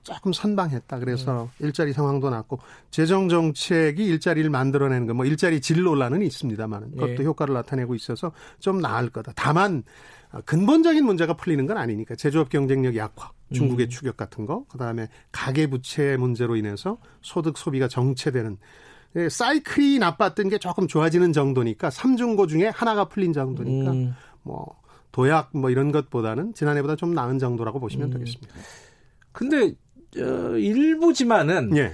조금 0.05 0.32
선방했다. 0.32 1.01
그래서 1.01 1.44
음. 1.44 1.48
일자리 1.66 1.93
상황도 1.93 2.30
낮고 2.30 2.60
재정 2.93 3.28
정책이 3.28 4.05
일자리를 4.05 4.48
만들어내는 4.51 5.09
거 5.09 5.16
뭐 5.16 5.24
일자리 5.24 5.62
질 5.62 5.82
논란은 5.82 6.20
있습니다만 6.20 6.90
그것도 6.90 7.16
예. 7.20 7.24
효과를 7.24 7.55
나타내고 7.55 7.94
있어서 7.94 8.32
좀 8.60 8.80
나을 8.82 9.09
거다. 9.09 9.32
다만 9.34 9.56
근본적인 10.45 11.05
문제가 11.05 11.35
풀리는 11.35 11.65
건 11.66 11.78
아니니까 11.78 12.15
제조업 12.15 12.51
경쟁력 12.51 12.97
약화, 12.97 13.31
중국의 13.53 13.87
음. 13.87 13.89
추격 13.89 14.16
같은 14.16 14.45
거, 14.45 14.65
그다음에 14.69 15.09
가계 15.33 15.69
부채 15.69 16.16
문제로 16.16 16.57
인해서 16.57 16.99
소득 17.23 17.57
소비가 17.57 17.89
정체되는 17.89 18.59
예, 19.16 19.28
사이클이 19.31 19.99
나빴던 19.99 20.51
게 20.51 20.59
조금 20.59 20.87
좋아지는 20.87 21.33
정도니까 21.33 21.89
삼중고 21.89 22.49
중에 22.49 22.69
하나가 22.69 23.09
풀린 23.09 23.33
정도니까 23.33 23.93
음. 23.93 24.15
뭐 24.43 24.78
도약 25.11 25.51
뭐 25.57 25.70
이런 25.70 25.91
것보다는 25.91 26.53
지난해보다 26.53 26.97
좀 26.97 27.15
나은 27.15 27.39
정도라고 27.39 27.81
보시면 27.81 28.09
음. 28.09 28.12
되겠습니다. 28.12 28.55
근데 29.33 29.74
어, 30.19 30.57
일부지만은 30.59 31.74
예. 31.78 31.93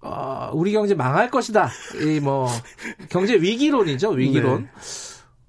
어, 0.00 0.50
우리 0.54 0.72
경제 0.72 0.94
망할 0.94 1.30
것이다. 1.30 1.68
이 2.00 2.20
뭐 2.20 2.48
경제 3.10 3.34
위기론이죠, 3.34 4.10
위기론. 4.10 4.62
네. 4.62 4.68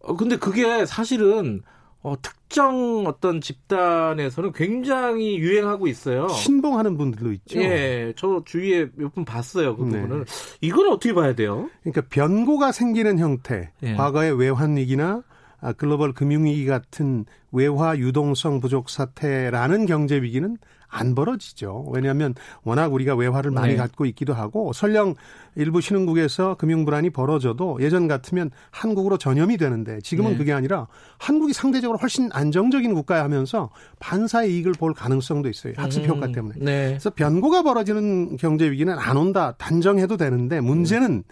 어, 0.04 0.16
근데 0.16 0.36
그게 0.38 0.86
사실은 0.86 1.62
어, 2.02 2.16
특정 2.22 3.06
어떤 3.08 3.40
집단에서는 3.40 4.52
굉장히 4.52 5.38
유행하고 5.38 5.88
있어요. 5.88 6.28
신봉하는 6.28 6.98
분들도 6.98 7.32
있죠. 7.32 7.62
예, 7.62 8.14
저 8.18 8.44
주위에 8.46 8.90
몇 8.96 9.14
분 9.14 9.24
봤어요. 9.24 9.78
그 9.78 9.84
네. 9.86 10.02
부분을. 10.02 10.26
이건 10.60 10.90
어떻게 10.90 11.14
봐야 11.14 11.34
돼요? 11.34 11.70
그러니까 11.82 12.02
변고가 12.10 12.72
생기는 12.74 13.20
형태, 13.20 13.72
예. 13.84 13.94
과거의 13.96 14.38
외환 14.38 14.76
위기나 14.76 15.24
아, 15.62 15.72
글로벌 15.72 16.12
금융위기 16.12 16.66
같은 16.66 17.24
외화 17.54 17.98
유동성 17.98 18.60
부족 18.60 18.90
사태라는 18.90 19.86
경제 19.86 20.22
위기는 20.22 20.58
안 20.94 21.16
벌어지죠. 21.16 21.86
왜냐하면 21.92 22.36
워낙 22.64 22.94
우리가 22.94 23.16
외화를 23.16 23.52
많이 23.52 23.74
네. 23.74 23.76
갖고 23.78 24.06
있기도 24.06 24.34
하고 24.34 24.74
설령 24.74 25.16
일부 25.56 25.82
신흥국에서 25.82 26.56
금융 26.56 26.86
불안이 26.86 27.10
벌어져도 27.10 27.80
예전 27.82 28.08
같으면 28.08 28.52
한국으로 28.72 29.18
전염이 29.18 29.58
되는데 29.58 30.00
지금은 30.02 30.32
네. 30.34 30.38
그게 30.38 30.54
아니라 30.54 30.88
한국이 31.18 31.54
상대적으로 31.54 31.98
훨씬 31.98 32.30
안정적인 32.32 32.94
국가야 32.94 33.24
하면서 33.24 33.70
반사의 34.00 34.54
이익을 34.54 34.74
볼 34.74 34.94
가능성도 34.94 35.50
있어요. 35.50 35.74
학습 35.78 36.06
효과 36.08 36.28
음. 36.28 36.32
때문에. 36.32 36.56
네. 36.60 36.88
그래서 36.90 37.10
변고가 37.10 37.64
벌어지는 37.64 38.38
경제 38.38 38.70
위기는 38.70 38.94
안 38.98 39.18
온다 39.18 39.56
단정해도 39.58 40.18
되는데 40.18 40.62
문제는 40.62 41.24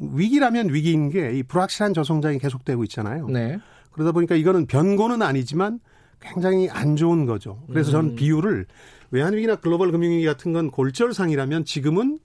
위기라면 0.00 0.72
위기인 0.72 1.10
게 1.10 1.32
이 1.32 1.42
불확실한 1.42 1.94
저성장이 1.94 2.38
계속되고 2.38 2.82
있잖아요. 2.84 3.28
네. 3.28 3.58
그러다 3.92 4.12
보니까 4.12 4.34
이거는 4.34 4.66
변고는 4.66 5.22
아니지만 5.22 5.80
굉장히 6.20 6.68
안 6.70 6.96
좋은 6.96 7.26
거죠. 7.26 7.62
그래서 7.68 7.90
저는 7.90 8.10
음. 8.10 8.16
비율을 8.16 8.66
외환위기나 9.12 9.56
글로벌 9.56 9.92
금융위기 9.92 10.24
같은 10.24 10.52
건 10.52 10.70
골절상이라면 10.70 11.64
지금은 11.64 12.18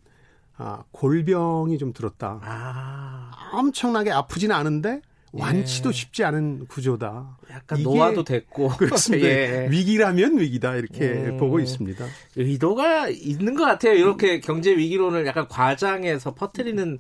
아, 0.58 0.84
골병이 0.92 1.78
좀 1.78 1.94
들었다. 1.94 2.40
아. 2.44 3.30
엄청나게 3.54 4.10
아프지는 4.10 4.56
않은데 4.56 5.02
완치도 5.34 5.90
예. 5.90 5.94
쉽지 5.94 6.24
않은 6.24 6.66
구조다. 6.68 7.38
약간 7.52 7.84
노화도 7.84 8.24
됐고 8.24 8.70
그렇습니다. 8.80 9.28
예. 9.28 9.68
위기라면 9.70 10.40
위기다 10.40 10.76
이렇게 10.78 11.06
음. 11.06 11.38
보고 11.38 11.60
있습니다. 11.60 12.06
의도가 12.38 13.10
있는 13.10 13.54
것 13.54 13.66
같아요. 13.66 13.94
이렇게 13.94 14.40
경제 14.40 14.76
위기론을 14.76 15.28
약간 15.28 15.48
과장해서 15.48 16.34
퍼뜨리는 16.34 16.98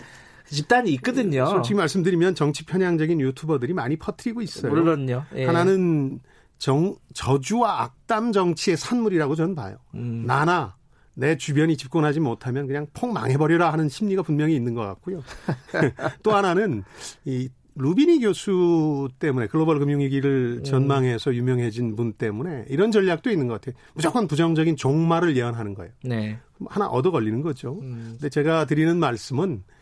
집단이 0.49 0.91
있거든요. 0.95 1.45
솔직히 1.47 1.75
말씀드리면 1.75 2.35
정치 2.35 2.65
편향적인 2.65 3.19
유튜버들이 3.19 3.73
많이 3.73 3.95
퍼뜨리고 3.97 4.41
있어요. 4.41 4.71
물론요. 4.71 5.25
예. 5.35 5.45
하나는 5.45 6.19
정, 6.57 6.95
저주와 7.13 7.83
악담 7.83 8.31
정치의 8.31 8.77
산물이라고 8.77 9.35
저는 9.35 9.55
봐요. 9.55 9.77
음. 9.95 10.23
나나 10.25 10.75
내 11.13 11.35
주변이 11.35 11.77
집권하지 11.77 12.19
못하면 12.19 12.67
그냥 12.67 12.87
폭 12.93 13.11
망해버려라 13.11 13.73
하는 13.73 13.89
심리가 13.89 14.21
분명히 14.21 14.55
있는 14.55 14.75
것 14.75 14.81
같고요. 14.81 15.23
또 16.21 16.35
하나는 16.35 16.83
이 17.25 17.49
루비니 17.77 18.19
교수 18.19 19.07
때문에 19.19 19.47
글로벌 19.47 19.79
금융위기를 19.79 20.57
음. 20.59 20.63
전망해서 20.63 21.33
유명해진 21.33 21.95
분 21.95 22.13
때문에 22.13 22.65
이런 22.69 22.91
전략도 22.91 23.29
있는 23.29 23.47
것 23.47 23.61
같아요. 23.61 23.79
무조건 23.93 24.27
부정적인 24.27 24.75
종말을 24.75 25.37
예언하는 25.37 25.73
거예요. 25.75 25.91
네. 26.03 26.39
하나 26.67 26.87
얻어 26.87 27.11
걸리는 27.11 27.41
거죠. 27.41 27.79
음. 27.81 28.09
근데 28.13 28.29
제가 28.29 28.65
드리는 28.65 28.97
말씀은 28.97 29.63
아, 29.67 29.76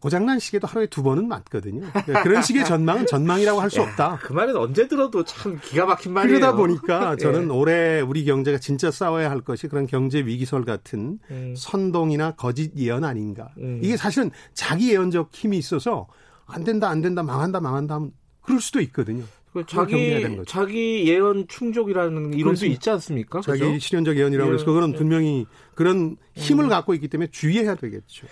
고장난 0.00 0.38
시계도 0.38 0.66
하루에 0.66 0.86
두 0.86 1.02
번은 1.02 1.26
맞거든요. 1.26 1.80
그러니까 1.90 2.22
그런 2.22 2.42
식의 2.42 2.64
전망은 2.66 3.06
전망이라고 3.06 3.60
할 3.60 3.70
수 3.70 3.80
없다. 3.82 4.18
그 4.22 4.32
말은 4.32 4.56
언제 4.56 4.88
들어도 4.88 5.24
참 5.24 5.58
기가 5.62 5.86
막힌 5.86 6.12
말이에요. 6.12 6.38
그러다 6.40 6.56
보니까 6.56 7.16
저는 7.20 7.44
예. 7.44 7.52
올해 7.52 8.00
우리 8.00 8.24
경제가 8.24 8.58
진짜 8.58 8.90
싸워야 8.90 9.30
할 9.30 9.40
것이 9.40 9.68
그런 9.68 9.86
경제 9.86 10.18
위기설 10.18 10.64
같은 10.64 11.18
음. 11.30 11.54
선동이나 11.56 12.32
거짓 12.32 12.72
예언 12.76 13.04
아닌가. 13.04 13.48
음. 13.58 13.80
이게 13.82 13.96
사실은 13.96 14.30
자기 14.54 14.90
예언적 14.92 15.30
힘이 15.32 15.58
있어서 15.58 16.08
안 16.46 16.64
된다, 16.64 16.88
안 16.88 17.00
된다, 17.00 17.22
망한다, 17.22 17.60
망한다 17.60 17.94
하면 17.94 18.12
그럴 18.42 18.60
수도 18.60 18.80
있거든요. 18.80 19.22
자기 19.66 20.38
자기 20.46 21.08
예언 21.08 21.48
충족이라는 21.48 22.34
이론도 22.34 22.66
있지 22.66 22.88
않습니까? 22.90 23.40
자기 23.40 23.60
그죠? 23.60 23.78
실현적 23.78 24.16
예언이라고 24.16 24.54
해서 24.54 24.64
그거는 24.64 24.92
예. 24.92 24.96
분명히 24.96 25.46
그런 25.74 26.16
힘을 26.34 26.64
음. 26.66 26.68
갖고 26.68 26.94
있기 26.94 27.08
때문에 27.08 27.30
주의해야 27.32 27.74
되겠죠. 27.74 28.26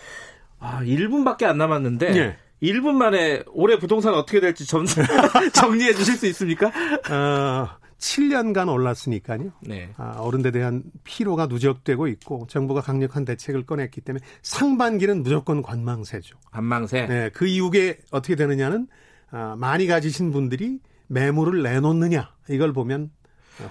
아, 0.61 0.83
1분밖에 0.83 1.45
안 1.45 1.59
남았는데 1.59 2.17
예. 2.17 2.37
1분 2.63 2.95
만에 2.95 3.43
올해 3.53 3.79
부동산 3.79 4.15
어떻게 4.15 4.41
될지 4.41 4.67
정, 4.67 4.85
정리해 5.55 5.95
주실 5.95 6.17
수 6.17 6.27
있습니까? 6.27 6.69
어, 6.69 7.69
7년간 7.99 8.73
올랐으니까요. 8.73 9.53
네. 9.63 9.91
아, 9.97 10.17
어른들에 10.19 10.53
대한 10.53 10.83
피로가 11.05 11.47
누적되고 11.47 12.07
있고 12.09 12.47
정부가 12.49 12.81
강력한 12.81 13.25
대책을 13.25 13.67
꺼냈기 13.67 14.01
때문에 14.01 14.25
상반기는 14.43 15.23
무조건 15.23 15.63
관망세죠. 15.63 16.37
관망세. 16.51 17.07
네, 17.07 17.31
그 17.31 17.47
이후에 17.47 17.99
어떻게 18.11 18.35
되느냐는 18.35 18.87
아, 19.31 19.57
많이 19.59 19.87
가지신 19.87 20.33
분들이 20.33 20.81
매물을 21.09 21.63
내놓느냐 21.63 22.31
이걸 22.49 22.73
보면 22.73 23.11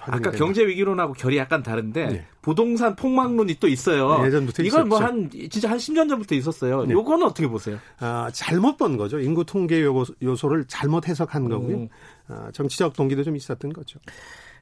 아까 0.02 0.30
경제 0.30 0.66
위기론하고 0.66 1.14
결이 1.14 1.36
약간 1.36 1.62
다른데 1.62 2.06
네. 2.06 2.26
부동산 2.42 2.96
폭망론이 2.96 3.56
또 3.60 3.68
있어요. 3.68 4.18
네, 4.18 4.26
예전부터 4.26 4.62
이건 4.62 4.88
뭐한 4.88 5.30
진짜 5.50 5.70
한 5.70 5.78
10년 5.78 6.08
전부터 6.08 6.34
있었어요. 6.34 6.84
네. 6.84 6.94
요거는 6.94 7.26
어떻게 7.26 7.48
보세요? 7.48 7.78
아, 7.98 8.30
잘못 8.32 8.76
본 8.76 8.96
거죠. 8.96 9.18
인구 9.20 9.44
통계 9.44 9.82
요소, 9.82 10.48
를 10.48 10.64
잘못 10.66 11.08
해석한 11.08 11.48
거고요. 11.48 11.76
음. 11.76 11.88
아, 12.28 12.50
정치적 12.52 12.94
동기도 12.94 13.22
좀 13.24 13.36
있었던 13.36 13.72
거죠. 13.72 13.98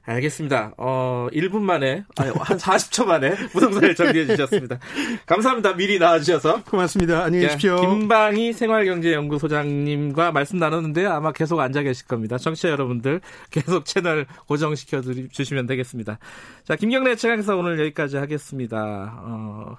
알겠습니다. 0.07 0.73
어, 0.77 1.27
1분 1.33 1.59
만에, 1.61 2.05
아니, 2.15 2.31
한 2.31 2.57
40초 2.57 3.05
만에 3.05 3.35
부동산을 3.51 3.93
정리해 3.93 4.25
주셨습니다. 4.25 4.79
감사합니다. 5.25 5.75
미리 5.75 5.99
나와주셔서. 5.99 6.63
고맙습니다. 6.63 7.25
안녕히 7.25 7.45
계십시오. 7.45 7.75
김방희 7.75 8.53
생활경제연구소장님과 8.53 10.31
말씀 10.31 10.59
나눴는데요. 10.59 11.11
아마 11.11 11.33
계속 11.33 11.59
앉아 11.59 11.83
계실 11.83 12.07
겁니다. 12.07 12.37
청취자 12.37 12.69
여러분들 12.69 13.19
계속 13.51 13.83
채널 13.85 14.25
고정시켜 14.47 15.01
주시면 15.31 15.67
되겠습니다. 15.67 16.19
자, 16.63 16.75
김경래 16.77 17.15
최강사 17.15 17.55
오늘 17.55 17.77
여기까지 17.77 18.15
하겠습니다. 18.15 19.21
어, 19.25 19.77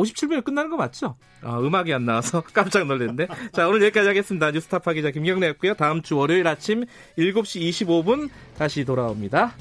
57분에 0.00 0.44
끝나는 0.44 0.70
거 0.70 0.76
맞죠? 0.76 1.16
아, 1.42 1.58
음악이 1.58 1.92
안 1.92 2.04
나와서 2.04 2.42
깜짝 2.52 2.86
놀랐는데. 2.86 3.28
자, 3.52 3.68
오늘 3.68 3.82
여기까지 3.82 4.08
하겠습니다. 4.08 4.50
뉴스타파 4.50 4.92
기자 4.92 5.10
김경래였고요. 5.10 5.74
다음 5.74 6.02
주 6.02 6.16
월요일 6.16 6.46
아침 6.46 6.84
7시 7.18 7.70
25분 7.70 8.28
다시 8.58 8.84
돌아옵니다. 8.84 9.54